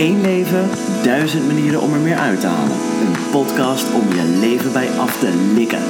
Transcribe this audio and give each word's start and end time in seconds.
Eén 0.00 0.20
leven, 0.20 0.68
duizend 1.02 1.46
manieren 1.46 1.80
om 1.80 1.92
er 1.92 2.00
meer 2.00 2.16
uit 2.16 2.40
te 2.40 2.46
halen. 2.46 2.76
Een 2.76 3.30
podcast 3.30 3.94
om 3.94 4.08
je 4.08 4.38
leven 4.40 4.72
bij 4.72 4.88
af 4.88 5.18
te 5.18 5.52
likken. 5.54 5.82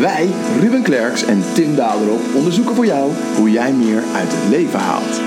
Wij, 0.00 0.30
Ruben 0.60 0.82
Klerks 0.82 1.24
en 1.24 1.42
Tim 1.54 1.76
Daderop, 1.76 2.20
onderzoeken 2.34 2.74
voor 2.74 2.86
jou 2.86 3.12
hoe 3.36 3.50
jij 3.50 3.72
meer 3.72 4.02
uit 4.14 4.28
het 4.32 4.48
leven 4.48 4.80
haalt. 4.80 5.20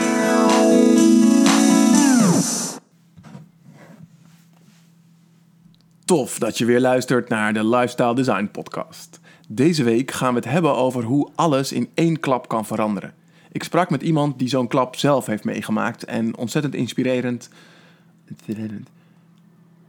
Tof 6.06 6.40
dat 6.40 6.58
je 6.58 6.66
weer 6.66 6.80
luistert 6.80 7.30
naar 7.30 7.54
de 7.54 7.68
Lifestyle 7.68 8.16
Design 8.16 8.50
Podcast. 8.52 9.20
Deze 9.48 9.84
week 9.84 10.12
gaan 10.12 10.34
we 10.34 10.40
het 10.40 10.50
hebben 10.50 10.76
over 10.76 11.04
hoe 11.04 11.30
alles 11.36 11.72
in 11.72 11.90
één 11.94 12.20
klap 12.20 12.48
kan 12.48 12.66
veranderen. 12.66 13.14
Ik 13.52 13.64
sprak 13.64 13.90
met 13.90 14.02
iemand 14.02 14.40
die 14.40 14.48
zo'n 14.48 14.68
klap 14.68 14.96
zelf 14.96 15.26
heeft 15.26 15.44
meegemaakt 15.44 16.06
en 16.06 16.38
ontzettend 16.38 16.76
inspirerend. 16.76 17.50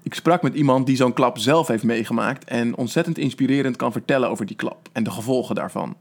Ik 0.03 0.15
sprak 0.15 0.43
met 0.43 0.55
iemand 0.55 0.87
die 0.87 0.97
zo'n 0.97 1.13
klap 1.13 1.39
zelf 1.39 1.69
heeft 1.69 1.83
meegemaakt 1.83 2.45
en 2.45 2.77
ontzettend 2.77 3.19
inspirerend 3.19 3.77
kan 3.77 3.93
vertellen 3.93 4.31
over 4.31 4.47
die 4.47 4.57
klap 4.57 4.89
en 4.93 5.05
de 5.05 5.11
gevolgen 5.11 5.55
daarvan. 5.55 5.97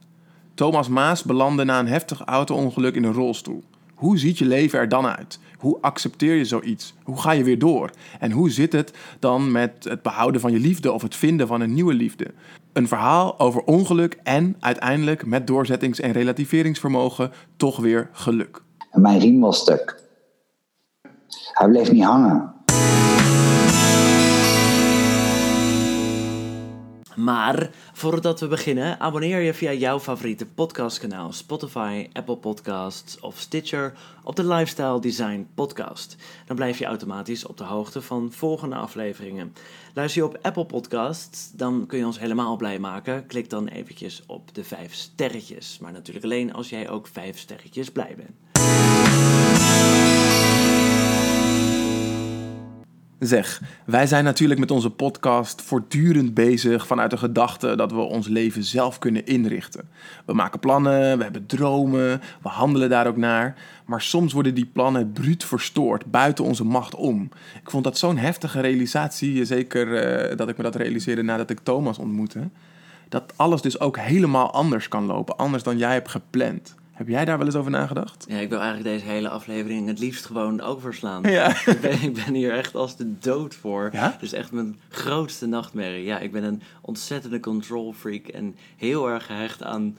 Thomas 0.54 0.88
Maas 0.88 1.24
belandde 1.24 1.64
na 1.64 1.80
een 1.80 1.88
heftig 1.88 2.22
auto-ongeluk 2.22 2.96
in 2.96 3.04
een 3.04 3.14
rolstoel. 3.14 3.64
Hoe 3.96 4.18
ziet 4.18 4.38
je 4.38 4.46
leven 4.46 4.80
er 4.80 4.90
dan 4.90 5.06
uit? 5.06 5.40
Hoe 5.58 5.78
accepteer 5.82 6.36
je 6.36 6.46
zoiets? 6.46 6.94
Hoe 7.04 7.22
ga 7.22 7.32
je 7.32 7.44
weer 7.44 7.60
door? 7.60 7.90
En 8.20 8.32
hoe 8.32 8.52
zit 8.52 8.74
het 8.74 8.94
dan 9.20 9.52
met 9.52 9.72
het 9.84 10.02
behouden 10.02 10.42
van 10.42 10.52
je 10.52 10.60
liefde 10.60 10.92
of 10.92 11.02
het 11.02 11.16
vinden 11.16 11.48
van 11.48 11.62
een 11.62 11.74
nieuwe 11.74 11.94
liefde? 11.94 12.34
Een 12.78 12.88
verhaal 12.88 13.40
over 13.40 13.62
ongeluk 13.64 14.20
en 14.24 14.56
uiteindelijk 14.60 15.26
met 15.26 15.48
doorzettings- 15.48 16.00
en 16.00 16.12
relativeringsvermogen 16.12 17.32
toch 17.56 17.78
weer 17.78 18.10
geluk. 18.12 18.62
Mijn 18.92 19.20
riem 19.20 19.40
was 19.40 19.58
stuk. 19.60 20.04
Hij 21.54 21.68
bleef 21.68 21.92
niet 21.92 22.04
hangen. 22.04 22.54
Maar 27.18 27.70
voordat 27.94 28.40
we 28.40 28.48
beginnen, 28.48 29.00
abonneer 29.00 29.40
je 29.40 29.54
via 29.54 29.74
jouw 29.74 30.00
favoriete 30.00 30.46
podcastkanaal 30.46 31.32
Spotify, 31.34 32.10
Apple 32.14 32.38
Podcasts 32.38 33.20
of 33.20 33.40
Stitcher 33.40 33.94
op 34.24 34.36
de 34.36 34.48
Lifestyle 34.48 35.00
Design 35.00 35.48
Podcast. 35.54 36.16
Dan 36.46 36.56
blijf 36.56 36.80
je 36.80 36.86
automatisch 36.86 37.46
op 37.46 37.58
de 37.58 37.64
hoogte 37.64 38.02
van 38.02 38.32
volgende 38.32 38.76
afleveringen. 38.76 39.54
Luister 39.94 40.22
je 40.22 40.28
op 40.28 40.38
Apple 40.42 40.66
Podcasts, 40.66 41.52
dan 41.52 41.86
kun 41.88 41.98
je 41.98 42.06
ons 42.06 42.20
helemaal 42.20 42.56
blij 42.56 42.80
maken. 42.80 43.26
Klik 43.26 43.50
dan 43.50 43.68
eventjes 43.68 44.24
op 44.28 44.54
de 44.54 44.64
vijf 44.64 44.94
sterretjes. 44.94 45.80
Maar 45.80 45.92
natuurlijk 45.92 46.26
alleen 46.26 46.54
als 46.54 46.70
jij 46.70 46.90
ook 46.90 47.08
vijf 47.08 47.40
sterretjes 47.40 47.92
blij 47.92 48.14
bent. 48.18 48.36
Zeg, 53.20 53.62
wij 53.86 54.08
zijn 54.08 54.24
natuurlijk 54.24 54.60
met 54.60 54.72
onze 54.72 54.90
podcast 54.90 55.62
voortdurend 55.62 56.34
bezig 56.34 56.88
vanuit 56.88 57.12
de 57.12 57.18
gedachte 57.18 57.76
dat 57.76 57.92
we 57.92 58.00
ons 58.00 58.28
leven 58.28 58.64
zelf 58.64 59.00
kunnen 59.00 59.26
inrichten. 59.26 59.90
We 60.26 60.34
maken 60.34 60.60
plannen, 60.60 61.18
we 61.18 61.24
hebben 61.24 61.46
dromen, 61.46 62.22
we 62.42 62.50
handelen 62.50 62.90
daar 62.90 63.08
ook 63.08 63.18
naar. 63.18 63.56
Maar 63.86 64.02
soms 64.02 64.34
worden 64.34 64.54
die 64.54 64.66
plannen 64.66 65.12
bruut 65.12 65.44
verstoord, 65.44 66.06
buiten 66.06 66.44
onze 66.44 66.64
macht 66.64 66.96
om. 66.96 67.30
Ik 67.64 67.70
vond 67.70 67.84
dat 67.84 67.98
zo'n 67.98 68.18
heftige 68.18 68.60
realisatie, 68.60 69.46
zeker 69.46 69.96
eh, 69.96 70.38
dat 70.38 70.50
ik 70.50 70.58
me 70.58 70.64
dat 70.64 70.76
realiseerde 70.76 71.22
nadat 71.22 71.50
ik 71.50 71.60
Thomas 71.64 71.98
ontmoette. 71.98 72.50
Dat 73.10 73.34
alles 73.36 73.62
dus 73.62 73.80
ook 73.80 73.98
helemaal 73.98 74.52
anders 74.52 74.88
kan 74.88 75.06
lopen, 75.06 75.38
anders 75.38 75.64
dan 75.64 75.78
jij 75.78 75.94
hebt 75.94 76.10
gepland. 76.10 76.76
Heb 76.98 77.08
jij 77.08 77.26
daar 77.26 77.38
wel 77.38 77.46
eens 77.46 77.56
over 77.56 77.72
nagedacht? 77.72 78.26
Ja, 78.28 78.38
ik 78.38 78.50
wil 78.50 78.60
eigenlijk 78.60 78.90
deze 78.90 79.06
hele 79.12 79.30
aflevering 79.30 79.88
het 79.88 80.00
liefst 80.00 80.26
gewoon 80.26 80.62
overslaan. 80.62 81.24
Ja. 81.24 81.48
Ik, 81.66 81.82
ben, 81.82 82.02
ik 82.02 82.14
ben 82.14 82.34
hier 82.34 82.54
echt 82.54 82.76
als 82.76 82.96
de 82.96 83.18
dood 83.20 83.56
voor. 83.56 83.90
Ja? 83.94 84.18
Dus 84.20 84.34
echt 84.34 84.52
mijn 84.52 84.80
grootste 84.90 85.46
nachtmerrie. 85.46 86.04
Ja, 86.06 86.20
ik 86.20 86.32
ben 86.32 86.44
een 86.44 86.62
ontzettende 86.82 87.40
control 87.40 87.94
freak 87.94 88.28
en 88.28 88.56
heel 88.78 89.10
erg 89.10 89.26
gehecht 89.26 89.64
aan 89.64 89.98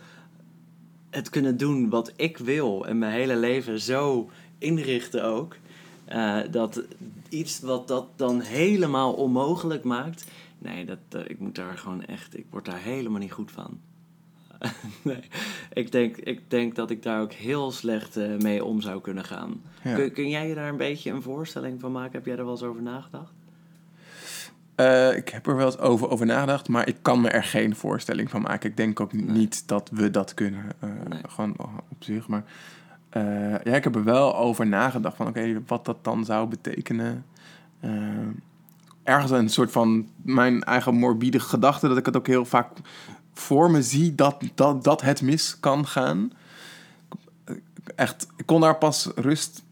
het 1.11 1.31
kunnen 1.31 1.57
doen 1.57 1.89
wat 1.89 2.13
ik 2.17 2.37
wil. 2.39 2.87
En 2.87 2.99
mijn 2.99 3.13
hele 3.13 3.37
leven 3.37 3.81
zo 3.81 4.31
inrichten 4.59 5.25
ook. 5.25 5.57
eh, 6.05 6.39
dat 6.51 6.83
iets 7.29 7.61
wat 7.61 7.89
dat 7.89 8.07
dan 8.17 8.41
helemaal 8.41 9.13
onmogelijk 9.13 9.85
maakt. 9.85 10.25
Nee, 10.59 10.85
dat, 10.85 10.99
eh, 11.09 11.21
ik 11.27 11.39
moet 11.39 11.55
daar 11.55 11.79
gewoon 11.79 12.05
echt. 12.05 12.37
Ik 12.39 12.47
word 12.51 12.65
daar 12.65 12.81
helemaal 12.81 13.21
niet 13.21 13.33
goed 13.33 13.51
van. 13.51 13.79
nee, 15.03 15.21
ik 15.73 15.93
denk, 15.93 16.17
ik 16.17 16.41
denk 16.51 16.75
dat 16.75 16.91
ik 16.91 17.03
daar 17.03 17.21
ook 17.21 17.33
heel 17.33 17.71
slecht 17.73 18.17
eh, 18.17 18.37
mee 18.39 18.65
om 18.65 18.81
zou 18.81 19.01
kunnen 19.01 19.25
gaan. 19.25 19.63
Ja. 19.83 19.95
Kun, 19.95 20.13
kun 20.13 20.29
jij 20.29 20.49
je 20.49 20.55
daar 20.55 20.69
een 20.69 20.77
beetje 20.77 21.11
een 21.11 21.23
voorstelling 21.23 21.81
van 21.81 21.93
maken? 21.93 22.13
Heb 22.13 22.27
jij 22.27 22.37
er 22.37 22.43
wel 22.45 22.53
eens 22.53 22.63
over 22.63 22.83
nagedacht? 22.83 23.33
Eh, 24.75 25.17
ik 25.17 25.29
heb 25.29 25.47
er 25.47 25.57
wel 25.57 25.67
eens 25.67 25.79
over, 25.79 26.09
over 26.11 26.27
nagedacht, 26.27 26.69
maar 26.69 26.89
ik 26.89 26.97
kan 27.03 27.21
me 27.21 27.29
er 27.29 27.45
geen 27.45 27.77
voorstelling 27.77 28.31
van 28.31 28.43
maken. 28.43 28.71
Ik 28.71 28.77
denk 28.77 29.01
ook 29.01 29.13
niet 29.13 29.69
dat 29.69 29.91
we 29.93 30.11
dat 30.11 30.35
kunnen. 30.35 30.65
eh, 30.81 30.89
Nee. 31.09 31.21
Gewoon 31.29 31.55
op 31.89 31.97
zich. 31.99 32.29
Maar 32.29 32.45
ja, 33.65 33.75
ik 33.75 33.85
heb 33.85 33.95
er 33.95 34.05
wel 34.05 34.37
over 34.37 34.67
nagedacht 34.67 35.17
van 35.17 35.27
oké, 35.27 35.63
wat 35.67 35.85
dat 35.85 36.05
dan 36.05 36.25
zou 36.25 36.49
betekenen. 36.49 37.25
Ergens 39.03 39.31
een 39.31 39.49
soort 39.49 39.71
van 39.71 40.09
mijn 40.23 40.63
eigen 40.63 40.95
morbide 40.95 41.41
gedachte, 41.41 41.89
dat 41.89 41.97
ik 41.97 42.07
het 42.07 42.17
ook 42.17 42.27
heel 42.27 42.45
vaak 42.45 42.69
voor 43.39 43.71
me 43.71 43.83
zie 43.83 44.15
dat, 44.15 44.37
dat, 44.55 44.85
dat 44.85 45.01
het 45.01 45.23
mis 45.23 45.57
kan 45.61 45.87
gaan. 45.87 46.33
Echt, 47.95 48.27
ik 48.37 48.47
kon 48.47 48.61
daar 48.61 48.77
pas 48.77 49.09
rust 49.15 49.63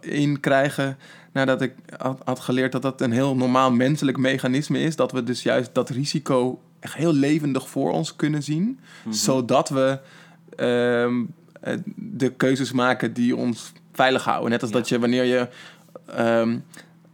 in 0.00 0.40
krijgen 0.40 0.96
nadat 1.32 1.62
ik 1.62 1.74
had, 1.96 2.20
had 2.24 2.40
geleerd 2.40 2.72
dat 2.72 2.82
dat 2.82 3.00
een 3.00 3.12
heel 3.12 3.36
normaal 3.36 3.72
menselijk 3.72 4.16
mechanisme 4.16 4.78
is. 4.78 4.96
Dat 4.96 5.12
we 5.12 5.22
dus 5.22 5.42
juist 5.42 5.74
dat 5.74 5.90
risico 5.90 6.60
echt 6.80 6.94
heel 6.94 7.12
levendig 7.12 7.68
voor 7.68 7.92
ons 7.92 8.16
kunnen 8.16 8.42
zien. 8.42 8.78
Zodat 9.10 9.68
we 9.68 9.98
ehm, 10.56 11.24
eh, 11.60 11.76
de 11.94 12.30
keuzes 12.30 12.72
maken 12.72 13.12
die 13.12 13.36
ons 13.36 13.72
veilig 13.92 14.24
houden. 14.24 14.50
Net 14.50 14.62
als 14.62 14.70
Ja. 14.70 14.76
dat 14.76 14.88
je 14.88 14.98
wanneer 14.98 15.24
je 15.24 15.48
ehm, 16.06 16.58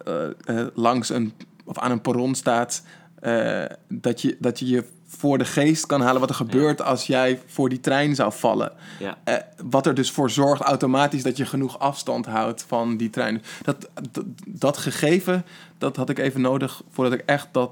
eh, 0.05 0.27
eh, 0.45 0.67
langs 0.75 1.09
een 1.09 1.33
of 1.65 1.79
aan 1.79 1.91
een 1.91 2.01
perron 2.01 2.35
staat, 2.35 2.83
eh, 3.21 3.65
dat, 3.89 4.23
je, 4.23 4.37
dat 4.39 4.59
je 4.59 4.67
je 4.67 4.85
voor 5.17 5.39
de 5.39 5.45
geest 5.45 5.87
kan 5.87 6.01
halen 6.01 6.21
wat 6.21 6.29
er 6.29 6.35
gebeurt 6.35 6.83
als 6.83 7.07
jij 7.07 7.41
voor 7.47 7.69
die 7.69 7.81
trein 7.81 8.15
zou 8.15 8.33
vallen. 8.33 8.73
Ja. 8.99 9.19
Eh, 9.25 9.37
wat 9.65 9.87
er 9.87 9.95
dus 9.95 10.11
voor 10.11 10.31
zorgt 10.31 10.63
automatisch 10.63 11.23
dat 11.23 11.37
je 11.37 11.47
genoeg 11.47 11.79
afstand 11.79 12.27
houdt 12.27 12.65
van 12.69 12.97
die 12.97 13.11
trein. 13.11 13.43
Dat, 13.63 13.89
dat, 14.11 14.25
dat 14.47 14.77
gegeven, 14.77 15.45
dat 15.79 15.97
had 15.97 16.11
ik 16.11 16.19
even 16.19 16.41
nodig 16.41 16.83
voordat 16.91 17.13
ik 17.13 17.23
echt 17.27 17.49
dat 17.53 17.71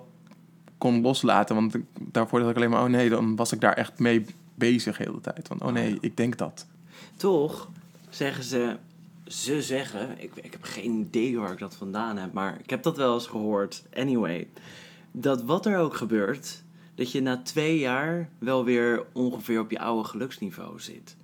kon 0.79 1.01
loslaten. 1.01 1.55
Want 1.55 1.75
ik, 1.75 1.85
daarvoor 1.99 2.39
dacht 2.39 2.51
ik 2.51 2.57
alleen 2.57 2.71
maar, 2.71 2.83
oh 2.83 2.89
nee, 2.89 3.09
dan 3.09 3.37
was 3.37 3.53
ik 3.53 3.61
daar 3.61 3.75
echt 3.75 3.99
mee 3.99 4.25
bezig 4.55 4.97
de 4.97 5.05
hele 5.05 5.21
tijd. 5.21 5.49
Van, 5.49 5.63
oh 5.63 5.73
nee, 5.73 5.99
ik 6.01 6.17
denk 6.17 6.39
dat. 6.39 6.67
Toch 7.17 7.69
zeggen 8.11 8.45
ze, 8.45 8.77
ze 9.27 9.63
zeggen, 9.63 10.15
ik, 10.19 10.33
ik 10.35 10.53
heb 10.53 10.63
geen 10.63 10.93
idee 10.93 11.39
waar 11.39 11.53
ik 11.53 11.59
dat 11.59 11.75
vandaan 11.75 12.17
heb, 12.17 12.33
maar 12.33 12.59
ik 12.63 12.71
heb 12.71 12.83
dat 12.83 12.97
wel 12.97 13.15
eens 13.15 13.27
gehoord. 13.27 13.83
Anyway, 13.95 14.49
dat 15.13 15.43
wat 15.43 15.67
er 15.67 15.79
ook 15.79 15.95
gebeurt, 15.95 16.63
dat 16.95 17.13
je 17.13 17.21
na 17.23 17.43
twee 17.43 17.79
jaar 17.79 18.29
wel 18.39 18.65
weer 18.65 19.07
ongeveer 19.13 19.61
op 19.61 19.71
je 19.71 19.79
oude 19.79 20.09
geluksniveau 20.09 20.81
zit. 20.81 21.17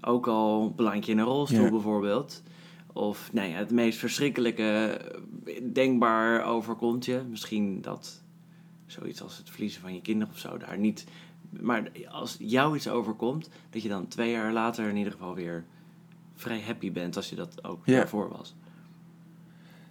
Ook 0.00 0.26
al 0.26 0.72
beland 0.74 1.06
je 1.06 1.12
in 1.12 1.18
een 1.18 1.24
rolstoel 1.24 1.64
Ja. 1.64 1.70
bijvoorbeeld. 1.70 2.42
Of 2.92 3.30
nou 3.32 3.48
ja, 3.48 3.56
het 3.56 3.70
meest 3.70 3.98
verschrikkelijke 3.98 5.00
eh, 5.44 5.60
denkbaar 5.72 6.44
overkomt 6.44 7.04
je. 7.04 7.22
Misschien 7.30 7.80
dat 7.80 8.22
zoiets 8.86 9.22
als 9.22 9.36
het 9.36 9.50
verliezen 9.50 9.80
van 9.80 9.94
je 9.94 10.00
kinderen 10.00 10.32
of 10.34 10.38
zo 10.40 10.56
daar 10.58 10.78
niet. 10.78 11.04
Maar 11.60 11.90
als 12.10 12.36
jou 12.38 12.76
iets 12.76 12.88
overkomt, 12.88 13.48
dat 13.70 13.82
je 13.82 13.88
dan 13.88 14.08
twee 14.08 14.30
jaar 14.30 14.52
later 14.52 14.88
in 14.88 14.96
ieder 14.96 15.12
geval 15.12 15.34
weer 15.34 15.64
vrij 16.34 16.60
happy 16.60 16.92
bent 16.92 17.16
als 17.16 17.28
je 17.30 17.36
dat 17.36 17.64
ook 17.64 17.86
Ja. 17.86 17.96
daarvoor 17.96 18.28
was. 18.28 18.54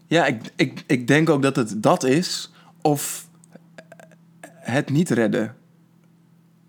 Ja, 0.08 0.26
ik, 0.26 0.52
ik, 0.56 0.84
ik 0.88 1.08
denk 1.08 1.30
ook 1.30 1.42
dat 1.42 1.56
het 1.56 1.84
dat 1.84 2.04
is. 2.04 2.52
Of 2.82 3.30
het 4.72 4.90
niet 4.90 5.10
redden. 5.10 5.56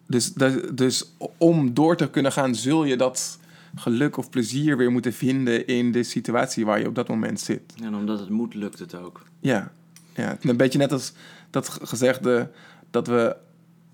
Dus, 0.07 0.33
dus 0.75 1.15
om 1.39 1.75
door 1.75 1.97
te 1.97 2.11
kunnen 2.11 2.33
gaan, 2.33 2.55
zul 2.55 2.85
je 2.85 2.97
dat 2.97 3.39
geluk 3.75 4.17
of 4.17 4.31
plezier 4.31 4.77
weer 4.77 4.91
moeten 4.93 5.13
vinden 5.13 5.67
in 5.67 5.93
de 5.93 6.03
situatie 6.03 6.65
waar 6.65 6.79
je 6.79 6.89
op 6.89 6.95
dat 6.95 7.09
moment 7.09 7.41
zit. 7.41 7.75
En 7.83 7.95
omdat 7.95 8.19
het 8.19 8.29
moet, 8.29 8.55
lukt 8.55 8.79
het 8.79 8.95
ook. 8.95 9.23
Ja, 9.41 9.73
ja. 10.15 10.37
een 10.41 10.57
beetje 10.57 10.79
net 10.79 10.93
als 10.93 11.13
dat 11.51 11.69
ge- 11.69 11.87
gezegde 11.87 12.51
dat 12.91 13.07
we 13.07 13.37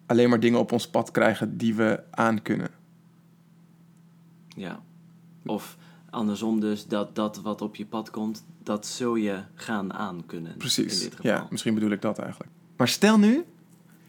alleen 0.07 0.29
maar 0.29 0.41
dingen 0.41 0.59
op 0.59 0.73
ons 0.73 0.89
pad 0.89 1.11
krijgen 1.11 1.57
die 1.57 1.75
we 1.75 2.01
aan 2.11 2.43
kunnen. 2.43 2.69
Ja. 4.49 4.81
Of 5.47 5.77
andersom 6.11 6.61
dus, 6.61 6.87
dat 6.87 7.15
dat 7.15 7.41
wat 7.41 7.63
op 7.63 7.77
je 7.77 7.87
pad 7.87 8.11
komt, 8.11 8.45
dat 8.63 8.87
zul 8.87 9.15
je 9.15 9.39
gaan 9.55 9.93
aankunnen. 9.93 10.53
In 10.53 10.59
Precies. 10.59 11.01
dit 11.03 11.15
geval. 11.15 11.31
Ja, 11.31 11.47
misschien 11.51 11.75
bedoel 11.75 11.91
ik 11.91 12.03
dat 12.03 12.19
eigenlijk. 12.19 12.51
Maar 12.77 12.89
stel 12.89 13.19
nu 13.19 13.45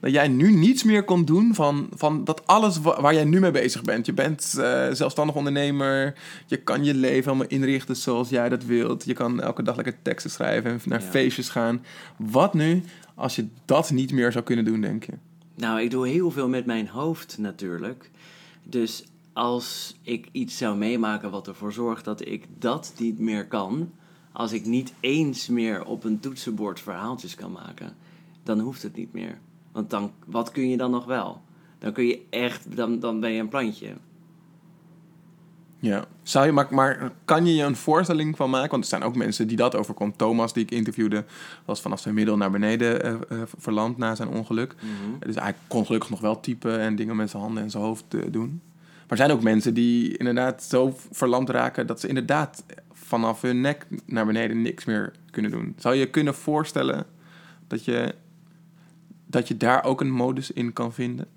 dat 0.01 0.11
jij 0.11 0.27
nu 0.27 0.51
niets 0.51 0.83
meer 0.83 1.03
kon 1.03 1.25
doen 1.25 1.53
van, 1.55 1.89
van 1.95 2.23
dat 2.23 2.47
alles 2.47 2.79
wa- 2.81 3.01
waar 3.01 3.13
jij 3.13 3.23
nu 3.23 3.39
mee 3.39 3.51
bezig 3.51 3.81
bent. 3.81 4.05
Je 4.05 4.13
bent 4.13 4.55
eh, 4.59 4.87
zelfstandig 4.91 5.35
ondernemer. 5.35 6.13
Je 6.47 6.57
kan 6.57 6.83
je 6.83 6.93
leven 6.93 7.23
helemaal 7.31 7.47
inrichten 7.49 7.95
zoals 7.95 8.29
jij 8.29 8.49
dat 8.49 8.63
wilt. 8.65 9.05
Je 9.05 9.13
kan 9.13 9.41
elke 9.41 9.63
dag 9.63 9.75
lekker 9.75 9.95
teksten 10.01 10.31
schrijven 10.31 10.71
en 10.71 10.79
naar 10.85 11.01
Ja. 11.01 11.05
feestjes 11.09 11.49
gaan. 11.49 11.83
Wat 12.17 12.53
nu 12.53 12.83
als 13.15 13.35
je 13.35 13.47
dat 13.65 13.91
niet 13.91 14.11
meer 14.11 14.31
zou 14.31 14.43
kunnen 14.43 14.65
doen, 14.65 14.81
denk 14.81 15.03
je? 15.03 15.13
Nou, 15.55 15.81
ik 15.81 15.91
doe 15.91 16.07
heel 16.07 16.31
veel 16.31 16.47
met 16.49 16.65
mijn 16.65 16.87
hoofd 16.87 17.37
natuurlijk. 17.37 18.09
Dus 18.63 19.03
als 19.33 19.97
ik 20.01 20.27
iets 20.31 20.57
zou 20.57 20.77
meemaken 20.77 21.31
wat 21.31 21.47
ervoor 21.47 21.73
zorgt 21.73 22.05
dat 22.05 22.25
ik 22.27 22.45
dat 22.59 22.93
niet 22.97 23.19
meer 23.19 23.47
kan, 23.47 23.91
als 24.31 24.51
ik 24.51 24.65
niet 24.65 24.93
eens 24.99 25.47
meer 25.47 25.85
op 25.85 26.03
een 26.03 26.19
toetsenbord 26.19 26.79
verhaaltjes 26.79 27.35
kan 27.35 27.51
maken, 27.51 27.93
dan 28.43 28.59
hoeft 28.59 28.83
het 28.83 28.95
niet 28.95 29.13
meer. 29.13 29.37
Want 29.71 29.89
dan, 29.89 30.11
wat 30.25 30.51
kun 30.51 30.69
je 30.69 30.77
dan 30.77 30.91
nog 30.91 31.05
wel? 31.05 31.41
Dan 31.79 31.93
kun 31.93 32.05
je 32.05 32.21
echt, 32.29 32.75
dan, 32.75 32.99
dan 32.99 33.19
ben 33.19 33.31
je 33.31 33.39
een 33.39 33.49
plantje. 33.49 33.93
Ja. 35.81 36.05
Zou 36.23 36.45
je, 36.45 36.51
maar, 36.51 36.67
maar 36.69 37.11
kan 37.25 37.45
je 37.45 37.55
je 37.55 37.63
een 37.63 37.75
voorstelling 37.75 38.35
van 38.35 38.49
maken? 38.49 38.69
Want 38.69 38.83
er 38.83 38.89
zijn 38.89 39.03
ook 39.03 39.15
mensen 39.15 39.47
die 39.47 39.57
dat 39.57 39.75
overkomt. 39.75 40.17
Thomas, 40.17 40.53
die 40.53 40.63
ik 40.63 40.71
interviewde, 40.71 41.25
was 41.65 41.81
vanaf 41.81 41.99
zijn 41.99 42.13
middel 42.13 42.37
naar 42.37 42.51
beneden 42.51 43.01
eh, 43.29 43.41
verlamd 43.57 43.97
na 43.97 44.15
zijn 44.15 44.29
ongeluk. 44.29 44.75
Dus 45.19 45.35
hij 45.35 45.55
kon 45.67 45.85
gelukkig 45.85 46.09
nog 46.09 46.19
wel 46.19 46.39
typen 46.39 46.79
en 46.79 46.95
dingen 46.95 47.15
met 47.15 47.29
zijn 47.29 47.43
handen 47.43 47.63
en 47.63 47.69
zijn 47.69 47.83
hoofd 47.83 48.13
eh, 48.13 48.21
doen. 48.29 48.61
Maar 48.77 49.19
er 49.19 49.25
zijn 49.25 49.31
ook 49.31 49.43
mensen 49.43 49.73
die 49.73 50.17
inderdaad 50.17 50.63
zo 50.63 50.95
verlamd 51.11 51.49
raken 51.49 51.87
dat 51.87 51.99
ze 51.99 52.07
inderdaad 52.07 52.63
vanaf 52.93 53.41
hun 53.41 53.61
nek 53.61 53.87
naar 54.05 54.25
beneden 54.25 54.61
niks 54.61 54.85
meer 54.85 55.11
kunnen 55.31 55.51
doen. 55.51 55.73
Zou 55.77 55.93
je 55.93 55.99
je 55.99 56.09
kunnen 56.09 56.35
voorstellen 56.35 57.05
dat 57.67 57.85
je, 57.85 58.15
dat 59.31 59.47
je 59.47 59.57
daar 59.57 59.83
ook 59.83 60.01
een 60.01 60.11
modus 60.11 60.51
in 60.51 60.73
kan 60.73 60.93
vinden? 60.93 61.27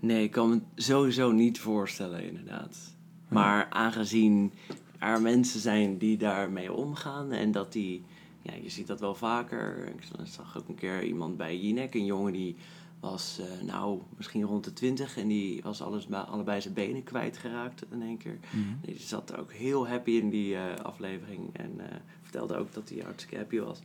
Nee, 0.00 0.22
ik 0.22 0.30
kan 0.30 0.48
me 0.48 0.60
sowieso 0.74 1.32
niet 1.32 1.60
voorstellen, 1.60 2.24
inderdaad. 2.24 2.94
Maar 3.28 3.66
aangezien 3.70 4.52
er 4.98 5.20
mensen 5.20 5.60
zijn 5.60 5.98
die 5.98 6.16
daarmee 6.16 6.72
omgaan 6.72 7.32
en 7.32 7.52
dat 7.52 7.72
die, 7.72 8.04
ja, 8.42 8.52
je 8.62 8.68
ziet 8.68 8.86
dat 8.86 9.00
wel 9.00 9.14
vaker. 9.14 9.88
Ik 9.88 10.02
zag 10.24 10.58
ook 10.58 10.68
een 10.68 10.74
keer 10.74 11.04
iemand 11.04 11.36
bij 11.36 11.58
Jinek, 11.58 11.94
een 11.94 12.04
jongen 12.04 12.32
die 12.32 12.56
was, 13.00 13.38
eh, 13.38 13.66
nou, 13.66 14.00
misschien 14.16 14.42
rond 14.42 14.64
de 14.64 14.72
twintig 14.72 15.16
en 15.16 15.28
die 15.28 15.62
was 15.62 15.82
alles, 15.82 16.10
allebei 16.10 16.60
zijn 16.60 16.74
benen 16.74 17.04
kwijtgeraakt 17.04 17.84
in 17.90 18.02
één 18.02 18.16
keer. 18.16 18.38
Die 18.80 18.98
zat 18.98 19.36
ook 19.36 19.52
heel 19.52 19.88
happy 19.88 20.10
in 20.10 20.30
die 20.30 20.56
eh, 20.56 20.84
aflevering 20.84 21.48
en 21.52 21.72
eh, 21.78 21.96
vertelde 22.22 22.56
ook 22.56 22.72
dat 22.72 22.88
hij 22.88 22.98
hartstikke 23.04 23.36
happy 23.36 23.58
was. 23.58 23.80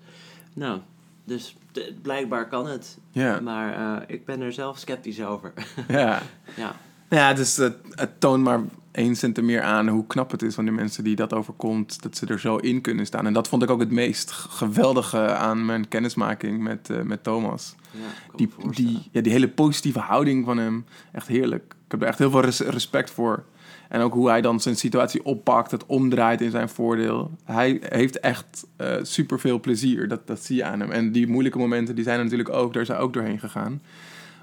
Nou, 0.53 0.81
dus 1.25 1.55
blijkbaar 2.01 2.47
kan 2.47 2.67
het. 2.67 2.97
Ja. 3.11 3.39
Maar 3.39 3.73
eh, 3.73 4.03
ik 4.15 4.25
ben 4.25 4.41
er 4.41 4.53
zelf 4.53 4.77
sceptisch 4.77 5.23
over. 5.23 5.53
Ja. 5.87 6.21
ja. 6.55 6.75
Ja, 7.09 7.33
dus 7.33 7.55
het, 7.57 7.75
het 7.89 8.19
toont 8.19 8.43
maar 8.43 8.59
eens 8.91 9.23
en 9.23 9.33
te 9.33 9.41
meer 9.41 9.61
aan 9.61 9.87
hoe 9.87 10.07
knap 10.07 10.31
het 10.31 10.41
is 10.41 10.55
van 10.55 10.63
die 10.63 10.73
mensen 10.73 11.03
die 11.03 11.15
dat 11.15 11.33
overkomt, 11.33 12.01
dat 12.01 12.17
ze 12.17 12.25
er 12.25 12.39
zo 12.39 12.55
in 12.55 12.81
kunnen 12.81 13.05
staan. 13.05 13.25
En 13.25 13.33
dat 13.33 13.47
vond 13.47 13.63
ik 13.63 13.69
ook 13.69 13.79
het 13.79 13.91
meest 13.91 14.31
geweldige 14.31 15.33
aan 15.35 15.65
mijn 15.65 15.87
kennismaking 15.87 16.61
met, 16.61 16.89
eh, 16.89 17.01
met 17.01 17.23
Thomas. 17.23 17.75
Ja, 17.91 18.35
Die, 18.35 18.49
die, 18.71 19.09
ja, 19.11 19.21
die 19.21 19.31
hele 19.31 19.47
positieve 19.49 19.99
houding 19.99 20.45
van 20.45 20.57
hem, 20.57 20.85
echt 21.11 21.27
heerlijk. 21.27 21.63
Ik 21.85 21.91
heb 21.91 22.01
er 22.01 22.07
echt 22.07 22.17
heel 22.19 22.31
veel 22.31 22.41
res- 22.41 22.59
respect 22.59 23.11
voor. 23.11 23.43
En 23.91 24.01
ook 24.01 24.13
hoe 24.13 24.29
hij 24.29 24.41
dan 24.41 24.59
zijn 24.59 24.75
situatie 24.75 25.25
oppakt, 25.25 25.71
het 25.71 25.85
omdraait 25.85 26.41
in 26.41 26.51
zijn 26.51 26.69
voordeel. 26.69 27.31
Hij 27.43 27.81
heeft 27.81 28.19
echt 28.19 28.67
eh 28.75 28.95
super 29.01 29.39
veel 29.39 29.59
plezier, 29.59 30.07
dat, 30.07 30.27
dat 30.27 30.43
zie 30.43 30.55
je 30.55 30.63
aan 30.63 30.79
hem. 30.79 30.91
En 30.91 31.11
die 31.11 31.27
moeilijke 31.27 31.57
momenten, 31.57 31.95
die 31.95 32.03
zijn 32.03 32.19
natuurlijk 32.23 32.49
ook, 32.49 32.73
daar 32.73 32.85
hij 32.85 32.97
ook 32.97 33.13
doorheen 33.13 33.39
gegaan. 33.39 33.81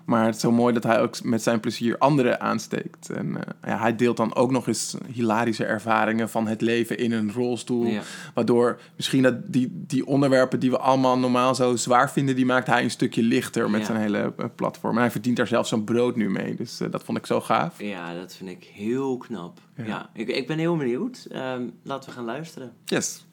Maar 0.09 0.25
het 0.25 0.35
is 0.35 0.41
zo 0.41 0.53
mooi 0.53 0.75
dat 0.75 0.83
hij 0.83 1.01
ook 1.01 1.23
met 1.23 1.43
zijn 1.43 1.61
plezier 1.61 1.99
anderen 1.99 2.41
aansteekt. 2.41 3.11
En 3.11 3.37
eh, 3.37 3.53
ja, 3.71 3.79
hij 3.79 3.97
deelt 3.97 4.17
dan 4.17 4.35
ook 4.35 4.51
nog 4.51 4.67
eens 4.67 4.97
hilarische 5.13 5.65
ervaringen 5.65 6.29
van 6.29 6.47
het 6.47 6.61
leven 6.61 6.99
in 6.99 7.13
een 7.13 7.33
rolstoel. 7.33 7.85
Ja. 7.87 8.01
Waardoor 8.35 8.81
misschien 8.97 9.23
dat 9.23 9.35
die, 9.53 9.69
die 9.73 10.07
onderwerpen 10.07 10.61
die 10.61 10.71
we 10.71 10.79
allemaal 10.79 11.19
normaal 11.19 11.55
zo 11.55 11.77
zwaar 11.77 12.11
vinden, 12.11 12.37
die 12.37 12.47
maakt 12.47 12.67
hij 12.67 12.83
een 12.83 12.91
stukje 12.91 13.23
lichter 13.23 13.71
met 13.71 13.81
Ja. 13.81 13.87
zijn 13.87 13.99
hele 13.99 14.33
eh, 14.37 14.45
platform. 14.55 14.95
En 14.95 15.01
hij 15.01 15.11
verdient 15.11 15.37
daar 15.37 15.47
zelfs 15.47 15.69
zijn 15.69 15.85
brood 15.85 16.17
nu 16.17 16.31
mee. 16.31 16.55
Dus 16.55 16.81
eh, 16.81 16.91
dat 16.91 17.05
vond 17.05 17.19
ik 17.19 17.27
zo 17.27 17.41
gaaf. 17.41 17.83
Ja, 17.83 18.15
dat 18.15 18.35
vind 18.35 18.51
ik 18.51 18.65
heel 18.75 19.17
knap. 19.17 19.61
Ja. 19.77 19.85
Ja, 19.85 20.11
ik, 20.15 20.29
ik 20.29 20.47
ben 20.47 20.59
heel 20.59 20.77
benieuwd. 20.77 21.27
Ehm, 21.31 21.63
laten 21.83 22.09
we 22.11 22.17
gaan 22.17 22.25
luisteren. 22.25 22.73
Yes. 22.85 23.27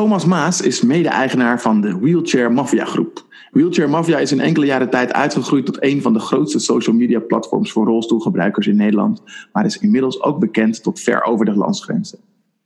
Thomas 0.00 0.24
Maas 0.24 0.60
is 0.60 0.82
mede-eigenaar 0.82 1.60
van 1.60 1.80
de 1.80 1.98
Wheelchair 1.98 2.52
Mafia 2.52 2.84
groep. 2.84 3.26
Wheelchair 3.50 3.90
Mafia 3.90 4.18
is 4.18 4.32
in 4.32 4.40
enkele 4.40 4.66
jaren 4.66 4.90
tijd 4.90 5.12
uitgegroeid 5.12 5.66
tot 5.66 5.82
een 5.82 6.02
van 6.02 6.12
de 6.12 6.18
grootste 6.18 6.58
social 6.58 6.96
media 6.96 7.20
platforms 7.20 7.72
voor 7.72 7.86
rolstoelgebruikers 7.86 8.66
in 8.66 8.76
Nederland, 8.76 9.22
maar 9.52 9.64
is 9.64 9.78
inmiddels 9.78 10.22
ook 10.22 10.38
bekend 10.38 10.82
tot 10.82 11.00
ver 11.00 11.22
over 11.22 11.44
de 11.44 11.54
landsgrenzen. 11.54 12.18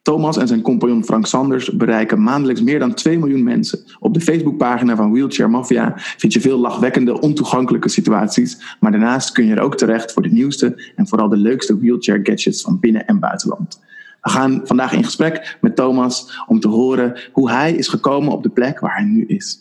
Thomas 0.03 0.37
en 0.37 0.49
zijn 0.49 0.63
compagnon 0.63 1.05
Frank 1.05 1.27
Sanders 1.27 1.77
bereiken 1.77 2.23
maandelijks 2.23 2.63
meer 2.63 2.79
dan 2.79 2.95
2 2.95 3.19
miljoen 3.19 3.43
mensen. 3.43 3.85
Op 4.01 4.15
de 4.15 4.21
Facebookpagina 4.21 4.97
van 4.97 5.13
Wheelchair 5.13 5.51
Mafia 5.51 5.93
vind 5.97 6.33
je 6.33 6.41
veel 6.41 6.59
lachwekkende, 6.59 7.21
ontoegankelijke 7.21 7.89
situaties, 7.89 8.77
maar 8.81 8.91
daarnaast 8.91 9.33
kun 9.33 9.47
je 9.47 9.55
er 9.55 9.63
ook 9.63 9.77
terecht 9.77 10.13
voor 10.13 10.23
de 10.23 10.33
nieuwste 10.33 10.93
en 10.97 11.09
vooral 11.09 11.29
de 11.29 11.37
leukste 11.37 11.79
wheelchair 11.79 12.21
gadgets 12.23 12.63
van 12.63 12.81
binnen- 12.81 13.07
en 13.07 13.19
buitenland. 13.19 13.81
We 14.25 14.31
gaan 14.31 14.61
vandaag 14.65 14.93
in 14.93 15.05
gesprek 15.05 15.57
met 15.61 15.77
Thomas 15.77 16.43
om 16.47 16.61
te 16.61 16.69
horen 16.69 17.21
hoe 17.33 17.51
hij 17.51 17.73
is 17.73 17.89
gekomen 17.89 18.33
op 18.33 18.43
de 18.43 18.49
plek 18.49 18.81
waar 18.81 18.95
hij 18.95 19.05
nu 19.05 19.25
is. 19.27 19.61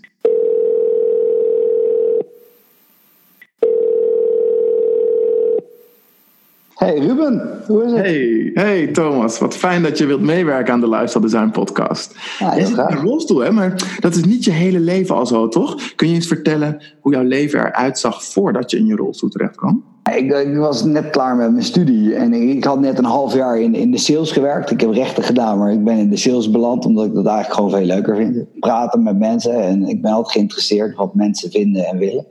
Hey 6.84 7.00
Ruben, 7.00 7.60
hoe 7.68 7.84
is 7.84 7.92
het? 7.92 8.02
Hey, 8.02 8.52
hey 8.54 8.88
Thomas, 8.88 9.40
wat 9.40 9.56
fijn 9.56 9.84
dat 9.84 9.98
je 9.98 10.06
wilt 10.06 10.22
meewerken 10.22 10.74
aan 10.74 10.80
de 10.80 10.90
Lifestyle 10.90 11.24
Design 11.24 11.50
podcast. 11.50 12.16
Ja, 12.40 12.54
zit 12.54 12.68
in 12.68 12.74
graag. 12.74 12.90
een 12.90 13.06
rolstoel, 13.06 13.40
hè? 13.40 13.52
maar 13.52 13.98
dat 14.00 14.16
is 14.16 14.24
niet 14.24 14.44
je 14.44 14.52
hele 14.52 14.80
leven 14.80 15.16
al 15.16 15.26
zo, 15.26 15.48
toch? 15.48 15.96
Kun 15.96 16.08
je 16.08 16.14
eens 16.14 16.28
vertellen 16.28 16.84
hoe 17.00 17.14
jouw 17.14 17.24
leven 17.24 17.60
eruit 17.60 18.00
zag 18.00 18.24
voordat 18.24 18.72
je 18.72 18.78
in 18.78 18.86
je 18.86 18.96
rolstoel 18.96 19.30
terecht 19.30 19.56
kwam? 19.56 19.84
Ik, 20.16 20.32
ik 20.32 20.56
was 20.56 20.84
net 20.84 21.10
klaar 21.10 21.36
met 21.36 21.52
mijn 21.52 21.64
studie 21.64 22.16
en 22.16 22.34
ik, 22.34 22.50
ik 22.50 22.64
had 22.64 22.80
net 22.80 22.98
een 22.98 23.06
half 23.06 23.34
jaar 23.34 23.60
in, 23.60 23.76
in 23.76 23.92
de 23.92 23.98
sales 23.98 24.32
gewerkt. 24.32 24.72
Ik 24.72 24.82
heb 24.82 24.92
rechten 24.92 25.24
gedaan, 25.24 25.58
maar 25.58 25.72
ik 25.72 25.84
ben 25.84 25.98
in 25.98 26.10
de 26.10 26.18
sales 26.18 26.52
beland 26.52 26.86
omdat 26.86 27.06
ik 27.06 27.14
dat 27.14 27.26
eigenlijk 27.26 27.56
gewoon 27.56 27.70
veel 27.70 27.96
leuker 27.96 28.16
vind. 28.16 28.60
Praten 28.60 29.04
met 29.04 29.20
mensen 29.20 29.62
en 29.62 29.88
ik 29.88 30.02
ben 30.02 30.12
altijd 30.12 30.34
geïnteresseerd 30.34 30.96
wat 30.96 31.16
mensen 31.16 31.52
vinden 31.52 31.86
en 31.86 31.98
willen. 31.98 32.26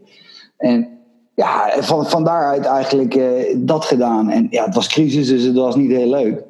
En 0.56 0.88
ja, 1.34 1.70
van, 1.78 2.06
van 2.06 2.24
daaruit 2.24 2.64
eigenlijk 2.64 3.14
eh, 3.14 3.56
dat 3.56 3.84
gedaan. 3.84 4.30
En 4.30 4.46
ja, 4.50 4.64
het 4.64 4.74
was 4.74 4.88
crisis, 4.88 5.28
dus 5.28 5.42
het 5.42 5.56
was 5.56 5.76
niet 5.76 5.90
heel 5.90 6.10
leuk. 6.10 6.44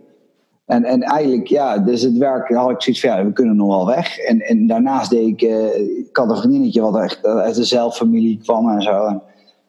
En, 0.66 0.84
en 0.84 1.02
eigenlijk, 1.02 1.46
ja, 1.46 1.78
dus 1.78 2.02
het 2.02 2.18
werk 2.18 2.48
had 2.48 2.70
ik 2.70 2.82
zoiets 2.82 3.00
van, 3.00 3.26
we 3.26 3.32
kunnen 3.32 3.56
nog 3.56 3.68
wel 3.68 3.86
weg. 3.86 4.18
En, 4.18 4.40
en 4.40 4.66
daarnaast 4.66 5.10
deed 5.10 5.28
ik, 5.28 5.42
eh, 5.42 5.98
ik 5.98 6.16
had 6.16 6.30
een 6.30 6.36
vriendinnetje 6.36 6.80
wat 6.80 6.96
echt 6.96 7.26
uit 7.26 7.54
de 7.54 7.64
zelffamilie 7.64 8.38
kwam 8.42 8.68
en 8.68 8.82
zo. 8.82 9.22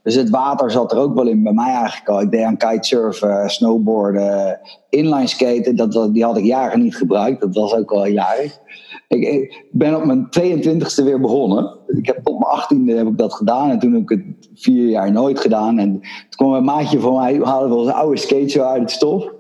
Dus 0.04 0.16
het 0.16 0.30
water 0.30 0.72
zat 0.72 0.92
er 0.92 0.98
ook 0.98 1.14
wel 1.16 1.28
in 1.28 1.44
bij 1.44 1.54
mij 1.54 1.74
eigenlijk 1.74 2.10
al. 2.10 2.22
Ik 2.22 2.32
deed 2.32 2.44
aan 2.44 2.58
kitesurfen, 2.58 3.50
snowboarden, 3.50 4.60
inline 4.90 5.28
skaten. 5.28 5.76
Dat, 5.76 5.94
dat, 5.94 6.14
die 6.14 6.24
had 6.24 6.38
ik 6.38 6.46
jaren 6.46 6.82
niet 6.82 6.96
gebruikt. 6.96 7.42
Dat 7.42 7.56
was 7.56 7.74
ook 7.74 7.92
al 7.92 8.06
jaren. 8.06 8.52
Ik, 9.14 9.24
ik 9.28 9.64
ben 9.72 9.96
op 9.96 10.06
mijn 10.06 10.28
22e 10.40 11.04
weer 11.04 11.20
begonnen. 11.22 11.78
Ik 11.88 12.06
heb 12.06 12.20
tot 12.24 12.40
mijn 12.40 12.92
18e 12.94 12.98
heb 12.98 13.08
ik 13.08 13.18
dat 13.18 13.34
gedaan. 13.34 13.70
En 13.70 13.80
toen 13.80 13.94
heb 13.94 14.02
ik 14.02 14.10
het 14.10 14.50
vier 14.56 14.88
jaar 14.90 15.12
nooit 15.12 15.40
gedaan. 15.40 15.78
En 15.80 15.92
toen 15.92 16.02
kwam 16.30 16.54
een 16.54 16.64
maatje 16.64 17.00
van 17.00 17.16
mij, 17.16 17.40
haalde 17.44 17.70
wel 17.70 17.84
zijn 17.84 17.96
oude 17.96 18.18
skate 18.18 18.50
zo 18.50 18.62
uit 18.64 18.82
het 18.82 18.92
stof. 18.92 19.32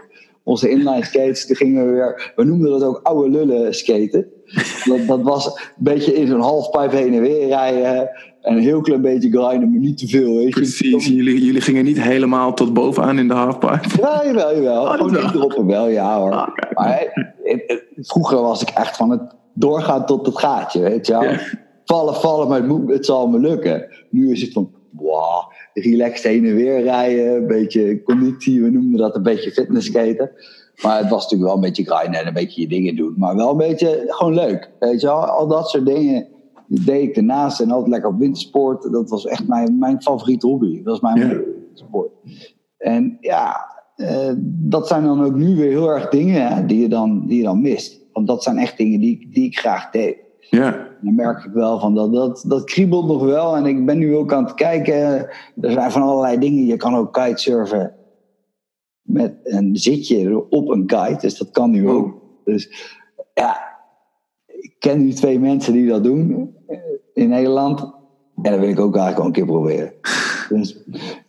Onze 0.43 0.69
inline 0.69 1.03
skates, 1.05 1.45
toen 1.47 1.55
gingen 1.55 1.85
we 1.85 1.91
weer, 1.91 2.31
we 2.35 2.43
noemden 2.43 2.69
dat 2.71 2.83
ook 2.83 2.99
oude 3.03 3.29
lullen 3.29 3.73
skaten. 3.75 4.25
Dat, 4.85 5.07
dat 5.07 5.21
was 5.21 5.45
een 5.45 5.53
beetje 5.77 6.13
in 6.13 6.27
zo'n 6.27 6.41
halfpipe 6.41 6.95
heen 6.95 7.13
en 7.13 7.21
weer 7.21 7.47
rijden. 7.47 8.09
En 8.41 8.55
een 8.55 8.61
heel 8.61 8.81
klein 8.81 9.01
beetje 9.01 9.29
grinden, 9.29 9.71
maar 9.71 9.79
niet 9.79 9.97
te 9.97 10.07
veel. 10.07 10.33
Weet 10.35 10.43
je. 10.45 10.49
Precies, 10.49 11.07
jullie, 11.07 11.43
jullie 11.45 11.61
gingen 11.61 11.83
niet 11.85 12.01
helemaal 12.01 12.53
tot 12.53 12.73
bovenaan 12.73 13.19
in 13.19 13.27
de 13.27 13.33
halfpipe. 13.33 13.87
Ja, 14.01 14.21
jawel, 14.25 14.55
jawel. 14.55 14.83
dat 14.83 14.93
Gewoon 14.95 15.11
wel. 15.13 15.21
indroppen 15.23 15.65
wel, 15.65 15.87
ja 15.87 16.19
hoor. 16.19 16.31
Ah. 16.31 16.47
Maar 16.73 16.99
het- 17.43 17.63
het- 17.67 18.07
vroeger 18.07 18.41
was 18.41 18.61
ik 18.61 18.69
echt 18.69 18.95
van 18.97 19.09
het 19.09 19.21
doorgaan 19.53 20.05
tot 20.05 20.25
het 20.25 20.37
gaatje, 20.37 20.79
weet 20.79 21.07
je 21.07 21.13
wel. 21.13 21.23
Ja. 21.23 21.39
Vallen, 21.85 22.15
vallen, 22.15 22.47
maar 22.47 22.57
het, 22.57 22.67
moet, 22.67 22.89
het 22.89 23.05
zal 23.05 23.27
me 23.27 23.39
lukken. 23.39 23.87
Nu 24.09 24.31
is 24.31 24.41
het 24.41 24.51
van, 24.51 24.71
wow, 24.91 25.51
relaxed 25.73 26.31
heen 26.31 26.45
en 26.45 26.55
weer 26.55 26.81
rijden, 26.81 27.35
een 27.35 27.47
beetje 27.47 28.03
conditie, 28.03 28.61
we 28.63 28.69
noemden 28.69 28.99
dat 28.99 29.15
een 29.15 29.23
beetje 29.23 29.51
fitnessskaten. 29.51 30.31
Maar 30.81 30.97
het 30.99 31.09
was 31.09 31.21
natuurlijk 31.23 31.43
wel 31.49 31.55
een 31.55 31.67
beetje 31.69 31.85
grinden 31.85 32.19
en 32.19 32.27
een 32.27 32.33
beetje 32.33 32.61
je 32.61 32.67
dingen 32.67 32.95
doen. 32.95 33.13
Maar 33.17 33.35
wel 33.35 33.49
een 33.49 33.57
beetje 33.57 34.03
gewoon 34.07 34.33
leuk, 34.33 34.71
weet 34.79 35.01
je 35.01 35.07
wel. 35.07 35.25
Al 35.25 35.47
dat 35.47 35.69
soort 35.69 35.85
dingen 35.85 36.27
deed 36.67 37.09
ik 37.09 37.15
ernaast 37.15 37.59
en 37.59 37.71
altijd 37.71 37.89
lekker 37.91 38.09
op 38.09 38.19
wintersport. 38.19 38.91
Dat 38.91 39.09
was 39.09 39.25
echt 39.25 39.47
mijn, 39.47 39.77
mijn 39.79 40.01
favoriete 40.01 40.47
hobby. 40.47 40.75
Dat 40.83 40.99
was 40.99 41.13
mijn 41.13 41.29
Ja. 41.29 41.39
sport. 41.73 42.09
En 42.77 43.17
ja, 43.19 43.55
eh, 43.95 44.31
dat 44.45 44.87
zijn 44.87 45.03
dan 45.03 45.23
ook 45.23 45.35
nu 45.35 45.55
weer 45.55 45.69
heel 45.69 45.89
erg 45.89 46.09
dingen 46.09 46.47
hè, 46.47 46.65
die, 46.65 46.81
je 46.81 46.87
dan, 46.89 47.27
die 47.27 47.37
je 47.37 47.43
dan 47.43 47.61
mist. 47.61 48.01
Want 48.13 48.27
dat 48.27 48.43
zijn 48.43 48.57
echt 48.57 48.77
dingen 48.77 48.99
die, 48.99 49.19
ik- 49.19 49.33
die 49.33 49.45
ik 49.45 49.57
graag 49.59 49.89
deed. 49.89 50.17
Ja. 50.39 50.87
Dan 51.01 51.15
merk 51.15 51.43
ik 51.43 51.51
wel 51.53 51.79
van 51.79 51.95
dat, 51.95 52.13
dat, 52.13 52.43
dat 52.47 52.63
kriebelt 52.63 53.07
nog 53.07 53.23
wel. 53.23 53.55
En 53.55 53.65
ik 53.65 53.85
ben 53.85 53.97
nu 53.97 54.15
ook 54.15 54.33
aan 54.33 54.43
het 54.43 54.53
kijken. 54.53 54.95
Er 55.61 55.71
zijn 55.71 55.91
van 55.91 56.01
allerlei 56.01 56.37
dingen. 56.39 56.65
Je 56.65 56.77
kan 56.77 56.95
ook 56.95 57.13
kitesurfen. 57.13 57.95
Met 59.01 59.35
een 59.43 59.77
zitje 59.77 60.49
op 60.49 60.69
een 60.69 60.85
kite. 60.85 61.17
Dus 61.19 61.37
dat 61.37 61.51
kan 61.51 61.69
nu 61.71 61.89
ook. 61.89 62.13
Dus 62.45 62.91
ja, 63.33 63.57
ik 64.45 64.75
ken 64.79 64.99
nu 65.01 65.11
twee 65.11 65.39
mensen 65.39 65.73
die 65.73 65.87
dat 65.87 66.03
doen 66.03 66.55
eh, 66.67 66.77
in 67.13 67.29
Nederland. 67.29 67.81
En 68.41 68.51
dat 68.51 68.59
wil 68.59 68.69
ik 68.69 68.79
ook 68.79 68.95
eigenlijk 68.97 69.17
wel 69.17 69.25
een 69.25 69.31
keer 69.31 69.45
proberen. 69.45 69.93
Dus 70.49 70.77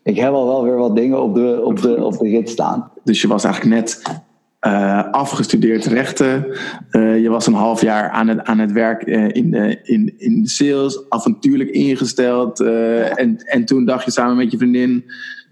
ik 0.03 0.17
heb 0.17 0.33
al 0.33 0.47
wel 0.47 0.63
weer 0.65 0.77
wat 0.77 0.97
dingen 0.97 1.23
op 1.23 1.35
de, 1.35 1.61
op 1.65 1.81
de, 1.81 2.05
op 2.05 2.19
de 2.19 2.29
rit 2.29 2.49
staan. 2.51 2.91
Dus 3.05 3.21
je 3.23 3.29
was 3.29 3.45
eigenlijk 3.45 3.75
net 3.77 4.03
eh, 4.65 5.11
afgestudeerd 5.11 5.85
rechten. 5.85 6.47
Eh, 6.91 7.23
je 7.23 7.29
was 7.29 7.47
een 7.47 7.55
half 7.55 7.81
jaar 7.81 8.11
aan 8.11 8.29
het, 8.29 8.45
aan 8.45 8.59
het 8.59 8.73
werk 8.73 9.03
eh, 9.03 9.29
in, 9.29 9.51
de, 9.51 9.79
in, 9.83 10.15
in 10.17 10.43
de 10.43 10.49
sales, 10.49 11.05
avontuurlijk 11.09 11.71
ingesteld. 11.71 12.61
en, 12.61 13.37
en 13.37 13.65
toen 13.65 13.85
dacht 13.85 14.05
je 14.05 14.11
samen 14.11 14.37
met 14.37 14.51
je 14.51 14.57
vriendin, 14.57 15.05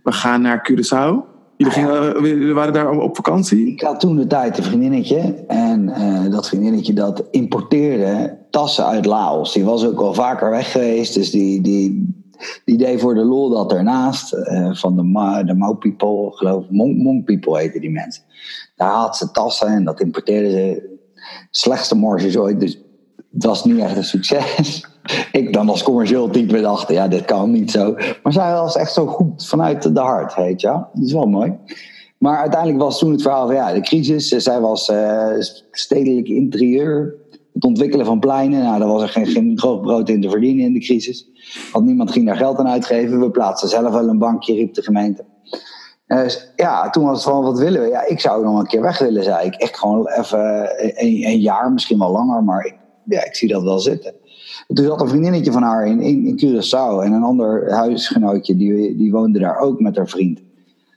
we 0.03 0.13
gaan 0.13 0.43
naar 0.43 0.71
Curaçao. 0.71 1.31
Jullie, 1.57 1.73
gingen, 1.73 2.23
jullie 2.23 2.55
waren 2.55 2.73
daar 2.73 2.91
op 2.91 3.17
vakantie? 3.17 3.67
Ik 3.67 3.81
had 3.81 4.01
toen 4.01 4.17
de 4.17 4.27
tijd 4.27 4.59
een 4.59 4.65
vriendinnetje. 4.65 5.45
En 5.47 5.93
dat 6.31 6.49
vriendinnetje 6.49 6.93
dat 6.93 7.25
importeerde 7.31 8.39
tassen 8.51 8.87
uit 8.87 9.07
Laos. 9.07 9.53
Die 9.53 9.65
was 9.65 9.87
ook 9.87 10.01
al 10.01 10.15
vaker 10.15 10.51
weg 10.51 10.73
geweest. 10.73 11.15
Dus 11.15 11.31
die, 11.31 11.61
die, 11.61 12.22
die 12.65 12.79
deed 12.79 13.01
voor 13.01 13.15
de 13.15 13.25
lol 13.25 13.51
dat 13.51 13.73
ernaast. 13.73 14.33
eh, 14.33 14.75
van 14.75 14.97
de, 14.97 15.03
Ma, 15.03 15.43
de 15.43 15.55
Mau 15.55 15.75
People, 15.77 16.37
geloof 16.37 16.65
ik. 16.65 16.71
Monk, 16.71 17.25
People 17.25 17.59
heten 17.59 17.81
die 17.81 17.91
mensen. 17.91 18.23
Daar 18.77 18.95
had 18.95 19.17
ze 19.17 19.31
tassen 19.31 19.69
en 19.69 19.85
dat 19.85 20.01
importeerde 20.01 20.51
ze. 20.51 20.91
Slechtste 21.51 21.97
marges 21.97 22.37
ooit. 22.37 22.61
Dus 22.61 22.79
het 23.33 23.45
was 23.45 23.65
niet 23.65 23.79
echt 23.79 23.97
een 23.97 24.05
succes. 24.05 24.87
Ik 25.33 25.53
dan 25.53 25.69
als 25.69 25.83
commercieel 25.83 26.31
type 26.31 26.61
dacht, 26.61 26.89
ja, 26.89 27.09
dit 27.09 27.25
kan 27.25 27.51
niet 27.51 27.71
zo. 27.71 27.95
Maar 28.23 28.33
zij 28.33 28.53
was 28.53 28.77
echt 28.77 28.93
zo 28.93 29.07
goed 29.07 29.47
vanuit 29.47 29.95
de 29.95 30.01
hart, 30.01 30.35
weet 30.35 30.61
je. 30.61 30.69
Dat 30.69 31.05
is 31.05 31.13
wel 31.13 31.27
mooi. 31.27 31.59
Maar 32.19 32.39
uiteindelijk 32.39 32.81
was 32.81 32.99
toen 32.99 33.13
het 33.13 33.23
verhaal 33.23 33.47
van 33.47 33.55
ja, 33.55 33.73
de 33.73 33.81
crisis. 33.81 34.29
Zij 34.29 34.61
was 34.61 34.89
eh, 34.89 35.31
stedelijk 35.71 36.29
interieur. 36.29 37.15
Het 37.53 37.65
ontwikkelen 37.65 38.07
van 38.07 38.21
pleinen. 38.21 38.63
Nou, 38.63 38.79
daar 38.79 38.89
was 38.89 39.03
er 39.03 39.09
geen, 39.09 39.27
geen 39.27 39.59
groot 39.59 39.83
brood 39.83 40.09
in 40.09 40.21
te 40.21 40.31
verdienen 40.31 40.65
in 40.65 40.73
de 40.73 40.81
crisis. 40.81 41.27
Want 41.73 41.85
niemand 41.85 42.11
ging 42.11 42.27
daar 42.27 42.37
geld 42.37 42.59
aan 42.59 42.69
uitgeven. 42.69 43.21
We 43.21 43.31
plaatsten 43.31 43.69
zelf 43.69 43.93
wel 43.93 44.09
een 44.09 44.19
bankje, 44.19 44.55
riep 44.55 44.75
de 44.75 44.83
gemeente. 44.83 45.25
Dus 46.07 46.53
ja, 46.57 46.91
toen 46.91 47.05
was 47.05 47.25
het 47.25 47.33
van 47.35 47.43
wat 47.43 47.59
willen 47.59 47.83
we? 47.83 47.89
Ja, 47.89 48.07
ik 48.07 48.21
zou 48.21 48.45
nog 48.45 48.59
een 48.59 48.67
keer 48.67 48.83
weg 48.83 48.99
willen, 48.99 49.25
zei 49.25 49.47
ik. 49.47 49.55
Echt 49.55 49.79
gewoon 49.79 50.09
even 50.09 50.71
een, 51.05 51.27
een 51.27 51.41
jaar, 51.41 51.73
misschien 51.73 51.99
wel 51.99 52.11
langer. 52.11 52.45
Maar 52.45 52.65
ik, 52.65 52.77
ja, 53.05 53.25
ik 53.25 53.35
zie 53.35 53.49
dat 53.49 53.63
wel 53.63 53.79
zitten. 53.79 54.15
Toen 54.67 54.85
zat 54.85 55.01
een 55.01 55.09
vriendinnetje 55.09 55.53
van 55.53 55.63
haar 55.63 55.87
in, 55.87 56.01
in, 56.01 56.27
in 56.27 56.37
Curaçao. 56.37 57.05
En 57.05 57.13
een 57.13 57.23
ander 57.23 57.73
huisgenootje, 57.73 58.57
die, 58.57 58.97
die 58.97 59.13
woonde 59.13 59.39
daar 59.39 59.59
ook 59.59 59.81
met 59.81 59.97
haar 59.97 60.09
vriend. 60.09 60.41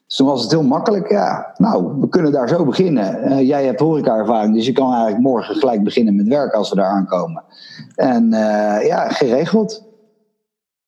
Dus 0.08 0.20
was 0.20 0.42
het 0.42 0.52
heel 0.52 0.64
makkelijk. 0.64 1.10
Ja, 1.10 1.54
nou, 1.58 2.00
we 2.00 2.10
kunnen 2.10 2.32
daar 2.32 2.48
zo 2.50 2.66
beginnen. 2.66 3.22
Eh, 3.22 3.48
jij 3.48 3.66
hebt 3.66 3.80
horeca-ervaring, 3.80 4.54
dus 4.54 4.66
je 4.66 4.72
kan 4.72 4.92
eigenlijk 4.92 5.24
morgen 5.24 5.56
gelijk 5.56 5.84
beginnen 5.84 6.16
met 6.16 6.28
werken 6.28 6.58
als 6.58 6.70
we 6.70 6.76
daar 6.76 6.90
aankomen. 6.90 7.44
En 7.96 8.34
eh, 8.34 8.86
ja, 8.86 9.10
geregeld. 9.10 9.84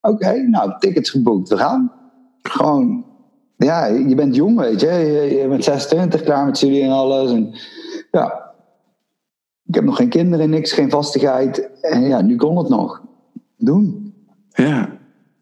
Oké, 0.02 0.34
nou, 0.34 0.72
tickets 0.80 1.10
geboekt, 1.10 1.50
we 1.50 1.58
gaan. 1.58 1.92
Gewoon, 2.42 3.06
ja, 3.58 3.86
je 3.86 4.16
bent 4.16 4.36
jong, 4.36 4.60
weet 4.60 4.80
je. 4.80 4.92
Je, 4.92 5.36
je 5.42 5.48
bent 5.48 5.64
26, 5.64 6.24
klaar 6.24 6.46
met 6.46 6.58
studie 6.58 6.84
en 6.84 6.92
alles. 6.92 7.32
En 7.32 7.56
ja, 8.12 8.54
ik 9.66 9.76
heb 9.76 9.84
nog 9.84 9.96
geen 9.96 10.10
kinderen, 10.10 10.50
niks, 10.50 10.72
geen 10.72 10.90
vastigheid. 10.90 11.70
En 11.82 12.02
ja, 12.02 12.22
nu 12.22 12.36
kon 12.36 12.58
het 12.58 12.70
nog. 12.70 13.02
Doen. 13.58 14.14
Ja. 14.50 14.97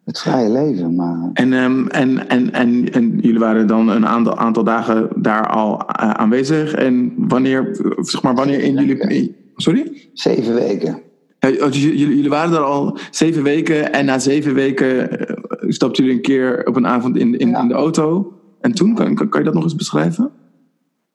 Het 0.05 0.19
vrije 0.19 0.49
leven, 0.49 0.95
maar... 0.95 1.29
En, 1.33 1.53
ehm, 1.53 1.87
en, 1.87 2.29
en, 2.29 2.53
en, 2.53 2.91
en 2.91 3.19
jullie 3.19 3.39
waren 3.39 3.67
dan 3.67 3.89
een 3.89 4.05
aantal, 4.07 4.37
aantal 4.37 4.63
dagen 4.63 5.09
daar 5.15 5.47
al 5.47 5.79
eh, 5.79 6.09
aanwezig. 6.09 6.73
En 6.73 7.13
wanneer, 7.17 7.77
zeg 7.99 8.21
maar, 8.21 8.35
wanneer 8.35 8.59
in 8.59 8.85
jullie... 8.85 9.35
Sorry? 9.55 10.09
Zeven 10.13 10.53
weken. 10.53 11.01
Ja, 11.39 11.49
dus 11.49 11.83
jullie, 11.83 12.29
waren 12.29 12.53
er 12.55 12.63
al 12.63 12.97
zeven 13.11 13.43
weken 13.43 13.93
en 13.93 14.05
na 14.05 14.19
zeven 14.19 14.53
weken 14.53 15.19
eh, 15.27 15.35
stapten 15.69 16.03
jullie 16.03 16.17
een 16.17 16.25
keer 16.25 16.67
op 16.67 16.75
een 16.75 16.87
avond 16.87 17.17
in, 17.17 17.37
in, 17.39 17.49
Ja. 17.49 17.61
in 17.61 17.67
de 17.67 17.73
auto. 17.73 18.33
En 18.61 18.71
toen, 18.71 18.93
kan, 18.95 19.15
kan, 19.15 19.29
kan 19.29 19.39
je 19.39 19.45
dat 19.45 19.53
nog 19.55 19.63
eens 19.63 19.75
beschrijven? 19.75 20.31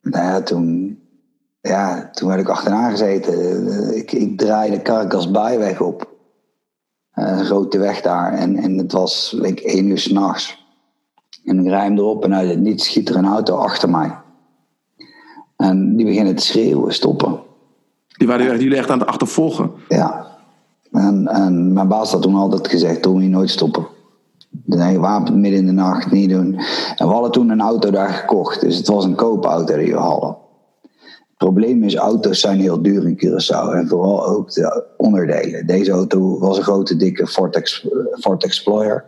Nou 0.02 0.25
ja, 0.25 0.42
toen, 0.42 0.99
ja, 1.61 2.11
toen 2.12 2.28
werd 2.28 2.40
ik 2.40 2.49
achteraan 2.49 2.90
gezeten. 2.90 3.35
Eh, 3.66 3.97
Ik, 3.97 4.12
ik 4.12 4.38
draaide 4.38 4.82
Caracas 4.82 5.30
Bijweg 5.30 5.80
op. 5.80 6.10
Eh, 7.21 7.39
Een 7.39 7.45
grote 7.45 7.79
weg 7.79 8.00
daar. 8.00 8.33
En, 8.33 8.57
en 8.57 8.79
het 8.79 8.93
was 8.93 9.37
denk 9.43 9.61
ik, 9.61 9.67
één 9.67 9.87
uur 9.89 9.99
s'nachts. 9.99 10.59
En 11.45 11.67
ik 11.67 11.73
hem 11.73 11.99
erop 11.99 12.25
en 12.25 12.35
uit 12.35 12.49
het 12.49 12.61
niets 12.61 12.85
schiet 12.85 13.09
er 13.09 13.17
een 13.17 13.27
auto 13.27 13.57
achter 13.57 13.91
mij. 13.91 14.17
En 15.57 15.97
die 15.97 16.07
beginnen 16.07 16.35
te 16.35 16.45
schreeuwen, 16.45 16.95
stoppen. 16.95 17.41
Die 18.09 18.29
waren 18.29 18.47
jullie 18.59 18.77
echt- 18.77 18.91
aan 18.91 18.99
het 18.99 19.09
achtervolgen. 19.09 19.71
Ja. 19.89 20.27
En, 20.93 21.27
en 21.29 21.73
mijn 21.73 21.89
baas 21.89 22.12
had 22.12 22.23
toen 22.23 22.35
altijd 22.35 22.69
gezegd, 22.69 23.03
toen 23.03 23.19
niet 23.21 23.31
nooit 23.31 23.50
stoppen. 23.50 23.87
Nee, 24.65 24.99
wapen 24.99 25.41
midden 25.41 25.61
in 25.61 25.67
de 25.67 25.73
nacht, 25.73 26.11
niet 26.11 26.31
doen. 26.31 26.55
En 26.97 27.07
we 27.07 27.12
hadden 27.12 27.31
toen 27.31 27.49
een 27.50 27.61
auto 27.61 27.91
daar 27.91 28.09
gekocht. 28.09 28.61
Dus 28.61 28.77
het 28.77 28.89
was 28.89 29.05
een 29.05 29.15
koopauto 29.15 29.77
die 29.77 29.93
we 29.93 29.99
hadden. 29.99 30.37
Probleem 31.44 31.82
is, 31.82 31.94
auto's 31.97 32.40
zijn 32.40 32.61
heel 32.61 32.82
duur 32.82 33.06
in 33.06 33.16
Curaçao. 33.16 33.75
En 33.75 33.88
vooral 33.88 34.26
ook 34.26 34.52
de 34.52 34.85
onderdelen. 34.97 35.66
Deze 35.66 35.90
auto 35.90 36.38
was 36.38 36.56
een 36.56 36.62
grote, 36.62 36.97
dikke 36.97 37.26
Ford, 37.26 37.82
Ford 38.20 38.44
Explorer. 38.44 39.04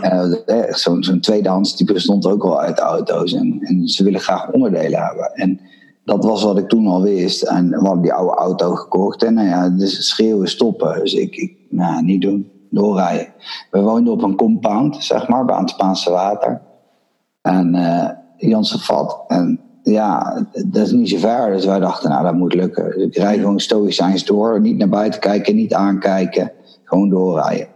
Eh, 0.00 0.74
Zo'n 1.00 1.20
tweedehands, 1.20 1.76
die 1.76 1.86
bestond 1.92 2.26
ook 2.26 2.42
wel 2.42 2.60
uit 2.60 2.78
auto's. 2.78 3.32
En, 3.32 3.58
en 3.62 3.88
ze 3.88 4.04
willen 4.04 4.20
graag 4.20 4.50
onderdelen 4.50 5.02
hebben. 5.02 5.32
En 5.34 5.60
dat 6.04 6.24
was 6.24 6.42
wat 6.42 6.58
ik 6.58 6.68
toen 6.68 6.86
al 6.86 7.02
wist. 7.02 7.42
En 7.42 7.70
we 7.70 7.76
hadden 7.76 8.02
die 8.02 8.12
oude 8.12 8.36
auto 8.36 8.74
gekocht. 8.74 9.22
En 9.22 9.34
nou 9.34 9.48
ja, 9.48 9.68
dus 9.68 10.08
schreeuwen, 10.08 10.48
stoppen. 10.48 11.00
Dus 11.00 11.14
ik, 11.14 11.36
ik 11.36 11.56
nou, 11.70 12.02
niet 12.02 12.22
doen, 12.22 12.50
doorrijden. 12.70 13.32
We 13.70 13.80
woonden 13.80 14.12
op 14.12 14.22
een 14.22 14.36
compound, 14.36 15.04
zeg 15.04 15.28
maar, 15.28 15.44
bij 15.44 15.58
het 15.58 15.70
Spaanse 15.70 16.10
water. 16.10 16.60
En 17.42 17.74
eh 17.74 18.10
Janssen 18.36 18.80
vat. 18.80 19.24
En 19.26 19.60
ja, 19.90 20.42
dat 20.66 20.86
is 20.86 20.92
niet 20.92 21.08
zo 21.08 21.18
ver. 21.18 21.50
Dus 21.52 21.64
wij 21.64 21.78
dachten, 21.78 22.10
nou, 22.10 22.24
dat 22.24 22.34
moet 22.34 22.54
lukken. 22.54 22.84
Dus 22.84 23.02
ik 23.04 23.16
rijd 23.16 23.38
gewoon 23.40 23.60
stoïcijns 23.60 24.24
door. 24.24 24.60
Niet 24.60 24.76
naar 24.78 24.88
buiten 24.88 25.20
kijken, 25.20 25.54
niet 25.54 25.74
aankijken. 25.74 26.52
Gewoon 26.84 27.08
doorrijden. 27.08 27.66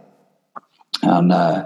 En 1.01 1.31
eh, 1.31 1.59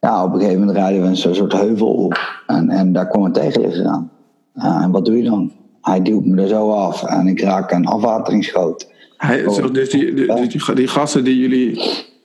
ja, 0.00 0.24
op 0.24 0.32
een 0.32 0.38
gegeven 0.38 0.58
moment 0.60 0.76
rijden 0.76 1.02
we 1.02 1.08
een 1.08 1.16
soort 1.16 1.52
heuvel 1.52 1.88
op. 1.94 2.42
En, 2.46 2.68
en 2.70 2.92
daar 2.92 3.08
kwam 3.08 3.24
een 3.24 3.32
tegenligger 3.32 3.86
aan. 3.86 4.10
En 4.54 4.90
wat 4.90 5.04
doe 5.04 5.16
je 5.16 5.22
dan? 5.30 5.52
Hij 5.82 6.02
duwt 6.02 6.24
me 6.24 6.42
er 6.42 6.48
zo 6.48 6.70
af 6.70 7.02
en 7.04 7.26
ik 7.28 7.40
raak 7.40 7.70
een 7.72 7.86
afwateringsgoot. 7.86 8.92
Hij, 9.16 9.46
Oh. 9.46 9.72
dus 9.72 9.90
die, 9.90 10.14
die, 10.14 10.34
die, 10.48 10.74
die 10.74 10.88
gasten 10.88 11.24
die 11.24 11.38
jullie 11.38 11.80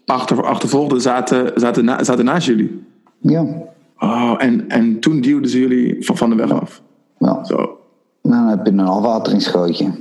achter, 0.05 0.43
achtervolgden 0.45 1.01
zaten, 1.01 1.51
zaten, 1.55 1.85
na- 1.85 2.03
zaten 2.03 2.25
naast 2.25 2.47
jullie. 2.47 2.83
Ja, 3.19 3.45
Oh, 4.01 4.33
en, 4.37 4.69
en 4.69 4.99
toen 4.99 5.21
duwden 5.21 5.49
ze 5.49 5.59
jullie 5.59 6.05
van, 6.05 6.17
van 6.17 6.29
de 6.29 6.35
weg 6.35 6.51
af. 6.61 6.81
Wel. 7.19 7.45
Zo. 7.45 7.77
Dan 8.21 8.47
heb 8.47 8.65
je 8.65 8.71
een 8.71 8.79
afwateringsgootje. 8.79 9.91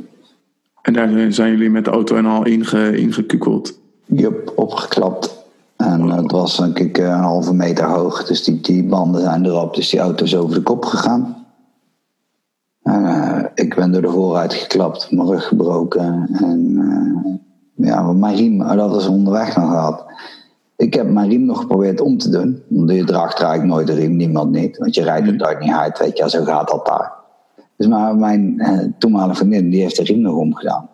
En 0.82 0.92
daar 0.92 1.32
zijn- 1.32 1.50
jullie 1.50 1.70
met 1.70 1.84
de 1.84 1.90
auto 1.90 2.16
en 2.16 2.26
al 2.26 2.44
inge, 2.46 2.96
ingekukeld. 2.98 3.78
Jup, 4.04 4.52
opgeklapt. 4.56 5.36
En 5.76 6.00
het 6.10 6.30
was 6.32 6.56
denk 6.56 6.78
ik 6.78 6.98
een 6.98 7.10
halve 7.10 7.54
meter 7.54 7.84
hoog. 7.84 8.24
Dus 8.24 8.44
die, 8.44 8.60
die 8.60 8.84
banden 8.84 9.20
zijn 9.20 9.44
erop. 9.46 9.74
Dus 9.74 9.88
die 9.90 10.00
auto 10.00 10.24
is 10.24 10.36
over 10.36 10.54
de 10.54 10.62
kop 10.62 10.84
gegaan. 10.84 11.46
En, 12.82 13.04
eh, 13.06 13.44
ik 13.54 13.74
ben 13.74 13.92
door 13.92 14.02
de 14.02 14.10
vooruit 14.10 14.54
geklapt, 14.54 15.10
mijn 15.10 15.28
rug 15.28 15.46
gebroken. 15.48 16.28
En 16.32 16.76
eh, 17.74 17.86
ja, 17.86 18.02
mijn 18.12 18.36
riem, 18.36 18.60
oh, 18.60 18.74
dat 18.74 18.90
was 18.90 19.06
onderweg 19.06 19.56
nog 19.56 19.70
gehad. 19.70 20.04
Ik 20.78 20.94
heb 20.94 21.08
mijn 21.08 21.28
riem 21.28 21.44
nog 21.44 21.60
geprobeerd 21.60 22.00
om 22.00 22.18
te 22.18 22.30
doen. 22.30 22.62
Want 22.68 22.90
je 22.90 23.04
draagt 23.04 23.40
eigenlijk 23.40 23.72
nooit 23.72 23.88
een 23.88 23.94
riem, 23.94 24.16
niemand 24.16 24.50
niet. 24.50 24.78
Want 24.78 24.94
je 24.94 25.02
rijdt 25.02 25.26
het 25.26 25.42
uit 25.42 25.60
niet 25.60 25.70
hard, 25.70 25.98
weet 25.98 26.18
je, 26.18 26.30
zo 26.30 26.44
gaat 26.44 26.68
dat 26.68 26.86
daar. 26.86 27.12
Dus 27.76 27.86
maar 27.86 28.16
mijn 28.16 28.60
eh, 28.60 28.84
toenmalige 28.98 29.36
vriendin, 29.36 29.70
die 29.70 29.80
heeft 29.80 29.96
de 29.96 30.02
riem 30.02 30.20
nog 30.20 30.36
omgedaan. 30.36 30.90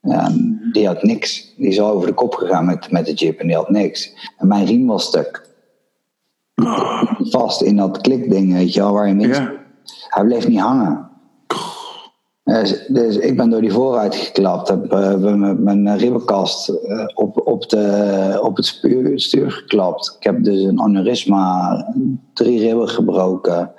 Ja, 0.00 0.30
die 0.72 0.86
had 0.86 1.02
niks. 1.02 1.54
Die 1.56 1.68
is 1.68 1.80
al 1.80 1.90
over 1.90 2.06
de 2.08 2.14
kop 2.14 2.34
gegaan 2.34 2.64
met, 2.64 2.90
met 2.90 3.06
de 3.06 3.12
jeep 3.12 3.38
en 3.38 3.46
die 3.46 3.56
had 3.56 3.70
niks. 3.70 4.30
En 4.36 4.48
mijn 4.48 4.66
riem 4.66 4.86
was 4.86 5.04
stuk. 5.04 5.46
Vast 7.18 7.62
in 7.62 7.76
dat 7.76 8.00
klikding, 8.00 8.52
weet 8.52 8.74
je 8.74 8.80
wel, 8.80 8.92
waar 8.92 9.08
je 9.08 9.28
Ja. 9.28 9.52
Hij 10.08 10.24
bleef 10.24 10.48
niet 10.48 10.60
hangen. 10.60 11.07
Dus, 12.48 12.86
dus 12.86 13.16
ik 13.16 13.36
ben 13.36 13.50
door 13.50 13.60
die 13.60 13.72
vooruit 13.72 14.14
geklapt. 14.14 14.68
Heb 14.68 14.92
eh, 14.92 15.14
met 15.34 15.58
mijn 15.60 15.96
ribbenkast 15.96 16.68
eh, 16.68 17.04
op, 17.14 17.46
op, 17.46 17.68
de, 17.68 18.38
op 18.42 18.56
het 18.56 18.66
stuur, 18.66 19.20
stuur 19.20 19.50
geklapt. 19.50 20.16
Ik 20.18 20.24
heb 20.24 20.44
dus 20.44 20.62
een 20.62 20.80
aneurysma, 20.80 21.86
drie 22.32 22.60
ribben 22.60 22.88
gebroken, 22.88 23.72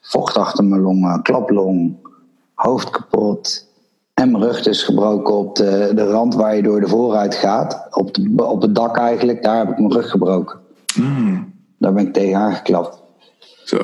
vocht 0.00 0.36
achter 0.36 0.64
mijn 0.64 0.80
longen, 0.80 1.22
klaplong, 1.22 1.96
hoofd 2.54 2.90
kapot. 2.90 3.66
En 4.14 4.30
mijn 4.30 4.44
rug 4.44 4.66
is 4.66 4.82
gebroken 4.82 5.34
op 5.34 5.56
de, 5.56 5.92
de 5.94 6.10
rand 6.10 6.34
waar 6.34 6.56
je 6.56 6.62
door 6.62 6.80
de 6.80 6.88
vooruit 6.88 7.34
gaat. 7.34 7.86
Op, 7.90 8.14
de, 8.14 8.46
op 8.46 8.62
het 8.62 8.74
dak 8.74 8.96
eigenlijk, 8.96 9.42
daar 9.42 9.58
heb 9.58 9.68
ik 9.68 9.78
mijn 9.78 9.92
rug 9.92 10.10
gebroken. 10.10 10.58
Hmm. 10.94 11.52
Daar 11.78 11.92
ben 11.92 12.06
ik 12.06 12.12
tegen 12.12 12.38
aangeklapt. 12.38 13.02
Zo. 13.64 13.78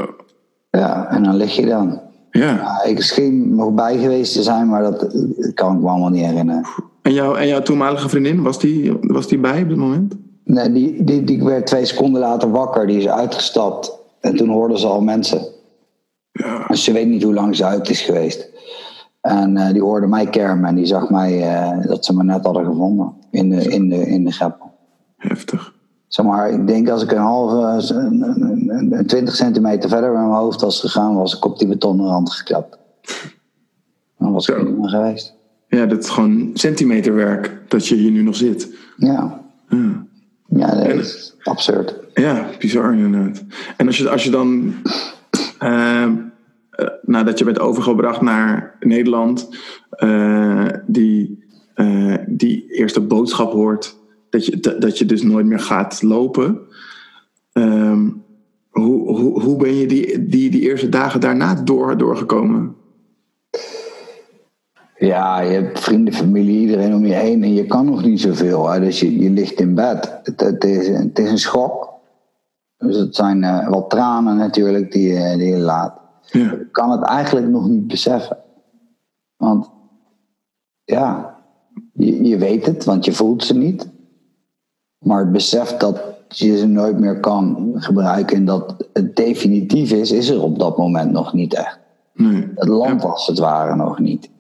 Ja, 0.71 1.11
en 1.11 1.23
dan 1.23 1.37
lig 1.37 1.57
je 1.57 1.67
dan. 1.67 2.01
Ja. 2.33 2.83
Ik 2.85 3.03
scheen 3.03 3.55
nog 3.55 3.73
bij 3.73 3.99
geweest 3.99 4.33
te 4.33 4.43
zijn, 4.43 4.69
maar 4.69 4.83
dat, 4.83 5.01
dat 5.01 5.55
kan 5.55 5.75
ik 5.75 5.81
me 5.81 5.89
allemaal 5.89 6.09
niet 6.09 6.25
herinneren. 6.25 6.65
En, 7.03 7.13
jouw 7.13 7.35
en 7.35 7.47
jouw 7.47 7.63
toenmalige 7.63 8.09
vriendin, 8.09 8.43
was 8.43 8.59
die, 8.59 8.99
was 9.01 9.29
die 9.29 9.39
bij 9.39 9.63
op 9.63 9.69
dit 9.69 9.79
moment? 9.79 10.15
Nee, 10.45 10.73
die, 10.73 11.05
die, 11.05 11.25
die 11.25 11.45
werd 11.45 11.67
twee 11.67 11.85
seconden 11.85 12.21
later 12.21 12.51
wakker. 12.51 12.87
Die 12.87 12.99
is 12.99 13.09
uitgestapt. 13.09 13.99
En 14.21 14.37
toen 14.37 14.49
hoorden 14.49 14.79
ze 14.79 14.87
al 14.87 15.01
mensen. 15.01 15.41
Ja. 16.33 16.67
Dus 16.67 16.85
ze 16.85 16.93
weet 16.93 17.09
niet 17.09 17.23
hoe 17.23 17.35
lang 17.35 17.57
ze 17.57 17.65
uit 17.65 17.89
is 17.89 18.01
geweest. 18.01 18.49
En 19.21 19.57
eh, 19.57 19.73
die 19.73 19.83
hoorde 19.83 20.07
mij 20.07 20.27
kermen. 20.27 20.69
En 20.69 20.75
die 20.75 20.87
zag 20.87 21.11
mij 21.11 21.43
eh, 21.43 21.87
dat 21.87 22.05
ze 22.05 22.15
me 22.15 22.25
net 22.25 22.45
hadden 22.45 22.65
gevonden. 22.65 23.13
In 23.31 23.49
de, 23.49 23.69
in 23.69 23.89
de, 23.89 24.07
in 24.07 24.25
de 24.25 24.33
greppel. 24.33 24.71
Heftig. 25.17 25.72
Zeg 26.13 26.27
maar, 26.27 26.51
ik 26.51 26.67
denk 26.67 26.89
als 26.89 27.03
ik 27.03 27.13
een 27.13 27.19
halve, 27.19 27.95
een, 27.95 28.23
een, 28.23 28.69
een- 28.71 28.93
een 28.93 29.07
20 29.07 29.35
centimeter 29.35 29.89
verder 29.89 30.11
met 30.13 30.21
mijn 30.21 30.33
hoofd 30.33 30.61
was 30.61 30.81
gegaan, 30.81 31.15
was 31.15 31.37
ik 31.37 31.45
op 31.45 31.59
die 31.59 31.69
betonnen 31.69 32.07
rand 32.07 32.33
geklapt. 32.33 32.79
Dan 34.19 34.33
was 34.33 34.49
ik 34.49 34.55
Zo. 34.57 34.63
niet 34.63 34.79
meer 34.79 34.89
geweest. 34.89 35.35
Ja, 35.69 35.87
dat 35.87 35.99
is 36.03 36.09
gewoon 36.09 36.51
centimeterwerk 36.55 37.61
dat 37.69 37.87
je 37.87 37.95
hier 37.95 38.11
nu 38.11 38.23
nog 38.23 38.37
zit. 38.37 38.69
Ja, 38.97 39.41
Ja. 39.69 40.05
ja 40.49 40.75
dat 40.75 40.87
is 40.87 41.35
absurd. 41.43 41.95
Ja, 42.15 42.47
bizar 42.59 42.95
inderdaad. 42.95 43.43
En 43.77 43.87
als 43.87 43.99
je, 43.99 44.09
als 44.11 44.25
je 44.25 44.31
dan, 44.31 44.73
eh, 45.59 46.03
eh, 46.03 46.11
nadat 47.03 47.39
je 47.39 47.45
bent 47.45 47.61
overgebracht 47.61 48.21
naar 48.21 48.77
Nederland, 48.81 49.49
eh, 49.91 50.67
die, 50.87 51.45
eh, 51.75 52.15
die 52.27 52.67
eerste 52.73 53.01
boodschap 53.01 53.53
hoort 53.53 53.97
dat 54.33 54.47
je, 54.47 54.61
dat, 54.61 54.81
dat 54.81 54.99
je 54.99 55.05
dus 55.05 55.23
nooit 55.23 55.47
meer 55.47 55.59
gaat 55.61 56.03
lopen. 56.03 56.61
Ehm, 57.53 58.11
hoe, 58.71 59.17
hoe, 59.17 59.41
hoe 59.43 59.57
ben 59.57 59.75
je 59.75 59.87
die, 59.87 60.27
die, 60.27 60.51
die 60.51 60.61
eerste 60.61 60.89
dagen 60.89 61.21
daarna 61.21 61.55
door, 61.55 61.97
doorgekomen? 61.99 62.75
Ja, 64.99 65.41
je 65.41 65.51
hebt 65.53 65.81
vrienden, 65.81 66.15
familie, 66.15 66.61
iedereen 66.61 66.95
om 66.95 67.07
je 67.07 67.15
heen 67.15 67.43
en 67.43 67.55
je 67.55 67.67
kan 67.67 67.85
nog 67.85 68.05
niet 68.05 68.21
zoveel. 68.21 68.69
Hè? 68.71 68.81
Dus 68.81 69.01
je, 69.01 69.19
je 69.19 69.31
ligt 69.31 69.61
in 69.61 69.75
bed. 69.75 70.21
Het, 70.23 70.41
het, 70.41 70.65
is, 70.65 70.89
het 70.89 71.19
is 71.19 71.31
een 71.31 71.39
schok. 71.39 71.91
Dus 72.77 72.97
het 72.97 73.15
zijn 73.17 73.45
eh, 73.45 73.69
wat 73.69 73.91
tranen 73.91 74.37
natuurlijk 74.37 74.93
die, 74.93 75.09
je- 75.13 75.37
die 75.37 75.47
je 75.49 75.59
laat. 75.59 76.01
Ja, 76.31 76.41
Je 76.41 76.69
kan 76.71 76.91
het 76.91 77.03
eigenlijk 77.03 77.49
nog 77.49 77.69
niet 77.69 77.87
beseffen. 77.87 78.37
Want 79.37 79.71
ja, 80.85 81.37
je, 81.93 82.25
je 82.25 82.39
weet 82.39 82.67
het, 82.67 82.85
want 82.85 83.05
je 83.05 83.13
voelt 83.13 83.45
ze 83.45 83.57
niet. 83.57 83.89
Maar 85.03 85.19
het 85.21 85.33
besef 85.33 85.77
dat 85.77 86.03
je 86.29 86.59
ze 86.59 86.67
nooit 86.67 86.99
meer 87.01 87.21
kan 87.21 87.73
gebruiken 87.75 88.37
en 88.37 88.45
dat 88.45 88.89
het 88.93 89.17
definitief 89.17 89.93
is, 89.93 90.11
is 90.13 90.29
er 90.29 90.43
op 90.43 90.59
dat 90.59 90.77
moment 90.79 91.11
nog 91.13 91.33
niet 91.33 91.55
echt. 91.55 91.79
nee. 92.15 92.49
Het 92.55 92.69
land 92.69 93.05
als 93.05 93.27
het 93.27 93.39
ware 93.39 93.77
nog 93.77 93.99
niet. 93.99 94.31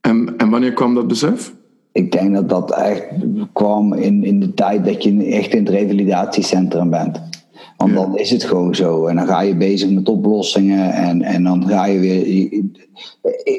En, 0.00 0.34
en 0.36 0.50
wanneer 0.50 0.72
kwam 0.72 0.94
dat 0.94 1.06
besef? 1.06 1.54
Ik 1.92 2.12
denk 2.12 2.34
dat 2.34 2.48
dat 2.48 2.72
echt 2.74 3.04
kwam 3.52 3.92
in, 3.92 4.24
in 4.24 4.40
de 4.40 4.54
tijd 4.54 4.84
dat 4.84 5.02
je 5.02 5.24
echt 5.24 5.52
in 5.54 5.64
het 5.64 5.68
revalidatiecentrum 5.74 6.90
bent. 6.90 7.20
Want 7.76 7.90
Ja. 7.90 7.96
dan 7.96 8.18
is 8.18 8.30
het 8.30 8.44
gewoon 8.44 8.74
zo. 8.74 9.06
En 9.06 9.16
dan 9.16 9.26
ga 9.26 9.40
je 9.40 9.56
bezig 9.56 9.90
met 9.90 10.08
oplossingen. 10.08 10.92
En, 10.92 11.22
en 11.22 11.44
dan 11.44 11.66
ga 11.68 11.86
je 11.86 11.98
weer. 11.98 12.62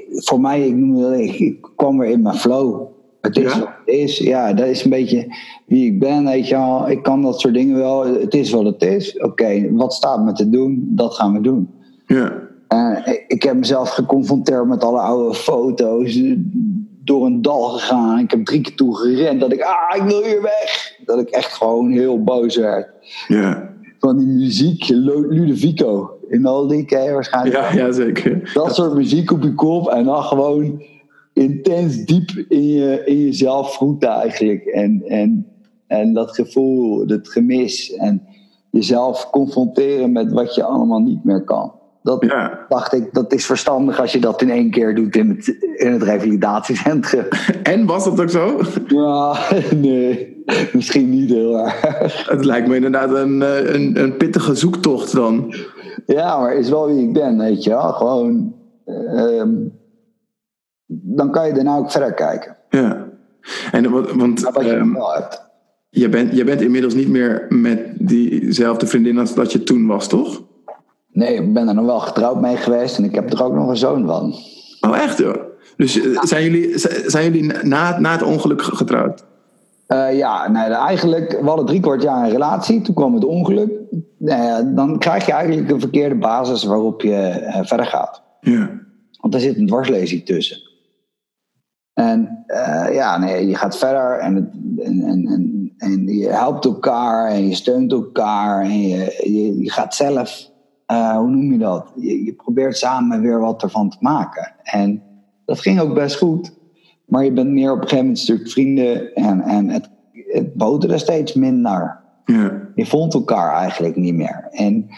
voor 0.09 0.41
mij, 0.41 0.67
ik, 0.67 0.75
noem 0.75 0.95
het, 0.95 1.19
ik, 1.19 1.39
ik 1.39 1.67
kwam 1.75 1.97
weer 1.97 2.09
in 2.09 2.21
mijn 2.21 2.35
flow. 2.35 2.81
Het 3.23 3.37
is 3.37 3.53
Ja? 3.53 3.59
wat 3.59 3.67
het 3.85 3.95
is. 3.95 4.17
Ja, 4.17 4.53
dat 4.53 4.67
is 4.67 4.83
een 4.83 4.89
beetje 4.89 5.35
wie 5.65 5.85
ik 5.91 5.99
ben. 5.99 6.25
Weet 6.25 6.47
je 6.47 6.55
wel. 6.55 6.89
Ik 6.89 7.03
kan 7.03 7.21
dat 7.21 7.39
soort 7.39 7.53
dingen 7.53 7.77
wel. 7.77 8.05
Het 8.19 8.33
is 8.33 8.51
wat 8.51 8.65
het 8.65 8.81
is. 8.81 9.17
Oké, 9.19 9.71
wat 9.73 9.93
staat 9.93 10.23
me 10.23 10.31
te 10.33 10.49
doen? 10.49 10.87
Dat 10.89 11.13
gaan 11.13 11.33
we 11.33 11.41
doen. 11.41 11.69
Ja, 12.07 12.41
Eh, 12.67 13.13
ik- 13.27 13.43
heb 13.43 13.55
mezelf 13.55 13.89
geconfronteerd 13.89 14.65
met 14.67 14.83
alle 14.83 14.99
oude 14.99 15.33
foto's. 15.35 16.19
Door 17.03 17.25
een 17.25 17.41
dal 17.41 17.61
gegaan. 17.63 18.19
Ik 18.19 18.31
heb 18.31 18.45
drie 18.45 18.61
keer 18.61 18.75
toe 18.75 18.95
gerend. 18.97 19.39
Dat 19.39 19.51
ik, 19.53 19.61
ah, 19.61 19.95
ik 19.95 20.01
wil 20.03 20.23
hier 20.23 20.41
weg. 20.41 20.95
Dat 21.05 21.19
ik 21.19 21.29
echt 21.29 21.53
gewoon 21.53 21.91
heel 21.91 22.23
boos 22.23 22.55
werd. 22.57 22.87
ja, 23.27 23.69
Van 23.99 24.17
die 24.17 24.27
muziek, 24.27 24.87
Lu- 24.87 25.27
Ludovico. 25.27 26.09
In 26.29 26.45
al 26.45 26.67
die 26.67 26.85
ken 26.85 27.03
je 27.03 27.11
waarschijnlijk. 27.11 27.55
ja, 27.55 27.73
ja 27.73 27.91
zeker. 27.91 28.51
Dat 28.53 28.75
soort 28.75 28.93
muziek 28.93 29.31
op 29.31 29.43
je 29.43 29.53
kop. 29.53 29.87
En 29.89 30.03
dan 30.05 30.23
gewoon 30.23 30.81
intens 31.33 32.05
diep 32.05 32.29
in, 32.49 32.67
je, 32.67 33.01
in 33.05 33.19
jezelf 33.19 33.75
voeten 33.75 34.09
eigenlijk. 34.09 34.65
En, 34.65 35.03
en, 35.07 35.47
en 35.87 36.13
dat 36.13 36.31
gevoel, 36.35 37.07
dat 37.07 37.27
gemis. 37.27 37.93
En 37.93 38.21
jezelf 38.69 39.29
confronteren 39.29 40.11
met 40.11 40.31
wat 40.31 40.55
je 40.55 40.63
allemaal 40.63 40.99
niet 40.99 41.23
meer 41.23 41.43
kan. 41.43 41.73
Dat, 42.03 42.25
Ja. 42.25 42.65
dacht 42.69 42.93
ik, 42.93 43.13
dat 43.13 43.33
is 43.33 43.45
verstandig 43.45 43.99
als 43.99 44.11
je 44.11 44.19
dat 44.19 44.41
in 44.41 44.49
één 44.49 44.71
keer 44.71 44.95
doet 44.95 45.15
in 45.15 45.29
het, 45.29 45.47
in 45.75 45.91
het 45.91 46.03
revalidatiecentrum. 46.03 47.25
En 47.63 47.85
was 47.85 48.03
dat 48.03 48.21
ook 48.21 48.29
zo? 48.29 48.61
Ja, 48.87 49.37
nee, 49.75 50.43
misschien 50.73 51.09
niet 51.09 51.29
heel 51.29 51.59
erg. 51.59 52.27
Het 52.29 52.45
lijkt 52.45 52.67
me 52.67 52.75
inderdaad 52.75 53.11
een, 53.11 53.41
een, 53.75 54.03
een 54.03 54.17
pittige 54.17 54.55
zoektocht 54.55 55.13
dan. 55.13 55.53
Ja, 56.05 56.39
maar 56.39 56.55
is 56.55 56.69
wel 56.69 56.87
wie 56.87 57.07
ik 57.07 57.13
ben, 57.13 57.37
weet 57.37 57.63
je 57.63 57.69
wel. 57.69 57.91
Gewoon, 57.93 58.53
ehm, 58.85 59.53
dan 61.01 61.31
kan 61.31 61.47
je 61.47 61.53
daarna 61.53 61.77
ook 61.77 61.91
verder 61.91 62.13
kijken. 62.13 62.57
Ja. 62.69 63.05
En 63.71 63.91
want 64.17 64.41
Naar 64.41 64.51
wat 64.51 64.63
je 64.63 64.73
ehm, 64.73 64.93
wel 64.93 65.13
hebt. 65.13 65.45
je, 65.89 66.09
bent, 66.09 66.35
je 66.35 66.43
bent 66.43 66.61
inmiddels 66.61 66.93
niet 66.93 67.09
meer 67.09 67.45
met 67.49 67.79
diezelfde 67.97 68.87
vriendin 68.87 69.17
als 69.17 69.33
dat 69.33 69.51
je 69.51 69.63
toen 69.63 69.87
was, 69.87 70.07
toch? 70.07 70.41
Nee, 71.11 71.35
ik 71.35 71.53
ben 71.53 71.67
er 71.67 71.75
nog 71.75 71.85
wel 71.85 71.99
getrouwd 71.99 72.41
mee 72.41 72.57
geweest 72.57 72.97
en 72.97 73.03
ik 73.03 73.15
heb 73.15 73.33
er 73.33 73.43
ook 73.43 73.53
nog 73.53 73.69
een 73.69 73.77
zoon 73.77 74.05
van. 74.05 74.33
Oh, 74.81 74.97
echt 74.97 75.21
hoor. 75.21 75.51
Dus 75.77 76.01
eh, 76.01 76.21
zijn 76.21 76.43
jullie, 76.43 76.77
zijn 77.05 77.31
jullie 77.31 77.53
na, 77.63 77.99
na 77.99 78.11
het 78.11 78.23
ongeluk 78.23 78.61
getrouwd? 78.61 79.25
Eh, 79.87 80.17
ja, 80.17 80.51
nee, 80.51 80.63
eigenlijk, 80.63 81.31
we 81.41 81.47
hadden 81.47 81.65
drie 81.65 81.79
kwart 81.79 82.01
jaar 82.01 82.23
een 82.23 82.31
relatie. 82.31 82.81
Toen 82.81 82.95
kwam 82.95 83.13
het 83.13 83.25
ongeluk. 83.25 83.71
Nou 84.17 84.43
ja, 84.43 84.61
dan 84.61 84.99
krijg 84.99 85.25
je 85.25 85.31
eigenlijk 85.31 85.69
een 85.69 85.79
verkeerde 85.79 86.15
basis 86.15 86.63
waarop 86.63 87.01
je 87.01 87.15
eh, 87.15 87.65
verder 87.65 87.85
gaat. 87.85 88.21
Ja. 88.41 88.69
Want 89.21 89.33
er 89.33 89.39
zit 89.39 89.57
een 89.57 89.67
dwarslezing 89.67 90.25
tussen. 90.25 90.57
En 91.93 92.43
eh, 92.47 92.93
ja, 92.93 93.17
nee, 93.17 93.47
je 93.47 93.55
gaat 93.55 93.77
verder 93.77 94.19
en, 94.19 94.35
het, 94.35 94.49
en, 94.85 95.01
en, 95.01 95.73
en, 95.77 96.07
je 96.07 96.29
helpt 96.29 96.65
elkaar 96.65 97.27
en 97.27 97.47
je 97.47 97.55
steunt 97.55 97.91
elkaar 97.91 98.61
en 98.61 98.81
je, 98.81 99.21
je, 99.23 99.59
je 99.59 99.71
gaat 99.71 99.95
zelf, 99.95 100.49
eh, 100.85 101.17
hoe 101.17 101.29
noem 101.29 101.51
je 101.51 101.57
dat? 101.57 101.91
Je, 101.95 102.23
je 102.23 102.33
probeert 102.33 102.77
samen 102.77 103.21
weer 103.21 103.39
wat 103.39 103.63
ervan 103.63 103.89
te 103.89 103.97
maken. 103.99 104.51
En 104.63 105.01
dat 105.45 105.59
ging 105.59 105.79
ook 105.79 105.93
best 105.93 106.17
goed. 106.17 106.53
Maar 107.05 107.23
je 107.23 107.31
bent 107.31 107.49
meer 107.49 107.71
op 107.71 107.77
een 107.77 107.81
gegeven 107.81 108.03
moment 108.05 108.19
stuk 108.19 108.49
vrienden 108.49 109.13
en, 109.13 109.41
en 109.41 109.69
het, 109.69 109.89
het 110.13 110.53
boterde 110.53 110.97
steeds 110.97 111.33
minder 111.33 111.99
Ja. 112.25 112.61
je 112.75 112.85
vond 112.85 113.13
elkaar 113.13 113.53
eigenlijk 113.53 113.95
niet 113.95 114.13
meer. 114.13 114.47
En 114.51 114.89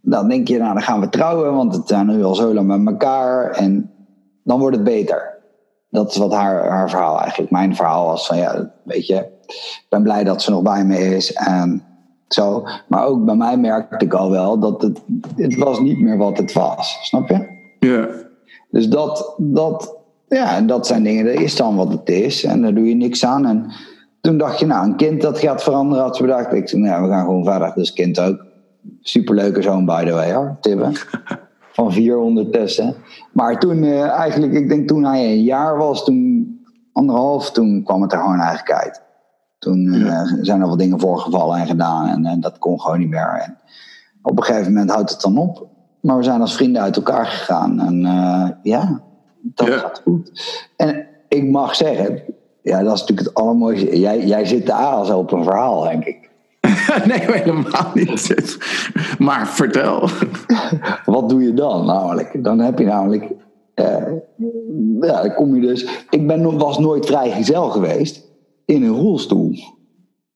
dan 0.00 0.28
denk 0.28 0.48
je, 0.48 0.58
nou 0.58 0.72
dan 0.72 0.82
gaan 0.82 1.00
we 1.00 1.08
trouwen, 1.08 1.54
want 1.54 1.76
het 1.76 1.88
zijn 1.88 2.06
nu 2.06 2.22
al 2.24 2.34
zo 2.34 2.54
lang 2.54 2.66
met 2.66 2.86
elkaar. 2.86 3.50
En 3.50 3.90
dan 4.44 4.58
wordt 4.58 4.76
het 4.76 4.84
beter. 4.84 5.39
Dat 5.90 6.10
is 6.10 6.16
wat 6.16 6.32
haar, 6.32 6.68
haar 6.68 6.90
verhaal 6.90 7.20
eigenlijk. 7.20 7.50
Mijn 7.50 7.76
verhaal 7.76 8.06
was 8.06 8.26
van, 8.26 8.36
ja, 8.36 8.72
weet 8.82 9.06
je, 9.06 9.14
ik 9.46 9.86
ben 9.88 10.02
blij 10.02 10.24
dat 10.24 10.42
ze 10.42 10.50
nog 10.50 10.62
bij 10.62 10.84
me 10.84 10.98
is. 10.98 11.32
En 11.32 11.84
zo. 12.28 12.64
Maar 12.86 13.06
ook 13.06 13.24
bij 13.24 13.34
mij 13.34 13.56
merkte 13.56 14.04
ik 14.04 14.14
al 14.14 14.30
wel 14.30 14.58
dat 14.58 14.82
het, 14.82 15.00
het 15.36 15.56
was 15.56 15.80
niet 15.80 16.00
meer 16.00 16.16
wat 16.16 16.38
het 16.38 16.52
was. 16.52 16.98
Snap 17.02 17.28
je? 17.28 17.58
Ja. 17.78 18.08
Dus 18.70 18.88
dat, 18.88 19.34
dat, 19.38 19.96
ja, 20.28 20.60
dat 20.60 20.86
zijn 20.86 21.02
dingen, 21.02 21.24
dat 21.24 21.34
is 21.34 21.56
dan 21.56 21.76
wat 21.76 21.92
het 21.92 22.08
is. 22.08 22.44
En 22.44 22.62
daar 22.62 22.74
doe 22.74 22.88
je 22.88 22.94
niks 22.94 23.24
aan. 23.24 23.46
En 23.46 23.72
toen 24.20 24.38
dacht 24.38 24.58
je, 24.58 24.66
nou, 24.66 24.86
een 24.86 24.96
kind 24.96 25.20
dat 25.20 25.38
gaat 25.38 25.62
veranderen, 25.62 26.04
had 26.04 26.16
ze 26.16 26.22
bedacht. 26.22 26.52
Ik 26.52 26.68
zei, 26.68 26.82
nou, 26.82 27.02
we 27.02 27.08
gaan 27.08 27.24
gewoon 27.24 27.44
verder. 27.44 27.72
Dus 27.74 27.92
kind 27.92 28.20
ook. 28.20 28.48
Superleuke 29.00 29.62
zoon, 29.62 29.84
by 29.84 30.04
the 30.04 30.12
way, 30.12 30.34
hoor. 30.34 30.56
Tibbe. 30.60 30.92
Van 31.80 31.92
vier 31.92 32.18
ondertussen. 32.18 32.94
Maar 33.32 33.58
toen, 33.58 33.82
eh, 33.82 34.08
eigenlijk, 34.08 34.52
ik 34.52 34.68
denk 34.68 34.88
toen 34.88 35.04
hij 35.04 35.24
een 35.24 35.42
jaar 35.42 35.76
was, 35.76 36.04
toen 36.04 36.48
anderhalf, 36.92 37.50
toen 37.50 37.82
kwam 37.84 38.02
het 38.02 38.12
er 38.12 38.18
gewoon 38.18 38.38
eigenlijk 38.38 38.72
uit. 38.72 39.02
Toen 39.58 39.92
eh, 39.92 40.22
zijn 40.40 40.60
er 40.60 40.68
wat 40.68 40.78
dingen 40.78 41.00
voorgevallen 41.00 41.58
en 41.58 41.66
gedaan. 41.66 42.08
En, 42.08 42.26
en 42.26 42.40
dat 42.40 42.58
kon 42.58 42.80
gewoon 42.80 42.98
niet 42.98 43.08
meer. 43.08 43.40
En 43.44 43.58
op 44.22 44.36
een 44.38 44.44
gegeven 44.44 44.72
moment 44.72 44.90
houdt 44.90 45.10
het 45.10 45.20
dan 45.20 45.38
op. 45.38 45.66
Maar 46.00 46.16
we 46.16 46.22
zijn 46.22 46.40
als 46.40 46.54
vrienden 46.56 46.82
uit 46.82 46.96
elkaar 46.96 47.26
gegaan. 47.26 47.80
En 47.80 48.04
eh, 48.04 48.48
ja, 48.62 49.00
dat 49.42 49.66
Ja. 49.66 49.78
gaat 49.78 50.00
goed. 50.04 50.32
En 50.76 51.06
ik 51.28 51.50
mag 51.50 51.74
zeggen, 51.74 52.22
ja, 52.62 52.82
dat 52.82 52.94
is 52.94 53.00
natuurlijk 53.00 53.28
het 53.28 53.36
allermooiste. 53.36 53.98
Jij, 53.98 54.26
jij 54.26 54.44
zit 54.44 54.66
de 54.66 54.72
aas 54.72 55.10
op 55.10 55.32
een 55.32 55.44
verhaal, 55.44 55.82
denk 55.82 56.04
ik. 56.04 56.29
nee, 57.06 57.18
helemaal 57.20 57.90
niet. 57.94 58.58
Maar 59.18 59.48
vertel. 59.48 60.08
Wat 61.04 61.28
doe 61.28 61.42
je 61.42 61.54
dan 61.54 61.86
namelijk? 61.86 62.44
Dan 62.44 62.58
heb 62.58 62.78
je 62.78 62.84
namelijk 62.84 63.24
Eh, 63.74 64.12
ja, 65.00 65.22
dan 65.22 65.34
kom 65.34 65.54
je 65.54 65.60
dus. 65.60 66.04
Ik 66.10 66.26
ben, 66.26 66.40
nog- 66.40 66.56
was 66.62 66.78
nooit 66.78 67.06
vrijgezel 67.06 67.68
geweest 67.70 68.28
in 68.64 68.82
een 68.82 68.96
rolstoel. 68.96 69.54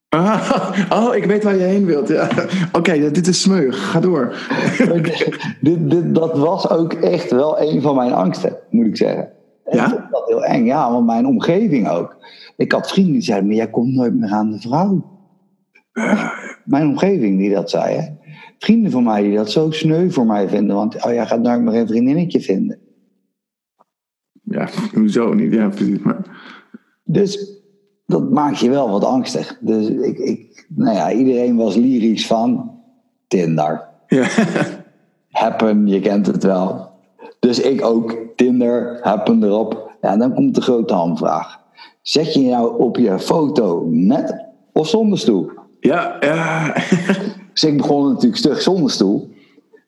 Ah, 0.09 0.71
oh, 0.90 1.14
ik 1.14 1.25
weet 1.25 1.45
waar 1.45 1.57
je 1.57 1.62
heen 1.62 1.85
wilt. 1.85 2.09
Ja. 2.09 2.29
Oké, 2.73 3.11
dit 3.11 3.27
is 3.27 3.40
smeug. 3.40 3.90
Ga 3.90 4.01
door. 4.01 4.35
dit, 5.61 5.90
dit, 5.90 6.14
dat 6.14 6.38
was 6.38 6.71
ook 6.71 6.93
echt 6.93 7.31
wel 7.31 7.61
een 7.61 7.83
van 7.83 7.95
mijn 7.95 8.12
angsten, 8.12 8.57
moet 8.71 8.87
ik 8.87 8.97
zeggen. 8.97 9.29
En 9.64 9.77
Ja? 9.77 9.85
Ik 9.85 9.90
vond 9.90 10.11
dat 10.11 10.27
heel 10.29 10.45
eng, 10.45 10.64
ja, 10.64 10.90
want 10.93 11.07
mijn 11.07 11.27
omgeving 11.27 11.88
ook. 11.88 12.17
Ik 12.57 12.73
had 12.73 12.88
vrienden 12.90 13.12
die 13.12 13.23
zeiden, 13.23 13.47
maar 13.47 13.57
jij 13.57 13.71
komt 13.71 13.95
nooit 13.95 14.14
meer 14.14 14.31
aan 14.31 14.51
de 14.51 14.61
vrouw. 14.61 15.05
Mijn 16.65 16.87
omgeving 16.87 17.39
die 17.39 17.55
dat 17.55 17.71
zei, 17.71 17.97
hè. 17.97 18.09
Vrienden 18.59 18.91
van 18.91 19.05
mij 19.05 19.23
die 19.23 19.37
dat 19.37 19.51
zo 19.51 19.71
sneu 19.71 20.11
voor 20.11 20.27
mij 20.27 20.49
vinden, 20.49 20.77
want 20.77 21.05
oh, 21.05 21.13
jij 21.13 21.27
gaat 21.27 21.41
nooit 21.41 21.61
meer 21.61 21.75
een 21.75 21.87
vriendinnetje 21.87 22.41
vinden. 22.41 22.79
Ja, 24.43 24.69
hoezo 24.95 25.35
niet? 25.35 25.53
Ja, 25.53 25.69
precies. 25.69 25.99
Maar... 25.99 26.43
Dus 27.05 27.61
dat 28.07 28.31
maakt 28.31 28.59
je 28.59 28.71
wel 28.71 28.91
wat 28.91 29.05
angstig. 29.05 29.59
Dus 29.61 29.89
ik, 29.89 30.19
ik 30.19 30.67
nou 30.69 30.97
ja, 30.97 31.13
iedereen 31.13 31.57
was 31.57 31.77
lyrisch 31.77 32.27
van 32.27 32.81
Tinder. 33.29 33.89
Ja. 34.07 34.29
Happen, 35.31 35.87
je 35.87 36.01
kent 36.01 36.27
het 36.27 36.43
wel. 36.43 36.91
Dus 37.39 37.61
ik 37.61 37.85
ook, 37.85 38.17
Tinder, 38.37 38.99
happen 39.03 39.43
erop. 39.43 39.93
Ja, 40.01 40.17
dan 40.17 40.35
komt 40.35 40.55
de 40.55 40.61
grote 40.61 40.95
hamvraag. 40.95 41.61
Zet 42.03 42.35
je 42.35 42.41
nou 42.41 42.81
op 42.81 42.97
je 42.97 43.19
foto 43.19 43.87
met 43.91 44.45
of 44.73 44.89
zonder 44.89 45.19
stoel? 45.19 45.51
Ja, 45.87 46.16
ja. 46.20 46.73
Dus 47.53 47.64
ik 47.64 47.77
begon 47.77 48.09
natuurlijk 48.09 48.37
stug 48.37 48.62
zonder 48.62 48.90
stoel. 48.90 49.31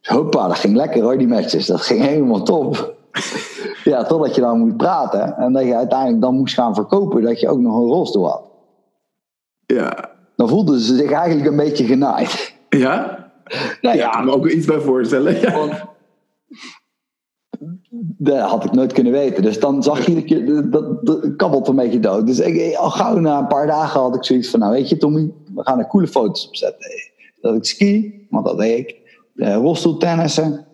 Dus 0.01 0.09
hoppa, 0.09 0.49
dat 0.49 0.59
ging 0.59 0.77
lekker 0.77 1.03
hoor, 1.03 1.19
die 1.19 1.29
matches. 1.29 1.67
Dat 1.67 1.81
ging 1.81 2.01
helemaal 2.01 2.43
top. 2.43 2.75
Ja, 3.85 4.05
totdat 4.05 4.35
je 4.35 4.41
dan 4.41 4.59
moet 4.59 4.77
praten. 4.77 5.37
En 5.37 5.53
dat 5.53 5.65
je 5.65 5.77
uiteindelijk 5.77 6.21
dan 6.21 6.35
moest 6.35 6.55
gaan 6.55 6.75
verkopen 6.75 7.23
dat 7.23 7.41
je 7.41 7.49
ook 7.49 7.59
nog 7.59 7.77
een 7.77 7.87
rolstoel 7.87 8.29
had. 8.29 8.43
Ja. 9.67 10.11
Dan 10.37 10.49
voelden 10.49 10.81
ze 10.81 10.97
zich 10.97 11.11
eigenlijk 11.11 11.51
een 11.51 11.57
beetje 11.57 11.85
genaaid. 11.85 12.55
Ja? 12.69 13.31
Nou 13.81 13.97
Ja, 13.97 14.07
ik 14.07 14.13
kan 14.13 14.25
me 14.25 14.33
ook 14.33 14.47
iets 14.49 14.67
bij 14.67 14.81
voorstellen. 14.81 15.41
Ja. 15.41 15.53
want 15.53 15.85
dat 18.19 18.39
had 18.39 18.65
ik 18.65 18.73
nooit 18.73 18.93
kunnen 18.93 19.13
weten. 19.13 19.43
Dus 19.43 19.61
dan 19.61 19.83
zag 19.83 20.07
je 20.07 20.15
dat 20.15 20.29
je, 20.29 20.69
dat, 20.69 21.07
dat 21.07 21.37
kabbelt 21.37 21.69
een 21.69 21.77
beetje 21.77 22.01
dood. 22.01 22.27
Dus 22.27 22.39
ik, 22.41 22.77
al 22.77 22.91
gauw 22.91 23.19
na 23.19 23.39
een 23.39 23.47
paar 23.47 23.67
dagen 23.67 24.01
had 24.01 24.15
ik 24.15 24.25
zoiets 24.25 24.51
van, 24.51 24.61
nou 24.61 24.73
weet 24.73 24.89
je 24.89 24.97
Tommy, 24.97 25.33
we 25.57 25.63
gaan 25.63 25.79
er 25.79 25.87
coole 25.87 26.07
foto's 26.07 26.47
op 26.47 26.57
zetten. 26.57 26.91
Dat 27.41 27.55
ik 27.55 27.65
ski, 27.65 28.27
want 28.31 28.47
dat 28.47 28.59
deed 28.59 28.79
ik. 28.79 28.97
Uh, 29.35 29.55
rolstoeltennissen, 29.55 30.67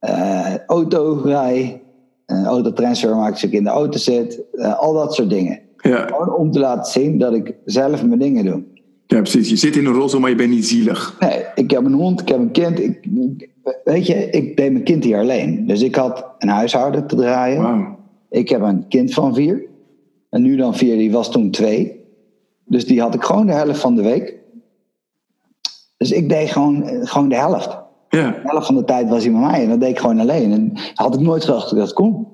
uh, 0.00 0.56
autorij, 0.66 1.82
uh, 2.26 2.44
autotransfer 2.44 3.16
maak 3.16 3.32
als 3.32 3.44
ik 3.44 3.52
in 3.52 3.64
de 3.64 3.70
auto 3.70 3.98
zit. 3.98 4.40
Al 4.78 4.92
dat 4.92 5.14
soort 5.14 5.30
dingen. 5.30 5.60
Ja. 5.76 6.06
Gewoon 6.06 6.34
om 6.34 6.50
te 6.50 6.58
laten 6.58 6.92
zien 6.92 7.18
dat 7.18 7.34
ik 7.34 7.54
zelf 7.64 8.04
mijn 8.04 8.18
dingen 8.18 8.44
doe. 8.44 8.62
ja, 9.06 9.20
precies. 9.20 9.48
Je 9.48 9.56
zit 9.56 9.76
in 9.76 9.86
een 9.86 9.92
rolstoel, 9.92 10.20
maar 10.20 10.30
je 10.30 10.36
bent 10.36 10.50
niet 10.50 10.66
zielig. 10.66 11.16
Nee, 11.20 11.44
ik 11.54 11.70
heb 11.70 11.84
een 11.84 11.92
hond, 11.92 12.20
ik 12.20 12.28
heb 12.28 12.38
een 12.38 12.50
kind. 12.50 12.80
Ik, 12.80 13.08
weet 13.84 14.06
je, 14.06 14.30
ik 14.30 14.56
deed 14.56 14.72
mijn 14.72 14.84
kind 14.84 15.04
hier 15.04 15.18
alleen. 15.18 15.66
Dus 15.66 15.82
ik 15.82 15.94
had 15.94 16.26
een 16.38 16.48
huishouden 16.48 17.06
te 17.06 17.16
draaien. 17.16 17.96
Ik 18.30 18.48
heb 18.48 18.60
een 18.60 18.88
kind 18.88 19.14
van 19.14 19.34
vier. 19.34 19.62
En 20.30 20.42
nu 20.42 20.56
dan 20.56 20.76
vier, 20.76 20.96
die 20.96 21.12
was 21.12 21.30
toen 21.30 21.50
twee. 21.50 22.01
Dus 22.72 22.86
die 22.86 23.00
had 23.00 23.14
ik 23.14 23.22
gewoon 23.22 23.46
de 23.46 23.52
helft 23.52 23.80
van 23.80 23.94
de 23.94 24.02
week. 24.02 24.34
Dus 25.96 26.12
ik 26.12 26.28
deed 26.28 26.50
gewoon, 26.50 27.06
gewoon 27.06 27.28
de 27.28 27.36
helft. 27.36 27.78
Ja. 28.08 28.30
De 28.30 28.40
helft 28.42 28.66
van 28.66 28.74
de 28.74 28.84
tijd 28.84 29.08
was 29.08 29.22
hij 29.22 29.32
met 29.32 29.40
mij 29.40 29.62
en 29.62 29.68
dat 29.68 29.80
deed 29.80 29.90
ik 29.90 29.98
gewoon 29.98 30.20
alleen. 30.20 30.52
En 30.52 30.72
had 30.94 31.14
ik 31.14 31.20
nooit 31.20 31.44
gedacht 31.44 31.62
dat 31.62 31.72
ik 31.72 31.78
dat 31.78 31.92
kon. 31.92 32.26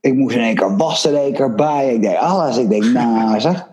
Ik 0.00 0.14
moest 0.14 0.36
in 0.36 0.42
één 0.42 0.54
keer 0.54 0.76
wassen, 0.76 1.10
er 1.10 1.22
één 1.22 1.32
keer 1.32 1.54
bij. 1.54 1.94
Ik 1.94 2.02
deed 2.02 2.16
alles. 2.16 2.56
Ik 2.56 2.68
denk, 2.68 2.84
nou 2.84 3.40
zeg, 3.40 3.68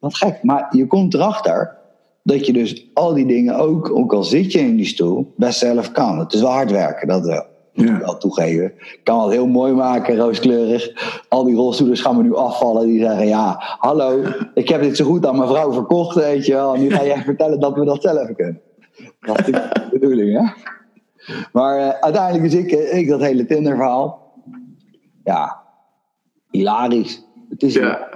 wat 0.00 0.16
gek. 0.16 0.42
Maar 0.42 0.66
je 0.70 0.86
komt 0.86 1.14
erachter 1.14 1.76
dat 2.22 2.46
je 2.46 2.52
dus 2.52 2.86
al 2.94 3.14
die 3.14 3.26
dingen 3.26 3.56
ook, 3.56 3.90
ook 3.90 4.12
al 4.12 4.24
zit 4.24 4.52
je 4.52 4.58
in 4.58 4.76
die 4.76 4.86
stoel, 4.86 5.32
best 5.36 5.58
zelf 5.58 5.92
kan. 5.92 6.18
Het 6.18 6.32
is 6.32 6.40
wel 6.40 6.50
hard 6.50 6.70
werken, 6.70 7.08
dat 7.08 7.26
wel. 7.26 7.44
Moet 7.80 7.88
ik 7.88 7.98
Ja. 8.00 8.04
wel 8.04 8.16
toegeven. 8.18 8.64
Ik 8.64 9.00
kan 9.04 9.22
het 9.22 9.32
heel 9.32 9.46
mooi 9.46 9.72
maken, 9.72 10.16
rooskleurig. 10.16 10.90
Al 11.28 11.44
die 11.44 11.54
rolstoelers 11.56 12.00
gaan 12.00 12.16
me 12.16 12.22
nu 12.22 12.34
afvallen. 12.34 12.86
Die 12.86 13.00
zeggen, 13.00 13.26
ja, 13.26 13.54
hallo, 13.78 14.22
ik 14.54 14.68
heb 14.68 14.82
dit 14.82 14.96
zo 14.96 15.04
goed 15.04 15.26
aan 15.26 15.36
mijn 15.36 15.48
vrouw 15.48 15.72
verkocht, 15.72 16.14
weet 16.14 16.46
je 16.46 16.52
wel. 16.52 16.74
En 16.74 16.80
nu 16.80 16.90
ga 16.90 17.02
je 17.02 17.12
echt 17.12 17.24
vertellen 17.24 17.60
dat 17.60 17.74
we 17.74 17.84
dat 17.84 18.02
zelf 18.02 18.32
kunnen. 18.34 18.60
Dat 19.20 19.38
is 19.38 19.44
de 19.46 19.88
bedoeling, 19.90 20.38
hè? 20.38 20.52
Maar 21.52 21.78
eh, 21.78 21.88
uiteindelijk 22.00 22.44
is 22.44 22.54
ik, 22.54 22.72
eh, 22.72 22.98
ik 22.98 23.08
dat 23.08 23.20
hele 23.20 23.46
Tinder-verhaal. 23.46 24.32
Ja, 25.24 25.60
hilarisch. 26.50 27.24
Het 27.48 27.62
is 27.62 27.74
Ja. 27.74 27.80
Daar 27.80 28.08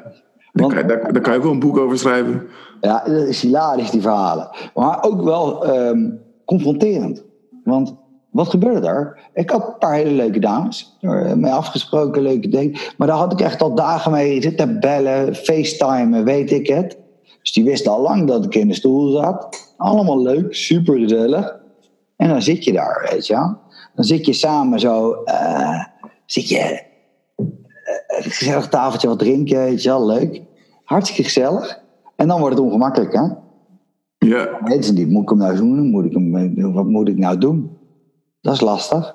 Want- 0.52 0.74
kan, 0.74 0.86
daar, 0.86 1.12
daar 1.12 1.22
kan 1.22 1.32
je 1.32 1.38
ook 1.38 1.44
wel 1.44 1.52
een 1.52 1.58
boek 1.60 1.78
over 1.78 1.98
schrijven. 1.98 2.46
Ja, 2.80 3.02
dat 3.06 3.26
is 3.28 3.42
hilarisch, 3.42 3.90
die 3.90 4.00
verhalen. 4.00 4.48
Maar 4.74 5.02
ook 5.02 5.22
wel 5.22 5.64
ehm, 5.66 6.10
confronterend. 6.44 7.24
Want 7.64 7.94
wat 8.34 8.48
gebeurde 8.48 8.86
er? 8.86 9.18
Ik 9.34 9.50
had 9.50 9.66
een 9.66 9.78
paar 9.78 9.94
hele 9.94 10.10
leuke 10.10 10.38
dames. 10.38 10.96
Er 11.00 11.38
mee 11.38 11.52
afgesproken, 11.52 12.22
leuke 12.22 12.48
dingen. 12.48 12.78
Maar 12.96 13.06
daar 13.06 13.16
had 13.16 13.32
ik 13.32 13.40
echt 13.40 13.62
al 13.62 13.74
dagen 13.74 14.12
mee 14.12 14.42
zitten 14.42 14.80
bellen, 14.80 15.34
facetimen, 15.34 16.24
weet 16.24 16.50
ik 16.50 16.66
het. 16.66 16.98
Dus 17.40 17.52
die 17.52 17.64
wisten 17.64 17.92
al 17.92 18.00
lang 18.00 18.26
dat 18.28 18.44
ik 18.44 18.54
in 18.54 18.68
de 18.68 18.74
stoel 18.74 19.10
zat. 19.10 19.72
Allemaal 19.76 20.22
leuk, 20.22 20.54
super 20.54 20.98
gezellig. 20.98 21.56
En 22.16 22.28
dan 22.28 22.42
zit 22.42 22.64
je 22.64 22.72
daar, 22.72 23.08
weet 23.10 23.26
je 23.26 23.34
wel. 23.34 23.58
Dan 23.94 24.04
zit 24.04 24.26
je 24.26 24.32
samen 24.32 24.80
zo, 24.80 25.12
eh, 25.12 25.84
zit 26.26 26.48
je 26.48 26.58
eh, 26.58 26.82
een 28.06 28.30
gezellig 28.30 28.68
tafeltje 28.68 29.08
wat 29.08 29.18
drinken, 29.18 29.58
weet 29.58 29.82
je 29.82 29.88
wel, 29.88 30.06
leuk. 30.06 30.42
Hartstikke 30.84 31.22
gezellig. 31.22 31.80
En 32.16 32.28
dan 32.28 32.40
wordt 32.40 32.56
het 32.56 32.64
ongemakkelijk, 32.64 33.12
hè? 33.12 33.26
Ja. 34.18 34.58
Weten 34.64 34.84
ze 34.84 34.92
niet, 34.92 35.08
moet 35.08 35.22
ik 35.22 35.28
hem 35.28 35.38
nou 35.38 35.56
doen? 35.56 35.90
Moet 35.90 36.04
ik 36.04 36.12
hem, 36.12 36.72
wat 36.72 36.86
moet 36.86 37.08
ik 37.08 37.16
nou 37.16 37.38
doen? 37.38 37.82
Dat 38.44 38.54
is 38.54 38.60
lastig. 38.60 39.14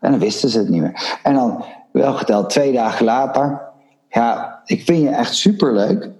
En 0.00 0.10
dan 0.10 0.18
wisten 0.18 0.48
ze 0.48 0.58
het 0.58 0.68
niet 0.68 0.80
meer. 0.80 1.18
En 1.22 1.34
dan, 1.34 1.64
wel 1.92 2.12
geteld, 2.12 2.50
twee 2.50 2.72
dagen 2.72 3.04
later. 3.04 3.62
Ja, 4.08 4.60
ik 4.64 4.82
vind 4.82 5.02
je 5.02 5.08
echt 5.08 5.34
superleuk. 5.34 6.10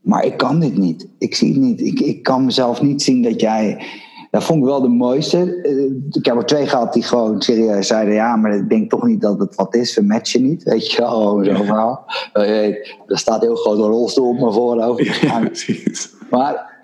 Maar 0.00 0.24
ik 0.24 0.36
kan 0.36 0.60
dit 0.60 0.76
niet. 0.76 1.08
Ik 1.18 1.34
zie 1.34 1.52
het 1.52 1.62
niet. 1.62 1.80
Ik, 1.80 2.00
ik 2.00 2.22
kan 2.22 2.44
mezelf 2.44 2.82
niet 2.82 3.02
zien 3.02 3.22
dat 3.22 3.40
jij... 3.40 3.86
Dat 4.30 4.44
vond 4.44 4.58
ik 4.58 4.64
wel 4.64 4.80
de 4.80 4.88
mooiste. 4.88 5.60
Eh, 5.62 5.84
Ik 6.10 6.24
heb 6.24 6.36
er 6.36 6.46
twee 6.46 6.66
gehad 6.66 6.92
die 6.92 7.02
gewoon 7.02 7.42
serieus 7.42 7.86
zeiden... 7.86 8.14
Ja, 8.14 8.36
maar 8.36 8.54
ik 8.54 8.68
denk 8.68 8.90
toch 8.90 9.02
niet 9.02 9.20
dat 9.20 9.38
het 9.38 9.54
wat 9.54 9.74
is. 9.74 9.94
We 9.96 10.02
matchen 10.02 10.42
niet. 10.42 10.62
Weet 10.62 10.90
je 10.90 11.02
wel, 11.02 11.44
zo'n 11.44 11.56
verhaal. 11.56 12.04
Er 12.32 13.18
staat 13.18 13.42
heel 13.42 13.56
groot 13.56 13.78
een 13.78 13.84
rolstoel 13.84 14.28
op 14.28 14.38
mijn 14.40 14.52
voorhoofd. 14.52 15.16
ja, 15.16 15.38
precies. 15.38 16.14
Maar 16.30 16.82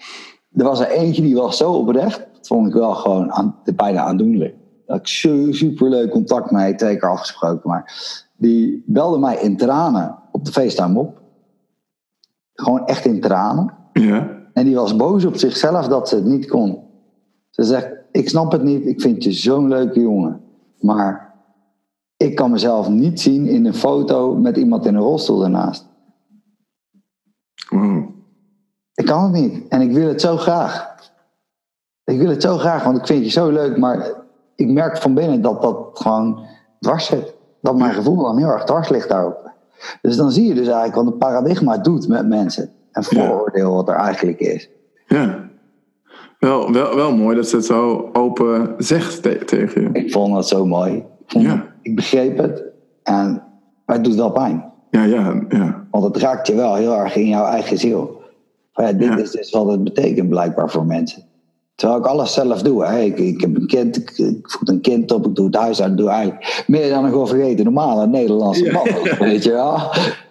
er 0.56 0.64
was 0.64 0.80
er 0.80 0.90
eentje 0.90 1.22
die 1.22 1.34
was 1.34 1.56
zo 1.56 1.72
oprecht. 1.72 2.18
Dat 2.32 2.46
vond 2.46 2.66
ik 2.68 2.74
wel 2.74 2.94
gewoon 2.94 3.32
aan, 3.32 3.56
bijna 3.76 4.00
aandoenlijk. 4.00 4.60
Dat 4.92 5.00
ik 5.00 5.06
su- 5.06 5.52
superleuk 5.52 6.10
contact 6.10 6.50
mee, 6.50 6.74
twee 6.74 6.96
keer 6.96 7.08
afgesproken. 7.08 7.70
Maar 7.70 7.92
die 8.36 8.82
belde 8.86 9.18
mij 9.18 9.36
in 9.36 9.56
tranen 9.56 10.18
op 10.32 10.44
de 10.44 10.52
FaceTime 10.52 10.98
op. 10.98 11.20
Gewoon 12.54 12.86
echt 12.86 13.04
in 13.04 13.20
tranen. 13.20 13.74
Ja. 13.92 14.30
En 14.52 14.64
die 14.64 14.74
was 14.74 14.96
boos 14.96 15.24
op 15.24 15.36
zichzelf 15.36 15.88
dat 15.88 16.08
ze 16.08 16.14
het 16.14 16.24
niet 16.24 16.48
kon. 16.48 16.78
Ze 17.50 17.62
zegt, 17.64 17.88
ik 18.10 18.28
snap 18.28 18.52
het 18.52 18.62
niet, 18.62 18.86
ik 18.86 19.00
vind 19.00 19.24
je 19.24 19.32
zo'n 19.32 19.68
leuke 19.68 20.00
jongen. 20.00 20.40
Maar 20.80 21.34
ik 22.16 22.34
kan 22.34 22.50
mezelf 22.50 22.88
niet 22.88 23.20
zien 23.20 23.46
in 23.46 23.66
een 23.66 23.74
foto 23.74 24.34
met 24.34 24.56
iemand 24.56 24.86
in 24.86 24.94
een 24.94 25.00
rolstoel 25.02 25.44
ernaast. 25.44 25.86
Wow. 27.68 28.08
Ik 28.94 29.04
kan 29.06 29.22
het 29.22 29.32
niet. 29.32 29.68
En 29.68 29.80
ik 29.80 29.92
wil 29.92 30.08
het 30.08 30.20
zo 30.20 30.36
graag. 30.36 30.94
Ik 32.04 32.18
wil 32.18 32.28
het 32.28 32.42
zo 32.42 32.58
graag, 32.58 32.84
want 32.84 32.98
ik 32.98 33.06
vind 33.06 33.24
je 33.24 33.30
zo 33.30 33.50
leuk. 33.50 33.76
Maar 33.78 34.20
ik 34.66 34.72
merk 34.72 34.96
van 34.96 35.14
binnen 35.14 35.40
dat 35.42 35.62
dat 35.62 35.76
gewoon 35.94 36.38
dwars 36.80 37.06
zit. 37.06 37.34
Dat 37.60 37.76
mijn 37.76 37.94
gevoel 37.94 38.16
dan 38.22 38.38
heel 38.38 38.48
erg 38.48 38.64
dwars 38.64 38.88
ligt 38.88 39.08
daarop. 39.08 39.50
Dus 40.02 40.16
dan 40.16 40.30
zie 40.30 40.46
je 40.48 40.54
dus 40.54 40.66
eigenlijk 40.66 40.94
wat 40.94 41.06
een 41.06 41.16
paradigma 41.18 41.78
doet 41.78 42.08
met 42.08 42.28
mensen. 42.28 42.70
En 42.92 43.04
vooroordeel 43.04 43.74
wat 43.74 43.88
er 43.88 43.94
eigenlijk 43.94 44.38
is. 44.40 44.68
Ja. 45.06 45.50
Wel, 46.38 46.72
wel, 46.72 46.94
wel 46.94 47.16
mooi 47.16 47.36
dat 47.36 47.48
ze 47.48 47.56
het 47.56 47.64
zo 47.64 48.10
open 48.12 48.74
zegt 48.78 49.22
te- 49.22 49.44
tegen 49.44 49.82
je. 49.82 49.88
Ik 49.92 50.12
vond 50.12 50.34
dat 50.34 50.48
zo 50.48 50.66
mooi. 50.66 50.94
Ik, 50.94 51.04
Ja. 51.40 51.64
ik 51.82 51.96
begreep 51.96 52.38
het. 52.38 52.62
En, 53.02 53.42
maar 53.86 53.96
het 53.96 54.04
doet 54.04 54.14
wel 54.14 54.30
pijn. 54.30 54.64
Ja, 54.90 55.02
ja, 55.04 55.42
ja. 55.48 55.84
Want 55.90 56.04
het 56.04 56.16
raakt 56.16 56.46
je 56.46 56.54
wel 56.54 56.74
heel 56.74 56.94
erg 56.96 57.16
in 57.16 57.28
jouw 57.28 57.44
eigen 57.44 57.78
ziel. 57.78 58.20
Van 58.72 58.84
ja, 58.86 58.92
dit 58.92 59.08
Ja. 59.08 59.16
is 59.18 59.30
dus 59.30 59.50
wat 59.50 59.66
het 59.70 59.84
betekent 59.84 60.28
blijkbaar 60.28 60.70
voor 60.70 60.86
mensen. 60.86 61.22
Terwijl 61.82 62.00
ik 62.02 62.06
alles 62.06 62.32
zelf 62.32 62.62
doe. 62.62 62.84
Hè. 62.86 62.98
Ik, 63.00 63.18
ik 63.18 63.40
heb 63.40 63.56
een 63.56 63.66
kind, 63.66 63.96
ik, 63.96 64.10
ik 64.18 64.50
voed 64.50 64.68
een 64.68 64.80
kind 64.80 65.12
op, 65.12 65.26
ik 65.26 65.34
doe 65.34 65.46
het 65.46 65.56
huis 65.56 65.82
uit, 65.82 65.90
ik 65.90 65.96
doe 65.96 66.08
eigenlijk 66.08 66.64
meer 66.66 66.88
dan 66.90 67.06
ik 67.06 67.12
wil 67.12 67.26
vergeten. 67.26 67.64
Normale 67.64 68.06
Nederlandse 68.06 68.64
Ja. 68.64 68.72
man, 68.72 68.84
weet 69.28 69.44
je 69.44 69.52
wel. 69.52 69.78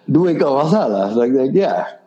Doe 0.04 0.30
ik 0.30 0.42
al 0.42 0.56
wel 0.56 0.66
zelf. 0.66 1.12
Dat 1.12 1.22
ik 1.22 1.32
denk, 1.32 1.54
ja. 1.54 1.98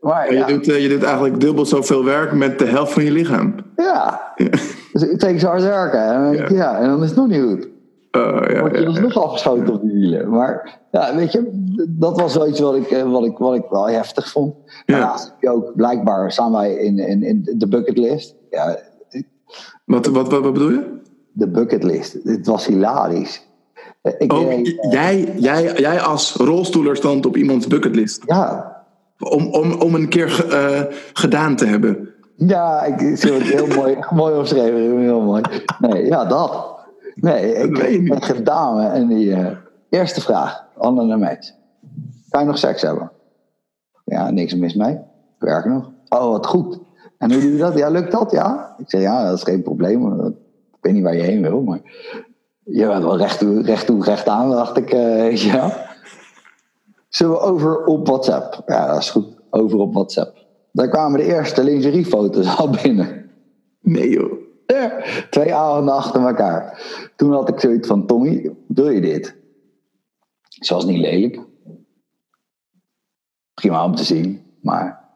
Maar 0.00 0.34
Je, 0.34 0.44
doet, 0.44 0.68
eh, 0.68 0.82
je 0.82 0.88
doet 0.88 1.02
eigenlijk 1.02 1.40
dubbel 1.40 1.66
zoveel 1.66 2.04
werk 2.04 2.32
met 2.32 2.58
de 2.58 2.64
helft 2.66 2.92
van 2.92 3.04
je 3.04 3.10
lichaam. 3.10 3.54
ja. 3.76 4.32
Ja. 4.36 4.46
Dus 4.92 5.02
ik 5.02 5.18
take 5.18 5.38
zo 5.38 5.46
hard 5.46 5.62
werken. 5.62 6.00
En 6.00 6.32
denk 6.32 6.48
ja. 6.48 6.78
en 6.78 6.88
dan 6.88 7.02
is 7.02 7.08
het 7.08 7.18
nog 7.18 7.28
niet 7.28 7.42
goed. 7.42 7.68
Oh, 8.12 8.42
ja, 8.50 8.60
word 8.60 8.72
je 8.74 8.80
ja, 8.80 8.86
dus 8.86 8.94
ja. 8.96 9.00
nog 9.00 9.16
afgeschoten 9.24 9.74
op 9.74 9.80
de 9.80 9.92
wielen. 9.92 10.30
Maar 10.30 10.80
ja, 10.90 11.14
weet 11.16 11.32
je, 11.32 11.48
dat 11.88 12.20
was 12.20 12.34
wel 12.36 12.48
iets 12.48 12.60
wat 12.60 12.74
ik, 12.74 12.90
eh, 12.90 13.10
wat 13.10 13.24
ik, 13.24 13.38
wat 13.38 13.54
ik 13.54 13.64
wel 13.70 13.88
heftig 13.88 14.30
vond. 14.30 14.54
Ja. 14.64 14.72
Daarnaast 14.86 15.24
heb 15.24 15.34
je 15.40 15.50
ook, 15.50 15.72
blijkbaar 15.76 16.32
staan 16.32 16.52
wij 16.52 16.74
in, 16.74 16.98
in, 16.98 17.22
in 17.22 17.54
de 17.58 17.68
bucketlist. 17.68 18.34
Ja, 18.50 18.78
Wat, 19.84 20.06
wat, 20.06 20.28
wat, 20.30 20.42
wat 20.42 20.52
bedoel 20.52 20.70
je? 20.70 21.00
de 21.32 21.48
bucketlist. 21.48 22.24
Dit 22.24 22.46
was 22.46 22.66
hilarisch. 22.66 23.46
Eh, 24.02 24.12
Ik, 24.18 24.32
Oh, 24.32 24.52
jij, 24.90 25.32
jij, 25.36 25.72
jij 25.76 26.00
als 26.00 26.34
rolstoeler 26.34 26.96
stond 26.96 27.26
op 27.26 27.36
iemands 27.36 27.66
bucketlist. 27.66 28.22
ja, 28.26 28.76
Om, 29.18 29.46
om, 29.46 29.72
om 29.72 29.94
een 29.94 30.08
keer 30.08 30.28
ge- 30.30 30.88
gedaan 31.12 31.56
te 31.56 31.66
hebben. 31.66 32.08
ja, 32.36 32.82
ik 32.84 33.00
ik 33.00 33.16
zie 33.16 33.32
het 33.32 33.42
heel 33.42 33.66
mooi, 33.66 33.96
mooi 34.14 34.34
omschreven. 34.36 35.00
Heel 35.00 35.20
mooi. 35.20 35.42
Nee, 35.78 36.04
ja, 36.06 36.24
dat. 36.24 36.71
Nee, 37.14 37.54
ik 37.54 38.28
een 38.28 38.44
dame 38.44 38.86
en 38.86 39.06
die 39.06 39.32
eh, 39.34 39.56
eerste 39.88 40.20
vraag, 40.20 40.64
Anne 40.76 41.06
de 41.06 41.16
Meet. 41.16 41.54
Kan 42.28 42.40
je 42.40 42.46
nog 42.46 42.58
seks 42.58 42.82
hebben? 42.82 43.10
Ja, 44.04 44.30
niks 44.30 44.54
mis 44.54 44.74
mee. 44.74 44.92
Ik 44.92 45.00
werk 45.48 45.64
nog. 45.64 45.90
Oh, 46.08 46.28
wat 46.30 46.46
goed. 46.46 46.78
En 47.18 47.32
hoe 47.32 47.40
doe 47.40 47.52
je 47.52 47.58
dat? 47.58 47.78
Ja, 47.78 47.88
lukt 47.88 48.12
dat? 48.12 48.30
Ja. 48.30 48.74
Ik 48.78 48.90
zeg, 48.90 49.00
ja, 49.00 49.24
dat 49.24 49.36
is 49.36 49.42
geen 49.42 49.62
probleem. 49.62 50.26
Ik 50.26 50.78
weet 50.80 50.92
niet 50.92 51.02
waar 51.02 51.16
je 51.16 51.22
heen 51.22 51.42
wil, 51.42 51.62
maar 51.62 51.80
je 52.64 52.86
bent 52.86 53.02
wel 53.02 53.16
recht 53.16 53.38
toe, 53.38 53.62
recht, 53.62 53.86
toe, 53.86 54.04
recht 54.04 54.28
aan, 54.28 54.50
dacht 54.50 54.76
ik. 54.76 54.90
eh, 54.90 55.36
ja. 55.36 55.86
Zullen 57.08 57.32
we 57.32 57.40
over 57.40 57.84
op 57.84 58.06
WhatsApp? 58.06 58.62
Ja, 58.66 58.86
dat 58.86 58.98
is 58.98 59.10
goed. 59.10 59.26
Over 59.50 59.78
op 59.78 59.92
WhatsApp. 59.94 60.36
Daar 60.72 60.88
kwamen 60.88 61.18
de 61.20 61.26
eerste 61.26 61.64
lingeriefoto's 61.64 62.56
al 62.58 62.70
binnen. 62.82 63.30
Nee 63.80 64.10
joh. 64.10 64.32
Twee 65.30 65.54
avonden 65.54 65.94
achter 65.94 66.26
elkaar. 66.26 66.82
Toen 67.16 67.32
had 67.32 67.48
ik 67.48 67.60
zoiets 67.60 67.88
van, 67.88 68.06
Tommy, 68.06 68.54
wil 68.68 68.90
je 68.90 69.00
dit? 69.00 69.36
Ze 70.42 70.74
was 70.74 70.84
niet 70.84 71.00
lelijk. 71.00 71.40
Prima 73.54 73.84
om 73.84 73.94
te 73.94 74.04
zien. 74.04 74.42
Maar 74.60 75.08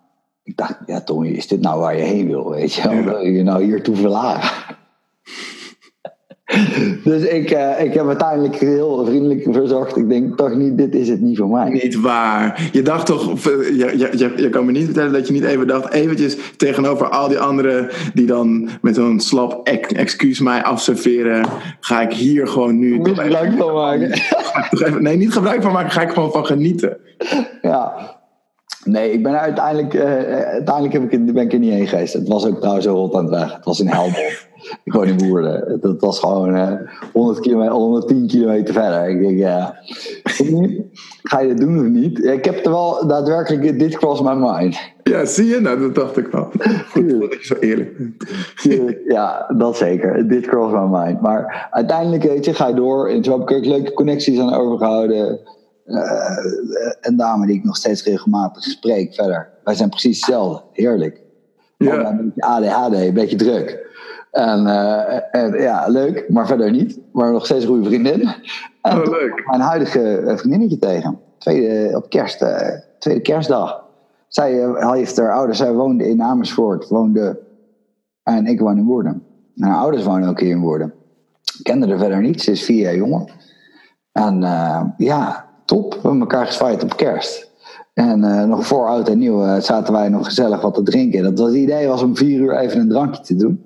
ik 0.43 0.57
dacht, 0.57 0.79
ja 0.87 1.01
Tommy, 1.01 1.29
is 1.29 1.49
dit 1.49 1.61
nou 1.61 1.81
waar 1.81 1.97
je 1.97 2.03
heen 2.03 2.27
wil? 2.27 2.51
Weet 2.51 2.75
je? 2.75 3.03
Wil 3.03 3.21
je 3.21 3.33
je 3.33 3.43
nou 3.43 3.63
hiertoe 3.63 3.97
verlagen? 3.97 4.77
Dus 7.05 7.23
ik, 7.23 7.51
eh, 7.51 7.85
ik 7.85 7.95
heb 7.95 8.07
uiteindelijk 8.07 8.55
heel 8.57 9.05
vriendelijk 9.07 9.47
verzorgd. 9.51 9.97
Ik 9.97 10.09
denk 10.09 10.37
toch 10.37 10.55
niet, 10.55 10.79
dit 10.79 10.95
is 10.95 11.09
het 11.09 11.21
niet 11.21 11.39
voor 11.39 11.49
mij. 11.49 11.69
Niet 11.69 12.01
waar. 12.01 12.69
Je 12.73 12.83
dacht 12.83 13.07
toch, 13.07 13.43
je, 13.45 13.93
je, 13.97 14.09
je, 14.19 14.33
je 14.37 14.49
kan 14.51 14.65
me 14.65 14.73
niet 14.73 14.85
vertellen 14.85 15.13
dat 15.13 15.27
je 15.27 15.33
niet 15.33 15.45
even 15.45 15.67
dacht, 15.67 15.93
eventjes 15.93 16.37
tegenover 16.57 17.09
al 17.09 17.29
die 17.29 17.39
anderen 17.39 17.89
die 18.15 18.27
dan 18.27 18.69
met 18.83 18.95
zo'n 18.95 19.21
slap 19.21 19.67
ex- 19.67 19.93
excuus 19.93 20.41
mij 20.41 20.63
afserveren, 20.63 21.45
ga 21.81 22.01
ik 22.01 22.13
hier 22.13 22.47
gewoon 22.49 22.79
nu 22.79 22.99
Niet 22.99 23.09
gebruik 23.19 23.53
van 23.59 23.75
maken. 23.75 24.11
even- 24.71 25.03
nee, 25.03 25.17
niet 25.17 25.33
gebruik 25.33 25.63
van 25.63 25.73
maken, 25.73 25.91
ga 25.91 26.03
ik 26.03 26.11
gewoon 26.11 26.33
van 26.33 26.47
genieten. 26.47 26.97
Ja. 27.63 28.15
Nee, 28.85 29.13
ik 29.13 29.23
ben 29.23 29.41
uiteindelijk, 29.41 29.95
eh, 29.95 30.05
uiteindelijk 30.45 30.93
heb 30.93 31.13
ik, 31.13 31.33
ben 31.35 31.45
ik 31.45 31.53
er 31.53 31.59
niet 31.59 31.73
heen 31.73 31.87
geweest. 31.87 32.13
Het 32.13 32.29
was 32.29 32.47
ook 32.47 32.59
trouwens 32.59 32.87
zo 32.87 32.93
rot 32.95 33.15
aan 33.15 33.25
het 33.25 33.35
weg. 33.35 33.55
Het 33.55 33.65
was 33.65 33.81
in 33.81 33.87
Helmond. 33.89 34.46
Ik 34.85 34.93
woon 34.93 35.07
in 35.07 35.29
Woerden. 35.29 35.81
Dat 35.81 36.01
was 36.01 36.19
gewoon 36.19 36.55
eh 36.55 36.73
100 37.13 37.41
kilometer, 37.41 37.73
110 37.73 38.27
kilometer 38.27 38.75
verder. 38.75 39.09
Ik 39.09 39.21
denk, 39.21 39.39
ja, 39.39 39.77
ga 41.31 41.41
je 41.41 41.49
dat 41.49 41.59
doen 41.59 41.79
of 41.79 41.87
niet? 41.87 42.25
Ik 42.25 42.45
heb 42.45 42.65
er 42.65 42.71
wel 42.71 43.07
daadwerkelijk, 43.07 43.79
dit 43.79 43.97
cross 43.97 44.21
my 44.23 44.35
mind. 44.35 44.79
Ja, 45.03 45.25
zie 45.25 45.47
je? 45.47 45.61
Nou, 45.61 45.81
dat 45.81 45.95
dacht 45.95 46.17
ik 46.17 46.27
wel. 46.27 46.49
Goed 46.91 47.21
dat 47.21 47.33
je 47.33 47.39
zo 47.41 47.55
eerlijk 47.55 47.97
bent. 47.97 48.97
Ja, 49.07 49.55
dat 49.57 49.77
zeker. 49.77 50.29
Dit 50.29 50.47
cross 50.47 50.73
my 50.73 50.99
mind. 50.99 51.21
Maar 51.21 51.69
uiteindelijk, 51.71 52.23
weet 52.23 52.45
je, 52.45 52.55
ga 52.55 52.69
je 52.69 52.75
door. 52.75 53.09
En 53.09 53.25
zo 53.25 53.39
heb 53.39 53.51
ik 53.51 53.65
leuke 53.65 53.93
connecties 53.93 54.41
aan 54.41 54.55
overgehouden. 54.55 55.41
Eh, 55.85 56.37
een 57.01 57.17
dame 57.17 57.47
die 57.47 57.57
ik 57.57 57.65
nog 57.65 57.77
steeds 57.77 58.05
regelmatig 58.05 58.63
spreek 58.63 59.15
verder. 59.15 59.49
Wij 59.65 59.75
zijn 59.75 59.89
precies 59.89 60.17
hetzelfde. 60.17 60.63
Heerlijk. 60.73 61.21
Ja. 61.79 62.11
Een 62.11 62.17
beetje 62.17 62.43
ADHD, 62.43 62.95
een 62.95 63.15
beetje 63.15 63.37
druk. 63.37 63.86
En, 64.31 64.67
eh, 64.67 65.21
en 65.43 65.61
ja, 65.61 65.89
leuk, 65.89 66.25
maar 66.29 66.47
verder 66.47 66.71
niet. 66.71 66.99
Maar 67.13 67.33
nog 67.33 67.45
steeds 67.45 67.63
een 67.63 67.69
goede 67.69 67.85
vriendin. 67.89 68.21
En 68.83 68.99
Oh, 69.01 69.07
leuk. 69.07 69.43
mijn 69.47 69.61
huidige 69.61 70.17
eh, 70.19 70.37
vriendinnetje 70.37 70.79
tegen. 70.79 71.19
Tweede, 71.39 71.97
op 71.97 72.09
kerst, 72.11 72.43
eh, 72.43 72.69
tweede 72.99 73.21
kerstdag. 73.21 73.85
Zij 74.29 74.63
eh, 74.63 74.93
heeft 74.93 75.17
haar 75.17 75.33
ouders, 75.33 75.59
zij 75.59 75.73
woonde 75.73 76.09
in 76.09 76.23
Amersfoort, 76.23 76.89
woonde. 76.89 77.41
En 78.23 78.47
ik 78.47 78.61
woon 78.61 78.79
in 78.79 78.85
Woerden. 78.85 79.23
En 79.57 79.69
haar 79.69 79.77
ouders 79.79 80.05
wonen 80.05 80.29
ook 80.29 80.41
hier 80.41 80.51
in 80.51 80.61
Woerden. 80.61 80.95
Ik 81.59 81.65
kende 81.65 81.87
er 81.87 81.99
verder 81.99 82.21
niet, 82.21 82.43
ze 82.43 82.51
is 82.51 82.65
vier 82.65 82.81
jaar 82.81 82.97
jonger. 82.97 83.31
En 84.13 84.43
eh, 84.43 84.83
ja, 84.97 85.47
top. 85.65 85.93
We 85.95 86.01
hebben 86.01 86.21
elkaar 86.21 86.47
gezwaaid 86.47 86.83
op 86.83 86.97
kerst. 86.97 87.51
En 87.95 88.25
eh, 88.25 88.45
nog 88.45 88.67
voor 88.67 88.87
oud 88.87 89.09
en 89.09 89.19
nieuw 89.19 89.45
eh, 89.45 89.61
zaten 89.61 89.93
wij 89.93 90.09
nog 90.09 90.25
gezellig 90.27 90.61
wat 90.61 90.75
te 90.75 90.83
drinken. 90.83 91.23
Dat 91.23 91.39
was, 91.39 91.49
het 91.49 91.57
idee 91.57 91.87
was 91.87 92.03
om 92.03 92.17
vier 92.17 92.41
uur 92.41 92.57
even 92.59 92.81
een 92.81 92.89
drankje 92.89 93.23
te 93.23 93.37
doen. 93.37 93.65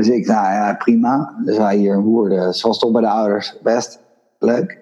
Dus 0.00 0.08
ik, 0.08 0.26
nou 0.26 0.44
ja, 0.52 0.74
prima. 0.78 1.34
Dus 1.44 1.56
wij 1.56 1.76
hier 1.76 1.94
in 1.94 2.00
Woerden, 2.02 2.54
ze 2.54 2.66
was 2.66 2.78
toch 2.78 2.90
bij 2.90 3.00
de 3.00 3.08
ouders. 3.08 3.56
Best, 3.62 4.00
leuk. 4.38 4.78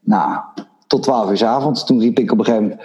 Nou, 0.00 0.38
tot 0.86 1.02
twaalf 1.02 1.30
uur 1.30 1.36
's 1.36 1.42
avonds. 1.42 1.84
Toen 1.84 2.00
riep 2.00 2.18
ik 2.18 2.32
op 2.32 2.38
een 2.38 2.44
gegeven 2.44 2.66
moment... 2.68 2.82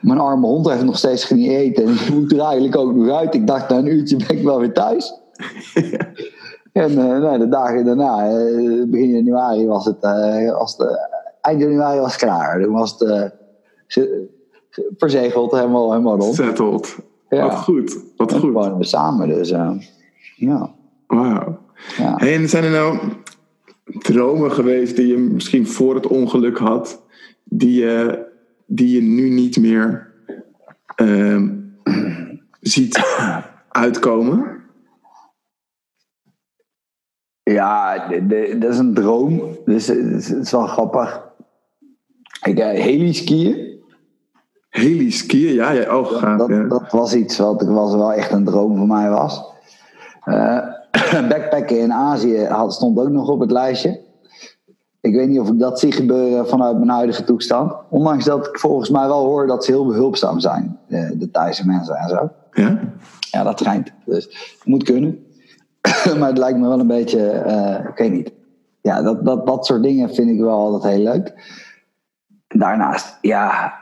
Mijn 0.00 0.18
arme 0.18 0.46
hond 0.46 0.68
heeft 0.70 0.84
nog 0.84 0.98
steeds 0.98 1.24
geen 1.24 1.50
eten. 1.50 1.84
En 1.84 1.92
ik 1.92 2.10
moet 2.14 2.32
er 2.32 2.40
eigenlijk 2.40 2.76
ook 2.76 2.94
nog 2.94 3.16
uit. 3.16 3.34
Ik 3.34 3.46
dacht, 3.46 3.68
na 3.68 3.76
een 3.76 3.86
uurtje 3.86 4.16
ben 4.16 4.38
ik 4.38 4.44
wel 4.44 4.58
weer 4.58 4.72
thuis. 4.72 5.14
En 6.72 6.90
eh, 6.90 6.96
nou, 6.96 7.38
de 7.38 7.48
dagen 7.48 7.84
daarna, 7.84 8.28
eh, 8.28 8.84
begin 8.86 9.10
januari 9.10 9.66
was 9.66 9.84
het, 9.84 9.96
eh, 10.00 10.56
was 10.58 10.76
het, 10.76 10.88
eh, 10.88 10.96
eind 11.40 11.60
januari 11.60 12.00
was 12.00 12.12
het 12.12 12.22
klaar. 12.22 12.62
Toen 12.62 12.72
was 12.72 12.90
het 12.90 13.02
eh, 13.02 13.22
ge- 13.86 14.28
ge- 14.70 14.92
verzegeld, 14.96 15.50
helemaal, 15.52 15.90
helemaal 15.90 16.18
rond. 16.18 16.34
Settled. 16.34 16.96
Ja. 17.28 17.42
Wat 17.42 17.54
goed. 17.54 17.98
Wat 18.16 18.32
En 18.32 18.40
toen 18.40 18.44
goed. 18.50 18.52
wonen 18.62 18.78
we 18.78 18.84
samen, 18.84 19.28
dus 19.28 19.50
eh, 19.50 19.70
ja. 20.36 20.70
Wauw. 21.14 21.58
ja. 21.96 22.16
Hey, 22.16 22.34
en 22.34 22.48
zijn 22.48 22.64
er 22.64 22.70
nou 22.70 22.98
dromen 23.84 24.52
geweest 24.52 24.96
die 24.96 25.06
je 25.06 25.16
misschien 25.16 25.66
voor 25.66 25.94
het 25.94 26.06
ongeluk 26.06 26.58
had, 26.58 27.02
die 27.44 27.80
je, 27.80 28.26
die 28.66 28.94
je 28.94 29.02
nu 29.02 29.28
niet 29.28 29.56
meer 29.56 30.12
ehm, 30.96 31.48
ziet 32.60 33.00
uitkomen? 33.68 34.52
Ja, 37.42 38.08
dat 38.58 38.72
is 38.72 38.78
een 38.78 38.94
droom. 38.94 39.58
Dus 39.64 39.88
eh, 39.88 39.96
het 39.96 40.30
is, 40.30 40.50
wel 40.50 40.66
grappig. 40.66 41.22
Ik, 42.42 42.58
uh, 42.58 42.64
heli-skiën, 42.64 43.74
Heli 44.74 45.10
skiën, 45.10 45.54
ja, 45.54 45.70
ja, 45.70 45.98
oh 45.98 46.06
gaaf. 46.06 46.38
dat, 46.38 46.48
ja. 46.48 46.62
dat 46.62 46.90
was 46.90 47.14
iets 47.14 47.38
wat 47.38 47.62
was 47.62 47.94
wel 47.94 48.12
echt 48.12 48.32
een 48.32 48.44
droom 48.44 48.76
voor 48.76 48.86
mij 48.86 49.10
was. 49.10 49.44
Eh, 50.24 50.73
backpacken 51.28 51.78
in 51.78 51.92
Azië 51.92 52.44
had, 52.44 52.74
stond 52.74 52.98
ook 52.98 53.08
nog 53.08 53.28
op 53.28 53.40
het 53.40 53.50
lijstje. 53.50 54.00
Ik 55.00 55.14
weet 55.14 55.28
niet 55.28 55.40
of 55.40 55.48
ik 55.48 55.58
dat 55.58 55.78
zie 55.80 55.92
gebeuren 55.92 56.48
vanuit 56.48 56.76
mijn 56.76 56.88
huidige 56.88 57.24
toestand. 57.24 57.72
Ondanks 57.90 58.24
dat 58.24 58.46
ik 58.46 58.58
volgens 58.58 58.90
mij 58.90 59.06
wel 59.06 59.24
hoor 59.24 59.46
dat 59.46 59.64
ze 59.64 59.70
heel 59.70 59.86
behulpzaam 59.86 60.40
zijn, 60.40 60.78
de, 60.88 61.14
de 61.18 61.30
Thaise 61.30 61.66
mensen 61.66 61.94
en 61.96 62.08
zo. 62.08 62.30
Ja? 62.52 62.80
Ja, 63.30 63.42
dat 63.42 63.58
schijnt. 63.58 63.92
Dus 64.04 64.24
het 64.24 64.64
moet 64.64 64.82
kunnen. 64.82 65.24
maar 66.18 66.28
het 66.28 66.38
lijkt 66.38 66.58
me 66.58 66.68
wel 66.68 66.80
een 66.80 66.86
beetje, 66.86 67.28
eh, 67.28 67.88
ik 67.88 67.96
weet 67.96 68.12
niet. 68.12 68.32
Ja, 68.80 69.02
dat, 69.02 69.24
dat, 69.24 69.46
dat 69.46 69.66
soort 69.66 69.82
dingen 69.82 70.14
vind 70.14 70.30
ik 70.30 70.40
wel 70.40 70.58
altijd 70.58 70.94
heel 70.94 71.04
leuk. 71.04 71.34
Daarnaast, 72.48 73.18
ja, 73.20 73.72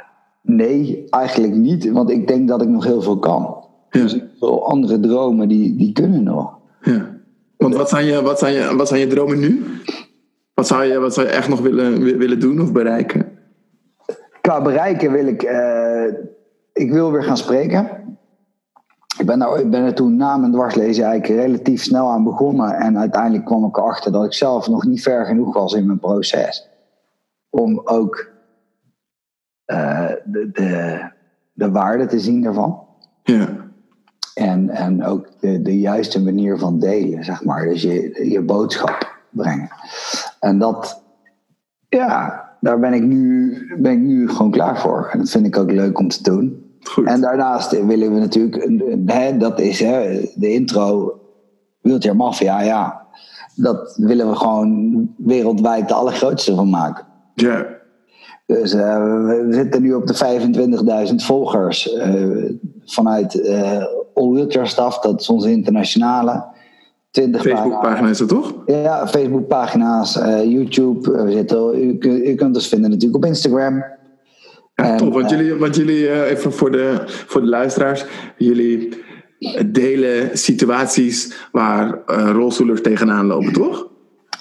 nee, 0.42 1.06
eigenlijk 1.10 1.54
niet. 1.54 1.90
Want 1.90 2.10
ik 2.10 2.26
denk 2.26 2.48
dat 2.48 2.62
ik 2.62 2.68
nog 2.68 2.84
heel 2.84 3.02
veel 3.02 3.18
kan. 3.18 3.64
Dus 3.90 4.12
Ja. 4.12 4.20
veel 4.38 4.68
andere 4.68 5.00
dromen, 5.00 5.48
die, 5.48 5.76
die 5.76 5.92
kunnen 5.92 6.22
nog. 6.22 6.60
Ja. 6.82 7.10
Want 7.56 7.74
wat 7.74 7.88
zijn, 7.88 8.04
je, 8.04 8.22
wat, 8.22 8.38
zijn 8.38 8.54
je, 8.54 8.76
wat 8.76 8.88
zijn 8.88 9.00
je 9.00 9.06
dromen 9.06 9.38
nu? 9.38 9.64
Wat 10.54 10.66
zou 10.66 10.84
je, 10.84 10.98
wat 10.98 11.14
zou 11.14 11.26
je 11.26 11.32
echt 11.32 11.48
nog 11.48 11.60
willen, 11.60 12.02
wi- 12.02 12.16
willen 12.16 12.40
doen 12.40 12.60
of 12.60 12.72
bereiken? 12.72 13.38
Qua 14.40 14.62
bereiken 14.62 15.12
wil 15.12 15.26
ik, 15.26 15.42
eh, 15.42 16.06
ik 16.72 16.92
wil 16.92 17.12
weer 17.12 17.22
gaan 17.22 17.36
spreken. 17.36 18.00
Ik 19.18 19.26
ben, 19.26 19.38
daar, 19.38 19.60
ik 19.60 19.70
ben 19.70 19.82
er 19.84 19.94
toen 19.94 20.16
na 20.16 20.36
mijn 20.36 20.52
dwarslezen 20.52 21.04
eigenlijk 21.04 21.40
relatief 21.40 21.82
snel 21.82 22.10
aan 22.10 22.24
begonnen. 22.24 22.74
En 22.74 22.98
uiteindelijk 22.98 23.44
kwam 23.44 23.64
ik 23.64 23.76
erachter 23.76 24.12
dat 24.12 24.24
ik 24.24 24.32
zelf 24.32 24.68
nog 24.68 24.84
niet 24.84 25.02
ver 25.02 25.26
genoeg 25.26 25.54
was 25.54 25.72
in 25.72 25.86
mijn 25.86 25.98
proces. 25.98 26.68
Om 27.50 27.80
ook 27.84 28.30
eh, 29.64 30.10
de, 30.24 30.50
de, 30.52 31.00
de 31.52 31.70
waarde 31.70 32.06
te 32.06 32.20
zien 32.20 32.42
daarvan. 32.42 32.86
Ja. 33.22 33.61
En, 34.34 34.70
en 34.70 35.04
ook 35.04 35.26
de, 35.40 35.62
de 35.62 35.78
juiste 35.78 36.22
manier 36.22 36.58
van 36.58 36.78
delen, 36.78 37.24
zeg 37.24 37.44
maar. 37.44 37.64
Dus 37.64 37.82
je, 37.82 38.28
je 38.30 38.42
boodschap 38.42 39.20
brengen. 39.30 39.68
En 40.40 40.58
dat, 40.58 41.02
ja, 41.88 42.44
daar 42.60 42.78
ben 42.78 42.92
ik, 42.92 43.02
nu, 43.02 43.56
ben 43.78 43.92
ik 43.92 43.98
nu 43.98 44.28
gewoon 44.28 44.50
klaar 44.50 44.80
voor. 44.80 45.08
En 45.12 45.18
dat 45.18 45.30
vind 45.30 45.46
ik 45.46 45.58
ook 45.58 45.70
leuk 45.70 45.98
om 45.98 46.08
te 46.08 46.22
doen. 46.22 46.76
Goed. 46.82 47.06
En 47.06 47.20
daarnaast 47.20 47.84
willen 47.86 48.14
we 48.14 48.18
natuurlijk, 48.18 48.68
hè, 49.06 49.36
dat 49.36 49.60
is 49.60 49.80
hè, 49.80 50.20
de 50.34 50.52
intro, 50.52 51.20
Wheelchair 51.80 52.16
Mafia, 52.16 52.60
ja. 52.60 53.06
dat 53.54 53.96
willen 53.96 54.28
we 54.28 54.36
gewoon 54.36 55.08
wereldwijd 55.16 55.88
de 55.88 55.94
allergrootste 55.94 56.54
van 56.54 56.70
maken. 56.70 57.04
Ja. 57.34 57.71
Dus 58.52 58.74
uh, 58.74 59.24
we 59.24 59.46
zitten 59.50 59.82
nu 59.82 59.94
op 59.94 60.06
de 60.06 60.14
25.000 61.08 61.14
volgers 61.14 61.94
uh, 61.94 62.50
vanuit 62.84 63.34
uh, 63.34 63.84
All 64.14 64.30
Wheelchair 64.30 64.66
Staff, 64.66 64.98
dat 64.98 65.20
is 65.20 65.28
onze 65.28 65.50
internationale. 65.50 66.44
20 67.10 67.42
Facebookpagina 67.42 68.08
is 68.08 68.18
dat 68.18 68.28
toch? 68.28 68.54
Ja, 68.66 69.08
Facebookpagina's, 69.08 70.14
YouTube. 70.44 71.24
We 71.24 71.32
zitten, 71.32 71.84
u, 71.84 71.96
u, 72.00 72.34
kunt 72.34 72.56
ons 72.56 72.68
vinden 72.68 72.90
natuurlijk 72.90 73.24
op 73.24 73.30
Instagram. 73.30 73.84
Ja, 74.74 74.96
top, 74.96 75.12
want 75.12 75.30
jullie, 75.30 75.54
want 75.54 75.76
jullie 75.76 76.24
even 76.24 76.52
voor 76.52 76.70
de, 76.70 77.02
voor 77.06 77.40
de 77.40 77.46
luisteraars, 77.46 78.04
jullie 78.36 78.88
delen 79.66 80.38
situaties 80.38 81.48
waar 81.52 82.02
rolstoelers 82.32 82.82
tegenaan 82.82 83.26
lopen, 83.26 83.52
toch? 83.52 83.88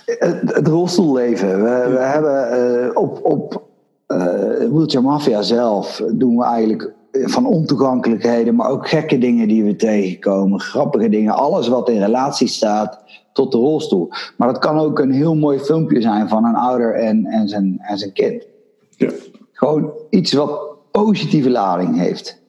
Het, 0.06 0.42
het 0.46 0.68
rolstoelleven. 0.68 1.64
We, 1.64 1.90
we 1.92 2.00
hebben 2.00 2.96
op, 2.96 3.20
op 3.26 3.70
uh, 4.12 4.70
Wheelchair 4.72 5.04
Mafia 5.04 5.42
zelf 5.42 6.04
doen 6.12 6.38
we 6.38 6.44
eigenlijk 6.44 6.94
van 7.12 7.46
ontoegankelijkheden, 7.46 8.56
maar 8.56 8.70
ook 8.70 8.88
gekke 8.88 9.18
dingen 9.18 9.48
die 9.48 9.64
we 9.64 9.76
tegenkomen, 9.76 10.60
grappige 10.60 11.10
dingen, 11.10 11.34
alles 11.34 11.68
wat 11.68 11.90
in 11.90 12.00
relatie 12.00 12.48
staat 12.48 13.00
tot 13.34 13.52
de 13.52 13.58
rolstoel. 13.58 14.10
Maar 14.38 14.48
dat 14.48 14.60
kan 14.60 14.80
ook 14.80 15.00
een 15.00 15.12
heel 15.12 15.36
mooi 15.36 15.60
filmpje 15.60 16.02
zijn 16.02 16.30
van 16.30 16.46
een 16.46 16.56
ouder 16.56 16.94
en, 16.94 17.26
en, 17.26 17.50
zijn, 17.50 17.80
en 17.82 17.98
zijn 17.98 18.14
kind. 18.14 18.48
Ja. 18.90 19.10
Gewoon 19.52 19.92
iets 20.10 20.34
wat 20.34 20.60
positieve 20.92 21.50
lading 21.50 21.98
heeft. 21.98 22.42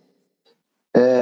Uh, 0.92 1.20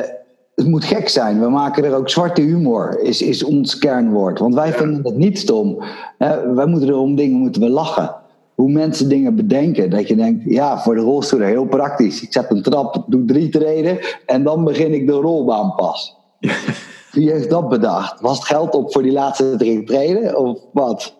het 0.55 0.67
moet 0.67 0.85
gek 0.85 1.09
zijn. 1.09 1.41
We 1.41 1.49
maken 1.49 1.85
er 1.85 1.95
ook 1.95 2.11
zwarte 2.11 2.41
humor, 2.41 3.01
is, 3.01 3.23
is 3.23 3.43
ons 3.43 3.79
kernwoord. 3.79 4.39
Want 4.39 4.55
wij 4.55 4.73
vinden 4.73 5.05
het 5.05 5.17
niet 5.17 5.39
stom. 5.39 5.83
Uh, 6.19 6.55
wij 6.55 6.67
moeten 6.67 6.89
er 6.89 6.97
om 6.97 7.15
dingen 7.15 7.39
moeten 7.39 7.63
we 7.63 7.69
lachen 7.69 8.20
hoe 8.61 8.71
mensen 8.71 9.09
dingen 9.09 9.35
bedenken. 9.35 9.91
Dat 9.91 10.09
je 10.09 10.17
denkt, 10.17 10.45
ja, 10.45 10.79
voor 10.79 10.95
de 10.95 11.01
rolstoel 11.01 11.41
heel 11.41 11.67
praktisch. 11.67 12.23
Ik 12.23 12.33
zet 12.33 12.51
een 12.51 12.63
trap, 12.63 13.05
doe 13.07 13.25
drie 13.25 13.49
treden 13.49 13.99
en 14.27 14.45
dan 14.45 14.65
begin 14.65 14.95
ik 14.95 15.07
de 15.07 15.13
rolbaan 15.13 15.75
pas. 15.75 16.17
Wie 17.13 17.31
heeft 17.31 17.51
dat 17.51 17.69
bedacht? 17.69 18.21
Was 18.21 18.39
het 18.39 18.47
geld 18.47 18.75
op 18.75 18.93
voor 18.93 19.03
die 19.03 19.13
laatste 19.13 19.57
drie 19.57 19.85
treden 19.85 20.39
of 20.39 20.61
wat? 20.73 21.15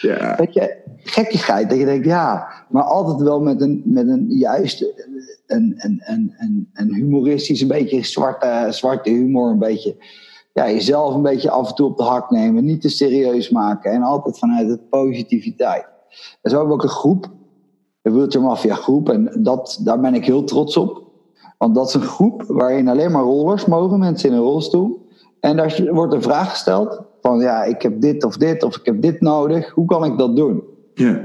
Ja. 0.00 0.36
Weet 0.36 0.54
je, 0.54 0.76
gekkigheid. 0.96 1.70
Dat 1.70 1.78
je 1.78 1.84
denkt, 1.84 2.06
ja, 2.06 2.48
maar 2.68 2.82
altijd 2.82 3.20
wel 3.20 3.40
met 3.40 3.60
een, 3.60 3.82
met 3.84 4.08
een 4.08 4.26
juist 4.28 4.82
een, 5.46 5.74
een, 5.76 6.02
een, 6.04 6.34
een, 6.38 6.70
een 6.72 6.94
humoristisch, 6.94 7.60
een 7.60 7.68
beetje 7.68 8.04
zwarte, 8.04 8.66
zwarte 8.70 9.10
humor, 9.10 9.50
een 9.50 9.58
beetje 9.58 9.96
ja, 10.52 10.70
jezelf 10.70 11.14
een 11.14 11.22
beetje 11.22 11.50
af 11.50 11.68
en 11.68 11.74
toe 11.74 11.88
op 11.88 11.96
de 11.96 12.02
hak 12.02 12.30
nemen, 12.30 12.64
niet 12.64 12.80
te 12.80 12.88
serieus 12.88 13.50
maken 13.50 13.92
en 13.92 14.02
altijd 14.02 14.38
vanuit 14.38 14.68
de 14.68 14.78
positiviteit. 14.78 15.91
En 16.42 16.50
zo 16.50 16.56
hebben 16.56 16.76
we 16.76 16.82
ook 16.82 16.82
een 16.82 16.96
groep, 16.96 17.30
de 18.02 18.10
Wheelchair 18.10 18.44
Mafia 18.44 18.74
groep. 18.74 19.08
En 19.08 19.30
dat, 19.38 19.80
daar 19.84 20.00
ben 20.00 20.14
ik 20.14 20.24
heel 20.24 20.44
trots 20.44 20.76
op. 20.76 21.02
Want 21.58 21.74
dat 21.74 21.88
is 21.88 21.94
een 21.94 22.02
groep 22.02 22.44
waarin 22.46 22.88
alleen 22.88 23.12
maar 23.12 23.22
rollers 23.22 23.66
mogen, 23.66 23.98
mensen 23.98 24.28
in 24.28 24.34
een 24.34 24.42
rolstoel. 24.42 25.06
En 25.40 25.56
daar 25.56 25.88
wordt 25.90 26.12
een 26.12 26.22
vraag 26.22 26.50
gesteld 26.50 27.00
van 27.20 27.40
ja, 27.40 27.64
ik 27.64 27.82
heb 27.82 28.00
dit 28.00 28.24
of 28.24 28.36
dit 28.36 28.62
of 28.62 28.76
ik 28.76 28.86
heb 28.86 29.02
dit 29.02 29.20
nodig. 29.20 29.70
Hoe 29.70 29.86
kan 29.86 30.04
ik 30.04 30.18
dat 30.18 30.36
doen? 30.36 30.62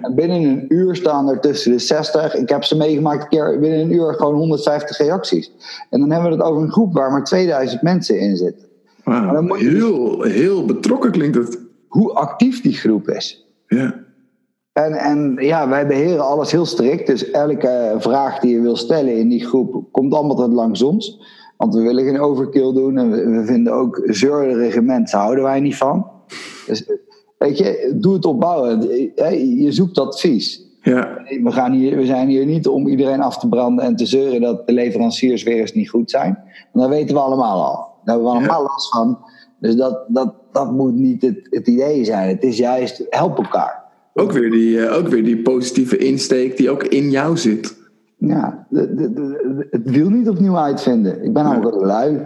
En 0.01 0.15
binnen 0.15 0.43
een 0.43 0.65
uur 0.67 0.95
staan 0.95 1.29
er 1.29 1.39
tussen 1.39 1.71
de 1.71 1.79
60, 1.79 2.35
ik 2.35 2.49
heb 2.49 2.63
ze 2.63 2.77
meegemaakt 2.77 3.21
een 3.23 3.29
keer, 3.29 3.59
binnen 3.59 3.79
een 3.79 3.93
uur 3.93 4.13
gewoon 4.13 4.35
150 4.35 4.97
reacties. 4.97 5.51
En 5.89 5.99
dan 5.99 6.11
hebben 6.11 6.29
we 6.31 6.37
het 6.37 6.45
over 6.45 6.61
een 6.61 6.71
groep 6.71 6.93
waar 6.93 7.11
maar 7.11 7.23
2000 7.23 7.81
mensen 7.81 8.19
in 8.19 8.37
zitten. 8.37 8.65
Wow, 9.03 9.55
heel, 9.55 10.21
heel 10.21 10.65
betrokken 10.65 11.11
klinkt 11.11 11.37
het. 11.37 11.59
Hoe 11.87 12.13
actief 12.13 12.61
die 12.61 12.73
groep 12.73 13.09
is. 13.09 13.47
Ja. 13.67 14.05
En, 14.83 14.93
en 14.93 15.35
ja, 15.39 15.69
wij 15.69 15.87
beheren 15.87 16.27
alles 16.27 16.51
heel 16.51 16.65
strikt. 16.65 17.07
Dus 17.07 17.31
elke 17.31 17.95
vraag 17.97 18.39
die 18.39 18.51
je 18.51 18.61
wil 18.61 18.75
stellen 18.75 19.17
in 19.17 19.29
die 19.29 19.45
groep 19.45 19.83
komt 19.91 20.13
allemaal 20.13 20.49
langs 20.49 20.81
ons. 20.81 21.19
Want 21.57 21.73
we 21.73 21.81
willen 21.81 22.03
geen 22.03 22.19
overkill 22.19 22.73
doen. 22.73 22.97
En 22.97 23.11
we, 23.11 23.45
vinden 23.45 23.73
ook 23.73 24.01
zeurderige 24.05 24.81
mensen 24.81 25.19
houden 25.19 25.43
wij 25.43 25.59
niet 25.59 25.75
van. 25.75 26.07
Dus 26.65 26.91
weet 27.37 27.57
je, 27.57 27.95
doe 27.95 28.13
het 28.13 28.25
opbouwen. 28.25 28.81
Je 29.57 29.71
zoekt 29.71 29.99
advies. 29.99 30.65
Ja. 30.81 31.21
We, 31.43 31.51
gaan 31.51 31.71
hier, 31.71 31.97
we 31.97 32.05
zijn 32.05 32.27
hier 32.27 32.45
niet 32.45 32.67
om 32.67 32.87
iedereen 32.87 33.21
af 33.21 33.37
te 33.37 33.49
branden 33.49 33.85
en 33.85 33.95
te 33.95 34.05
zeuren 34.05 34.41
dat 34.41 34.67
de 34.67 34.73
leveranciers 34.73 35.43
weer 35.43 35.59
eens 35.59 35.73
niet 35.73 35.89
goed 35.89 36.09
zijn. 36.09 36.37
Want 36.71 36.89
dat 36.89 36.97
weten 36.97 37.15
we 37.15 37.21
allemaal 37.21 37.63
al. 37.63 37.75
Daar 37.75 38.15
hebben 38.15 38.25
we 38.25 38.37
allemaal 38.37 38.61
ja. 38.61 38.67
last 38.67 38.89
van. 38.89 39.19
Dus 39.59 39.75
dat, 39.75 40.05
dat, 40.07 40.33
dat 40.51 40.71
moet 40.71 40.95
niet 40.95 41.21
het, 41.21 41.47
het 41.49 41.67
idee 41.67 42.05
zijn. 42.05 42.29
Het 42.29 42.43
is 42.43 42.57
juist 42.57 43.05
help 43.09 43.37
elkaar. 43.37 43.76
Ook 44.19 44.31
weer, 44.31 44.51
die, 44.51 44.77
uh, 44.77 44.97
ook 44.97 45.07
weer 45.07 45.23
die 45.23 45.41
positieve 45.41 45.97
insteek 45.97 46.57
die 46.57 46.69
ook 46.69 46.83
in 46.83 47.09
jou 47.09 47.37
zit. 47.37 47.77
Ja, 48.17 48.65
de, 48.69 48.95
de, 48.95 49.13
de, 49.13 49.67
het 49.69 49.89
wiel 49.89 50.09
niet 50.09 50.29
opnieuw 50.29 50.57
uitvinden. 50.57 51.23
Ik 51.23 51.33
ben 51.33 51.43
namelijk 51.43 51.75
ja. 51.75 51.85
lui. 51.85 52.21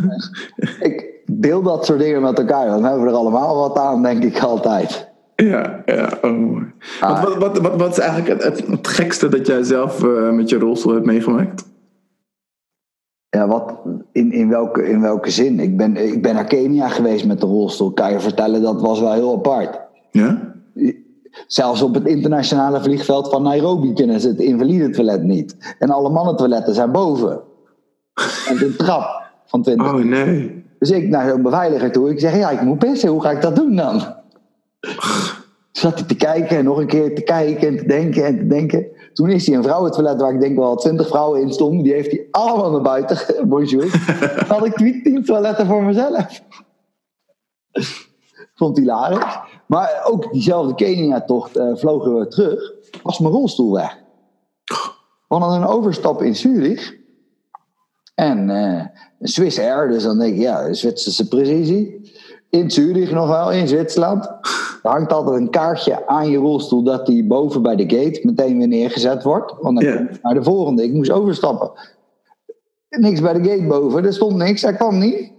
ik 0.88 1.22
deel 1.26 1.62
dat 1.62 1.84
soort 1.84 1.98
dingen 1.98 2.22
met 2.22 2.38
elkaar. 2.38 2.66
Dan 2.66 2.84
hebben 2.84 3.02
we 3.02 3.08
er 3.08 3.16
allemaal 3.16 3.56
wat 3.56 3.78
aan, 3.78 4.02
denk 4.02 4.24
ik 4.24 4.40
altijd. 4.40 5.12
Ja, 5.36 5.82
ja. 5.84 6.18
Oh. 6.22 6.62
Ah. 7.00 7.22
Wat, 7.22 7.36
wat, 7.36 7.58
wat, 7.58 7.76
wat, 7.76 7.90
is 7.90 7.98
eigenlijk 7.98 8.42
het, 8.42 8.42
het, 8.42 8.66
het 8.66 8.88
gekste 8.88 9.28
dat 9.28 9.46
jij 9.46 9.62
zelf 9.62 10.04
uh, 10.04 10.30
met 10.30 10.48
je 10.48 10.58
rolstoel 10.58 10.92
hebt 10.92 11.06
meegemaakt? 11.06 11.72
Ja, 13.28 13.46
wat, 13.46 13.74
in, 14.12 14.32
in, 14.32 14.48
welke, 14.48 14.88
in 14.88 15.00
welke 15.00 15.30
zin? 15.30 15.60
Ik 15.60 15.76
ben, 15.76 15.96
ik 15.96 16.22
ben 16.22 16.34
naar 16.34 16.44
Kenia 16.44 16.88
geweest 16.88 17.26
met 17.26 17.40
de 17.40 17.46
rolstoel. 17.46 17.92
Kan 17.92 18.12
je 18.12 18.20
vertellen, 18.20 18.62
dat 18.62 18.80
was 18.80 19.00
wel 19.00 19.12
heel 19.12 19.34
apart. 19.34 19.80
Ja? 20.10 20.53
Zelfs 21.46 21.82
op 21.82 21.94
het 21.94 22.06
internationale 22.06 22.80
vliegveld 22.80 23.28
van 23.28 23.42
Nairobi 23.42 23.92
kunnen 23.92 24.20
ze 24.20 24.28
het 24.28 24.38
invalide 24.38 24.90
toilet 24.90 25.22
niet. 25.22 25.56
En 25.78 25.90
alle 25.90 26.10
mannentoiletten 26.10 26.74
zijn 26.74 26.92
boven. 26.92 27.40
En 28.48 28.56
de 28.56 28.74
trap 28.76 29.22
van 29.46 29.62
20. 29.62 29.92
Oh 29.92 29.94
nee. 29.94 30.64
Dus 30.78 30.90
ik 30.90 31.08
naar 31.08 31.28
zo'n 31.28 31.42
beveiliger 31.42 31.92
toe. 31.92 32.10
Ik 32.10 32.20
zeg, 32.20 32.36
ja, 32.36 32.50
ik 32.50 32.60
moet 32.60 32.78
pissen. 32.78 33.08
Hoe 33.08 33.22
ga 33.22 33.30
ik 33.30 33.42
dat 33.42 33.56
doen 33.56 33.76
dan? 33.76 34.02
Zat 35.72 35.98
hij 35.98 36.08
te 36.08 36.16
kijken 36.16 36.56
en 36.56 36.64
nog 36.64 36.78
een 36.78 36.86
keer 36.86 37.14
te 37.14 37.22
kijken 37.22 37.68
en 37.68 37.76
te 37.76 37.86
denken 37.86 38.24
en 38.24 38.38
te 38.38 38.46
denken. 38.46 38.86
Toen 39.12 39.30
is 39.30 39.46
hij 39.46 39.56
een 39.56 39.62
vrouwentoilet 39.62 40.20
waar 40.20 40.34
ik 40.34 40.40
denk 40.40 40.56
wel 40.56 40.76
twintig 40.76 41.08
vrouwen 41.08 41.40
in 41.40 41.52
stonden. 41.52 41.82
Die 41.82 41.92
heeft 41.92 42.10
hij 42.10 42.26
allemaal 42.30 42.70
naar 42.70 42.82
buiten. 42.82 43.18
Bonjour. 43.48 43.86
had 44.48 44.66
ik 44.66 44.74
tien 44.74 45.24
toiletten 45.24 45.66
voor 45.66 45.82
mezelf. 45.82 46.42
Vond 48.56 48.76
hij 48.76 48.84
hilarisch. 48.84 49.38
Maar 49.66 50.02
ook 50.04 50.32
diezelfde 50.32 50.74
Kenia-tocht 50.74 51.56
uh, 51.56 51.76
vlogen 51.76 52.18
we 52.18 52.28
terug. 52.28 52.72
Was 53.02 53.18
mijn 53.18 53.34
rolstoel 53.34 53.72
weg. 53.72 53.98
We 55.28 55.40
hadden 55.40 55.62
een 55.62 55.68
overstap 55.68 56.22
in 56.22 56.36
Zurich. 56.36 56.94
En 58.14 58.48
uh, 58.48 58.84
Swiss 59.20 59.58
Air, 59.58 59.88
dus 59.88 60.02
dan 60.02 60.18
denk 60.18 60.34
ik, 60.34 60.40
ja, 60.40 60.72
Zwitserse 60.72 61.28
precisie. 61.28 62.12
In 62.50 62.70
Zurich 62.70 63.10
nog 63.10 63.28
wel, 63.28 63.52
in 63.52 63.68
Zwitserland. 63.68 64.24
Er 64.82 64.90
hangt 64.90 65.12
altijd 65.12 65.36
een 65.36 65.50
kaartje 65.50 66.06
aan 66.06 66.30
je 66.30 66.38
rolstoel 66.38 66.82
dat 66.82 67.06
die 67.06 67.26
boven 67.26 67.62
bij 67.62 67.76
de 67.76 67.96
gate 67.96 68.20
meteen 68.22 68.58
weer 68.58 68.68
neergezet 68.68 69.22
wordt. 69.22 69.54
Want 69.60 69.80
dan 69.80 69.92
yeah. 69.92 70.22
naar 70.22 70.34
de 70.34 70.42
volgende. 70.42 70.84
Ik 70.84 70.92
moest 70.92 71.10
overstappen. 71.10 71.70
Niks 72.88 73.20
bij 73.20 73.32
de 73.32 73.48
gate 73.48 73.66
boven, 73.66 74.04
er 74.04 74.12
stond 74.12 74.36
niks, 74.36 74.62
hij 74.62 74.74
kwam 74.74 74.98
niet. 74.98 75.32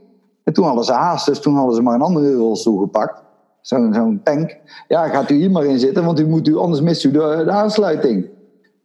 En 0.44 0.54
toen 0.54 0.66
hadden 0.66 0.84
ze 0.84 0.92
haast, 0.92 1.26
dus 1.26 1.40
toen 1.40 1.56
hadden 1.56 1.76
ze 1.76 1.82
maar 1.82 1.96
een 1.96 2.02
andere 2.02 2.34
rolstoel 2.34 2.80
gepakt. 2.80 3.24
Zo'n 3.66 3.94
zo'n 3.94 4.22
tank. 4.24 4.58
Ja, 4.88 5.08
gaat 5.08 5.30
u 5.30 5.36
hier 5.36 5.52
maar 5.52 5.66
in 5.66 5.80
zitten, 5.80 6.06
want 6.06 6.20
u 6.20 6.28
moet 6.28 6.48
u, 6.48 6.58
anders 6.58 6.82
mist 6.82 7.04
u 7.04 7.12
de, 7.12 7.42
de 7.46 7.52
aansluiting. 7.52 8.30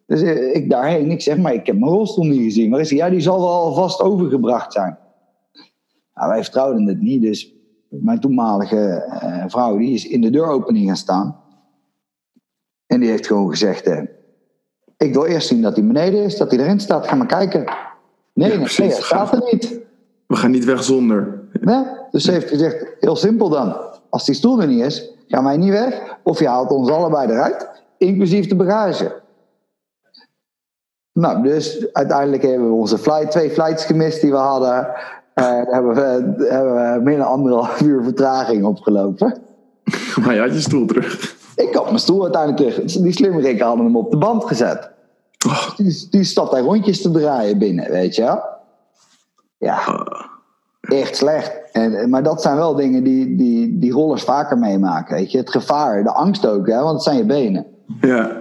Dus 0.06 0.22
ik 0.52 0.70
daarheen, 0.70 1.10
ik 1.10 1.20
zeg, 1.20 1.36
maar 1.36 1.54
ik 1.54 1.66
heb 1.66 1.78
mijn 1.78 1.90
rolstoel 1.90 2.24
niet 2.24 2.42
gezien. 2.42 2.70
Maar 2.70 2.80
is 2.80 2.88
die? 2.88 2.98
Ja, 2.98 3.10
die 3.10 3.20
zal 3.20 3.38
wel 3.38 3.48
alvast 3.48 4.00
overgebracht 4.00 4.72
zijn. 4.72 4.98
Nou, 6.14 6.28
wij 6.28 6.42
vertrouwden 6.42 6.86
het 6.86 7.00
niet, 7.00 7.22
dus 7.22 7.54
mijn 7.88 8.20
toenmalige 8.20 9.08
uh, 9.22 9.44
vrouw, 9.46 9.76
die 9.76 9.94
is 9.94 10.08
in 10.08 10.20
de 10.20 10.30
deuropening 10.30 10.86
gaan 10.86 10.96
staan. 10.96 11.40
En 12.86 13.00
die 13.00 13.08
heeft 13.08 13.26
gewoon 13.26 13.50
gezegd, 13.50 13.88
uh, 13.88 14.02
ik 14.96 15.14
wil 15.14 15.24
eerst 15.24 15.48
zien 15.48 15.62
dat 15.62 15.76
hij 15.76 15.86
beneden 15.86 16.22
is, 16.22 16.36
dat 16.36 16.50
hij 16.50 16.60
erin 16.60 16.80
staat, 16.80 17.06
ga 17.06 17.14
maar 17.14 17.26
kijken. 17.26 17.64
Nee, 18.34 18.50
ja, 18.50 18.56
nee, 18.56 18.66
nee, 18.76 18.88
hij 18.88 19.02
staat 19.02 19.32
er 19.32 19.48
niet. 19.52 19.80
We 20.26 20.36
gaan 20.36 20.50
niet 20.50 20.64
weg 20.64 20.82
zonder. 20.82 21.48
Ja, 21.60 22.06
dus 22.10 22.24
ze 22.24 22.32
heeft 22.32 22.48
gezegd, 22.48 22.86
heel 23.00 23.16
simpel 23.16 23.48
dan. 23.48 23.88
Als 24.10 24.24
die 24.24 24.34
stoel 24.34 24.60
er 24.60 24.66
niet 24.66 24.84
is, 24.84 25.10
gaan 25.28 25.44
wij 25.44 25.56
niet 25.56 25.70
weg. 25.70 26.18
Of 26.22 26.38
je 26.38 26.48
haalt 26.48 26.70
ons 26.70 26.90
allebei 26.90 27.30
eruit, 27.30 27.68
inclusief 27.98 28.46
de 28.46 28.56
bagage. 28.56 29.20
Nou, 31.12 31.42
dus 31.42 31.92
uiteindelijk 31.92 32.42
hebben 32.42 32.68
we 32.68 32.74
onze 32.74 32.98
flight, 32.98 33.30
twee 33.30 33.50
flights 33.50 33.84
gemist 33.84 34.20
die 34.20 34.30
we 34.30 34.36
hadden. 34.36 34.86
Uh, 35.34 35.46
hebben, 35.64 35.94
we, 35.94 36.44
hebben 36.48 36.94
we 36.94 37.00
meer 37.02 37.16
dan 37.16 37.26
anderhalf 37.26 37.80
uur 37.80 38.02
vertraging 38.02 38.64
opgelopen. 38.64 39.36
Maar 40.24 40.34
je 40.34 40.40
had 40.40 40.52
je 40.52 40.60
stoel 40.60 40.86
terug. 40.86 41.36
Ik 41.56 41.74
had 41.74 41.84
mijn 41.84 41.98
stoel 41.98 42.22
uiteindelijk 42.22 42.62
terug. 42.62 43.02
Die 43.02 43.12
slimmerikken 43.12 43.66
hadden 43.66 43.84
hem 43.84 43.96
op 43.96 44.10
de 44.10 44.16
band 44.16 44.44
gezet. 44.44 44.90
Oh. 45.46 45.76
Die, 45.76 46.06
die 46.10 46.24
staat 46.24 46.50
daar 46.50 46.60
rondjes 46.60 47.02
te 47.02 47.10
draaien 47.10 47.58
binnen, 47.58 47.90
weet 47.90 48.14
je 48.14 48.22
wel. 48.22 48.42
Ja, 49.58 50.06
echt 50.80 51.16
slecht. 51.16 51.59
En, 51.72 52.10
maar 52.10 52.22
dat 52.22 52.42
zijn 52.42 52.56
wel 52.56 52.74
dingen 52.74 53.04
die, 53.04 53.36
die, 53.36 53.78
die 53.78 53.92
rollers 53.92 54.22
vaker 54.22 54.58
meemaken. 54.58 55.16
Weet 55.16 55.32
je? 55.32 55.38
Het 55.38 55.50
gevaar, 55.50 56.02
de 56.02 56.12
angst 56.12 56.46
ook, 56.46 56.66
hè? 56.66 56.80
want 56.80 56.92
het 56.92 57.02
zijn 57.02 57.16
je 57.16 57.24
benen. 57.24 57.66
Ja. 58.00 58.36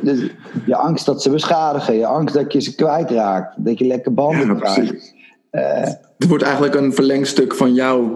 Dus 0.00 0.30
je 0.66 0.76
angst 0.76 1.06
dat 1.06 1.22
ze 1.22 1.30
beschadigen, 1.30 1.94
je 1.96 2.06
angst 2.06 2.34
dat 2.34 2.52
je 2.52 2.60
ze 2.60 2.74
kwijtraakt, 2.74 3.64
dat 3.64 3.78
je 3.78 3.86
lekker 3.86 4.14
banden 4.14 4.46
Ja, 4.46 4.54
krijgt. 4.54 4.74
precies. 4.74 5.14
Het 6.18 6.28
wordt 6.28 6.44
eigenlijk 6.44 6.74
een 6.74 6.92
verlengstuk 6.92 7.54
van 7.54 7.74
jou, 7.74 8.10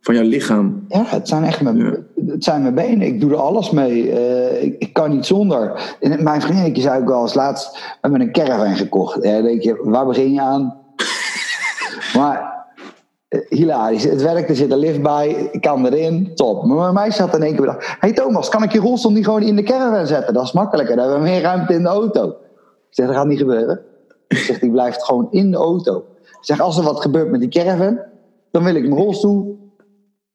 van 0.00 0.14
jouw 0.14 0.24
lichaam. 0.24 0.84
Ja, 0.88 1.04
het 1.06 1.28
zijn 1.28 1.44
echt 1.44 1.60
mijn, 1.60 2.06
het 2.26 2.44
zijn 2.44 2.62
mijn 2.62 2.74
benen. 2.74 3.06
Ik 3.06 3.20
doe 3.20 3.30
er 3.30 3.36
alles 3.36 3.70
mee. 3.70 4.10
Eh, 4.12 4.62
ik, 4.62 4.74
ik 4.78 4.92
kan 4.92 5.10
niet 5.10 5.26
zonder. 5.26 5.96
En 6.00 6.22
mijn 6.22 6.40
vriendinnetje 6.40 6.82
zei 6.82 7.00
ook 7.00 7.08
wel 7.08 7.22
eens 7.22 7.34
laatst... 7.34 7.72
We 7.72 7.78
hebben 8.00 8.20
een 8.20 8.32
caravan 8.32 8.76
gekocht. 8.76 9.24
Ja, 9.24 9.40
denk 9.40 9.62
je, 9.62 9.80
waar 9.82 10.06
begin 10.06 10.32
je 10.32 10.40
aan? 10.40 10.76
maar 12.18 12.40
eh, 12.40 12.47
hilarisch. 13.48 14.04
Het 14.04 14.22
werkt, 14.22 14.48
er 14.48 14.56
zit 14.56 14.70
een 14.72 14.78
lift 14.78 15.02
bij. 15.02 15.28
Ik 15.52 15.60
kan 15.60 15.86
erin. 15.86 16.34
Top. 16.34 16.64
Maar 16.64 16.76
mijn 16.76 16.94
meisje 16.94 17.22
had 17.22 17.34
in 17.34 17.42
één 17.42 17.52
keer 17.52 17.60
bedacht... 17.60 17.96
hey 18.00 18.12
Thomas, 18.12 18.48
kan 18.48 18.62
ik 18.62 18.72
je 18.72 18.78
rolstoel 18.80 19.12
niet 19.12 19.24
gewoon 19.24 19.42
in 19.42 19.56
de 19.56 19.62
caravan 19.62 20.06
zetten? 20.06 20.34
Dat 20.34 20.44
is 20.44 20.52
makkelijker. 20.52 20.96
Dan 20.96 21.04
hebben 21.04 21.24
we 21.24 21.30
meer 21.30 21.40
ruimte 21.42 21.72
in 21.74 21.82
de 21.82 21.88
auto. 21.88 22.28
Ik 22.28 22.34
zeg, 22.94 23.06
dat 23.06 23.14
gaat 23.16 23.26
niet 23.26 23.38
gebeuren. 23.38 23.80
Ik 24.28 24.36
zeg, 24.36 24.58
die 24.58 24.70
blijft 24.70 25.04
gewoon 25.04 25.28
in 25.30 25.50
de 25.50 25.56
auto. 25.56 26.04
Ik 26.22 26.38
zeg, 26.40 26.60
als 26.60 26.78
er 26.78 26.84
wat 26.84 27.00
gebeurt 27.00 27.30
met 27.30 27.40
die 27.40 27.48
caravan... 27.48 27.98
dan 28.50 28.64
wil 28.64 28.74
ik 28.74 28.82
mijn 28.88 29.00
rolstoel 29.02 29.58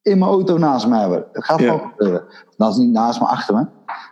in 0.02 0.18
mijn 0.20 0.32
auto 0.32 0.58
naast 0.58 0.88
me 0.88 0.98
hebben. 1.00 1.26
Dat 1.34 1.44
gaat 1.46 1.60
Ja. 1.60 1.72
gewoon 1.72 1.92
gebeuren. 1.98 2.24
Dat 2.58 2.72
is 2.72 2.78
niet 2.78 2.92
naast 2.92 3.20
me, 3.20 3.26
achter 3.26 3.56
me. 3.56 3.66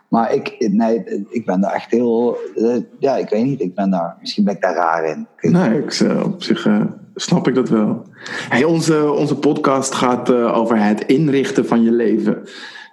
Maar 0.10 0.34
ik, 0.34 0.56
nee, 0.72 1.26
ik 1.30 1.46
ben 1.46 1.62
daar 1.62 1.74
echt 1.74 1.92
heel... 1.92 2.38
eh, 2.56 2.76
Ja, 3.00 3.18
ik 3.18 3.30
weet 3.30 3.44
niet. 3.46 3.62
Ik 3.62 3.76
ben 3.76 3.90
daar... 3.90 4.18
Misschien 4.20 4.44
ben 4.44 4.54
ik 4.56 4.62
daar 4.62 4.76
raar 4.76 5.06
in. 5.06 5.28
Nee, 5.42 5.78
ik, 5.84 5.94
eh, 5.94 6.24
op 6.26 6.44
zich 6.44 6.66
eh, 6.66 6.82
snap 7.16 7.48
ik 7.48 7.56
dat 7.56 7.70
wel. 7.70 8.06
Hey, 8.50 8.64
onze, 8.64 9.12
onze 9.12 9.36
podcast 9.36 9.94
gaat 9.94 10.30
eh, 10.30 10.58
over 10.58 10.84
het 10.84 11.06
inrichten 11.06 11.66
van 11.66 11.84
je 11.84 11.92
leven. 11.92 12.38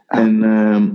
En 0.06 0.42
ehm, 0.42 0.88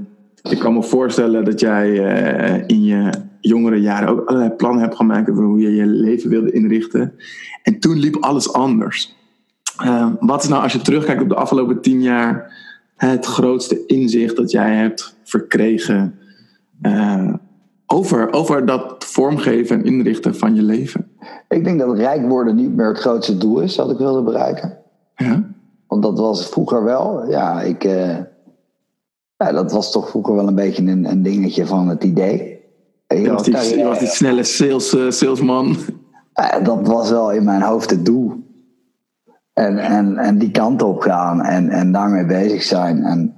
ik 0.53 0.59
kan 0.59 0.73
me 0.73 0.83
voorstellen 0.83 1.45
dat 1.45 1.59
jij 1.59 2.05
eh, 2.05 2.63
in 2.67 2.83
je 2.83 3.09
jongere 3.39 3.81
jaren 3.81 4.07
ook 4.07 4.27
allerlei 4.27 4.55
plannen 4.55 4.81
hebt 4.81 4.95
gemaakt 4.95 5.29
over 5.29 5.43
hoe 5.43 5.59
je 5.59 5.75
je 5.75 5.85
leven 5.85 6.29
wilde 6.29 6.51
inrichten. 6.51 7.13
En 7.63 7.79
toen 7.79 7.97
liep 7.97 8.15
alles 8.15 8.53
anders. 8.53 9.15
Ehm, 9.77 10.13
wat 10.19 10.43
is 10.43 10.49
nou, 10.49 10.63
als 10.63 10.73
je 10.73 10.81
terugkijkt 10.81 11.21
op 11.21 11.29
de 11.29 11.35
afgelopen 11.35 11.81
tien 11.81 12.01
jaar, 12.01 12.61
het 12.95 13.25
grootste 13.25 13.85
inzicht 13.85 14.35
dat 14.35 14.51
jij 14.51 14.75
hebt 14.75 15.15
verkregen 15.23 16.19
eh, 16.81 17.33
over, 17.85 18.33
over 18.33 18.65
dat 18.65 19.02
vormgeven 19.13 19.75
en 19.75 19.85
inrichten 19.85 20.35
van 20.35 20.55
je 20.55 20.61
leven? 20.61 21.11
Ik 21.49 21.63
denk 21.63 21.79
dat 21.79 21.97
rijk 21.97 22.29
worden 22.29 22.55
niet 22.55 22.75
meer 22.75 22.87
het 22.87 22.97
grootste 22.97 23.37
doel 23.37 23.59
is 23.59 23.75
dat 23.75 23.91
ik 23.91 23.97
wilde 23.97 24.21
bereiken. 24.21 24.77
Ja? 25.15 25.43
Want 25.87 26.03
dat 26.03 26.19
was 26.19 26.49
vroeger 26.49 26.83
wel. 26.83 27.29
Ja, 27.29 27.61
ik, 27.61 27.83
eh, 27.83 28.17
ja 29.37 29.51
dat 29.51 29.71
was 29.71 29.91
toch 29.91 30.09
vroeger 30.09 30.35
wel 30.35 30.47
een 30.47 30.55
beetje 30.55 30.83
een, 30.83 31.09
een 31.09 31.23
dingetje 31.23 31.65
van 31.65 31.87
het 31.87 32.03
idee. 32.03 32.61
Je 33.07 33.21
Je 33.21 33.31
was 33.31 33.43
die, 33.43 33.77
je 33.77 33.83
was 33.83 33.99
die 33.99 34.07
snelle 34.07 34.43
sales, 34.43 34.95
eh, 34.95 35.09
salesman. 35.09 35.75
Dat 36.63 36.87
was 36.87 37.09
wel 37.09 37.31
in 37.31 37.43
mijn 37.43 37.61
hoofd 37.61 37.89
het 37.89 38.05
doel. 38.05 38.33
En, 39.53 39.77
en, 39.77 40.17
en 40.17 40.37
die 40.37 40.51
kant 40.51 40.81
op 40.81 41.01
gaan 41.01 41.41
en, 41.41 41.69
en 41.69 41.91
daarmee 41.91 42.25
bezig 42.25 42.63
zijn. 42.63 43.03
En 43.03 43.33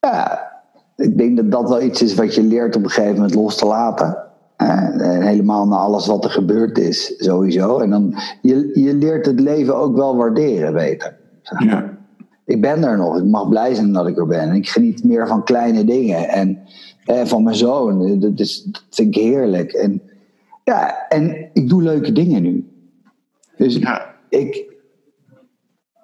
ja, 0.00 0.52
ik 0.96 1.18
denk 1.18 1.36
dat 1.36 1.50
dat 1.50 1.68
wel 1.68 1.82
iets 1.82 2.02
is 2.02 2.14
wat 2.14 2.34
je 2.34 2.42
leert 2.42 2.76
op 2.76 2.82
een 2.82 2.90
gegeven 2.90 3.14
moment 3.14 3.34
los 3.34 3.56
te 3.56 3.66
laten. 3.66 4.23
Eh, 4.68 5.14
En 5.14 5.22
helemaal 5.22 5.66
na 5.66 5.76
alles 5.76 6.06
wat 6.06 6.24
er 6.24 6.30
gebeurd 6.30 6.78
is, 6.78 7.14
sowieso. 7.16 7.78
En 7.78 7.90
dan, 7.90 8.14
je, 8.42 8.70
je 8.74 8.94
leert 8.94 9.26
het 9.26 9.40
leven 9.40 9.76
ook 9.76 9.96
wel 9.96 10.16
waarderen 10.16 10.72
beter. 10.72 11.16
Ja. 11.58 11.98
Ik 12.46 12.60
ben 12.60 12.84
er 12.84 12.96
nog, 12.96 13.16
ik 13.18 13.24
mag 13.24 13.48
blij 13.48 13.74
zijn 13.74 13.92
dat 13.92 14.06
ik 14.06 14.18
er 14.18 14.26
ben. 14.26 14.40
En 14.40 14.54
ik 14.54 14.68
geniet 14.68 15.04
meer 15.04 15.26
van 15.26 15.44
kleine 15.44 15.84
dingen. 15.84 16.28
En 16.28 16.58
eh, 17.04 17.24
van 17.24 17.42
mijn 17.42 17.56
zoon, 17.56 18.20
dat, 18.20 18.40
is, 18.40 18.62
dat 18.62 18.84
vind 18.90 19.16
ik 19.16 19.22
heerlijk. 19.22 19.72
En, 19.72 20.02
ja, 20.64 21.06
en 21.08 21.50
ik 21.52 21.68
doe 21.68 21.82
leuke 21.82 22.12
dingen 22.12 22.42
nu. 22.42 22.68
Dus 23.56 23.76
Ja. 23.76 24.14
ik 24.28 24.72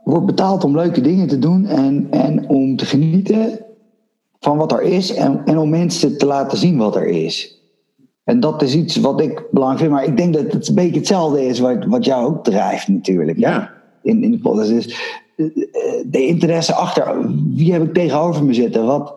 word 0.05 0.27
betaald 0.27 0.65
om 0.65 0.77
leuke 0.77 1.01
dingen 1.01 1.27
te 1.29 1.39
doen 1.39 1.67
en, 1.67 2.07
en 2.11 2.49
om 2.49 2.77
te 2.77 2.85
genieten 2.85 3.59
van 4.41 4.57
wat 4.57 4.73
er 4.73 4.83
is 4.83 5.15
en, 5.15 5.43
en 5.45 5.59
om 5.59 5.69
mensen 5.71 6.19
te 6.19 6.27
laten 6.27 6.59
zien 6.59 6.77
wat 6.77 6.97
er 6.97 7.07
is. 7.07 7.60
En 8.25 8.41
dat 8.41 8.63
is 8.63 8.75
iets 8.75 8.97
wat 8.97 9.21
ik 9.21 9.45
belangrijk 9.51 9.81
vind. 9.81 9.93
Maar 9.93 10.05
ik 10.05 10.17
denk 10.17 10.35
dat 10.35 10.53
het 10.53 10.69
een 10.69 10.75
beetje 10.75 10.99
hetzelfde 10.99 11.47
is 11.47 11.59
wat, 11.59 11.85
wat 11.85 12.05
jou 12.05 12.27
ook 12.27 12.45
drijft 12.45 12.89
natuurlijk. 12.89 13.39
Ja. 13.39 13.71
In, 14.03 14.23
in 14.23 14.31
de 14.31 14.39
podcast. 14.39 14.69
Dus 14.69 15.19
eh, 15.37 15.47
de 16.07 16.27
interesse 16.27 16.75
achter 16.75 17.17
wie 17.55 17.73
heb 17.73 17.83
ik 17.83 17.95
tegenover 17.95 18.45
me 18.45 18.55
zitten? 18.55 18.87
Wat, 18.87 19.15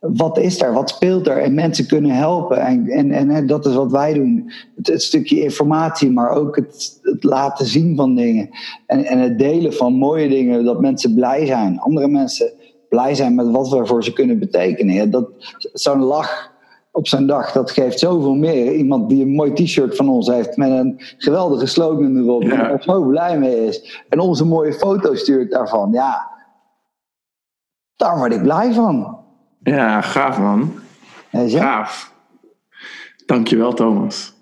wat 0.00 0.38
is 0.38 0.60
er? 0.60 0.72
Wat 0.72 0.90
speelt 0.90 1.26
er? 1.26 1.38
En 1.38 1.54
mensen 1.54 1.86
kunnen 1.86 2.10
helpen. 2.10 2.60
En, 2.60 2.88
en, 2.88 3.30
en 3.30 3.46
dat 3.46 3.66
is 3.66 3.74
wat 3.74 3.90
wij 3.90 4.12
doen. 4.12 4.52
Het, 4.76 4.86
het 4.86 5.02
stukje 5.02 5.42
informatie, 5.42 6.10
maar 6.10 6.30
ook 6.30 6.56
het, 6.56 6.98
het 7.02 7.24
laten 7.24 7.66
zien 7.66 7.96
van 7.96 8.14
dingen. 8.14 8.48
En, 8.86 9.04
en 9.04 9.18
het 9.18 9.38
delen 9.38 9.72
van 9.72 9.92
mooie 9.92 10.28
dingen, 10.28 10.64
dat 10.64 10.80
mensen 10.80 11.14
blij 11.14 11.46
zijn. 11.46 11.78
Andere 11.78 12.08
mensen 12.08 12.52
blij 12.88 13.14
zijn 13.14 13.34
met 13.34 13.50
wat 13.50 13.68
we 13.68 13.86
voor 13.86 14.04
ze 14.04 14.12
kunnen 14.12 14.38
betekenen. 14.38 14.94
Ja, 14.94 15.06
dat, 15.06 15.28
zo'n 15.72 16.02
lach 16.02 16.49
op 16.92 17.08
zijn 17.08 17.26
dag, 17.26 17.52
dat 17.52 17.70
geeft 17.70 17.98
zoveel 17.98 18.34
meer. 18.34 18.72
Iemand 18.72 19.08
die 19.08 19.22
een 19.22 19.34
mooi 19.34 19.52
t-shirt 19.52 19.96
van 19.96 20.08
ons 20.08 20.26
heeft 20.28 20.56
met 20.56 20.70
een 20.70 20.94
geweldige 20.98 21.66
slogan 21.66 22.16
erop. 22.16 22.42
Ja. 22.42 22.50
En 22.50 22.70
er 22.70 22.82
zo 22.82 23.04
blij 23.04 23.38
mee 23.38 23.66
is. 23.66 24.04
En 24.08 24.18
ons 24.18 24.40
een 24.40 24.48
mooie 24.48 24.72
foto 24.72 25.14
stuurt 25.14 25.50
daarvan. 25.50 25.92
Ja, 25.92 26.28
daar 27.96 28.18
word 28.18 28.32
ik 28.32 28.42
blij 28.42 28.72
van. 28.72 29.18
ja, 29.62 30.00
gaaf 30.00 30.38
man. 30.38 30.72
Ja. 31.30 31.46
Gaaf. 31.46 32.14
Dankjewel 33.26 33.72
Thomas. 33.72 34.34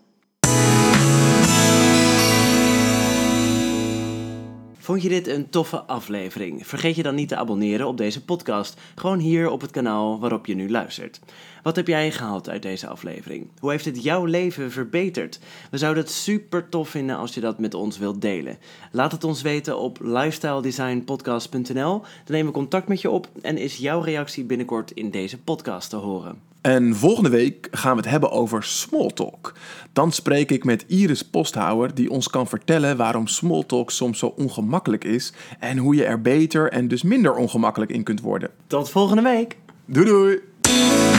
Vond 4.88 5.02
je 5.02 5.08
dit 5.08 5.26
een 5.26 5.50
toffe 5.50 5.80
aflevering? 5.80 6.66
Vergeet 6.66 6.96
je 6.96 7.02
dan 7.02 7.14
niet 7.14 7.28
te 7.28 7.36
abonneren 7.36 7.86
op 7.86 7.96
deze 7.96 8.24
podcast. 8.24 8.80
Gewoon 8.94 9.18
hier 9.18 9.50
op 9.50 9.60
het 9.60 9.70
kanaal 9.70 10.20
waarop 10.20 10.46
je 10.46 10.54
nu 10.54 10.70
luistert. 10.70 11.20
Wat 11.62 11.76
heb 11.76 11.86
jij 11.86 12.10
gehaald 12.10 12.48
uit 12.48 12.62
deze 12.62 12.86
aflevering? 12.86 13.48
Hoe 13.58 13.70
heeft 13.70 13.84
het 13.84 14.02
jouw 14.02 14.24
leven 14.24 14.70
verbeterd? 14.70 15.40
We 15.70 15.78
zouden 15.78 16.02
het 16.02 16.12
super 16.12 16.68
tof 16.68 16.88
vinden 16.88 17.16
als 17.16 17.34
je 17.34 17.40
dat 17.40 17.58
met 17.58 17.74
ons 17.74 17.98
wilt 17.98 18.20
delen. 18.20 18.58
Laat 18.92 19.12
het 19.12 19.24
ons 19.24 19.42
weten 19.42 19.78
op 19.78 19.98
lifestyledesignpodcast.nl. 20.00 22.00
Dan 22.00 22.02
nemen 22.26 22.46
we 22.46 22.52
contact 22.52 22.88
met 22.88 23.00
je 23.00 23.10
op 23.10 23.28
en 23.42 23.58
is 23.58 23.76
jouw 23.76 24.00
reactie 24.00 24.44
binnenkort 24.44 24.90
in 24.90 25.10
deze 25.10 25.38
podcast 25.38 25.90
te 25.90 25.96
horen. 25.96 26.40
En 26.68 26.96
volgende 26.96 27.28
week 27.28 27.68
gaan 27.70 27.90
we 27.90 28.00
het 28.00 28.10
hebben 28.10 28.30
over 28.30 28.62
smalltalk. 28.62 29.52
Dan 29.92 30.12
spreek 30.12 30.50
ik 30.50 30.64
met 30.64 30.84
Iris 30.86 31.22
Posthouwer, 31.22 31.94
die 31.94 32.10
ons 32.10 32.28
kan 32.28 32.46
vertellen 32.46 32.96
waarom 32.96 33.26
smalltalk 33.26 33.90
soms 33.90 34.18
zo 34.18 34.26
ongemakkelijk 34.26 35.04
is 35.04 35.32
en 35.58 35.78
hoe 35.78 35.94
je 35.94 36.04
er 36.04 36.20
beter 36.20 36.72
en 36.72 36.88
dus 36.88 37.02
minder 37.02 37.34
ongemakkelijk 37.34 37.90
in 37.90 38.02
kunt 38.02 38.20
worden. 38.20 38.50
Tot 38.66 38.90
volgende 38.90 39.22
week! 39.22 39.56
Doei 39.84 40.06
doei! 40.06 41.17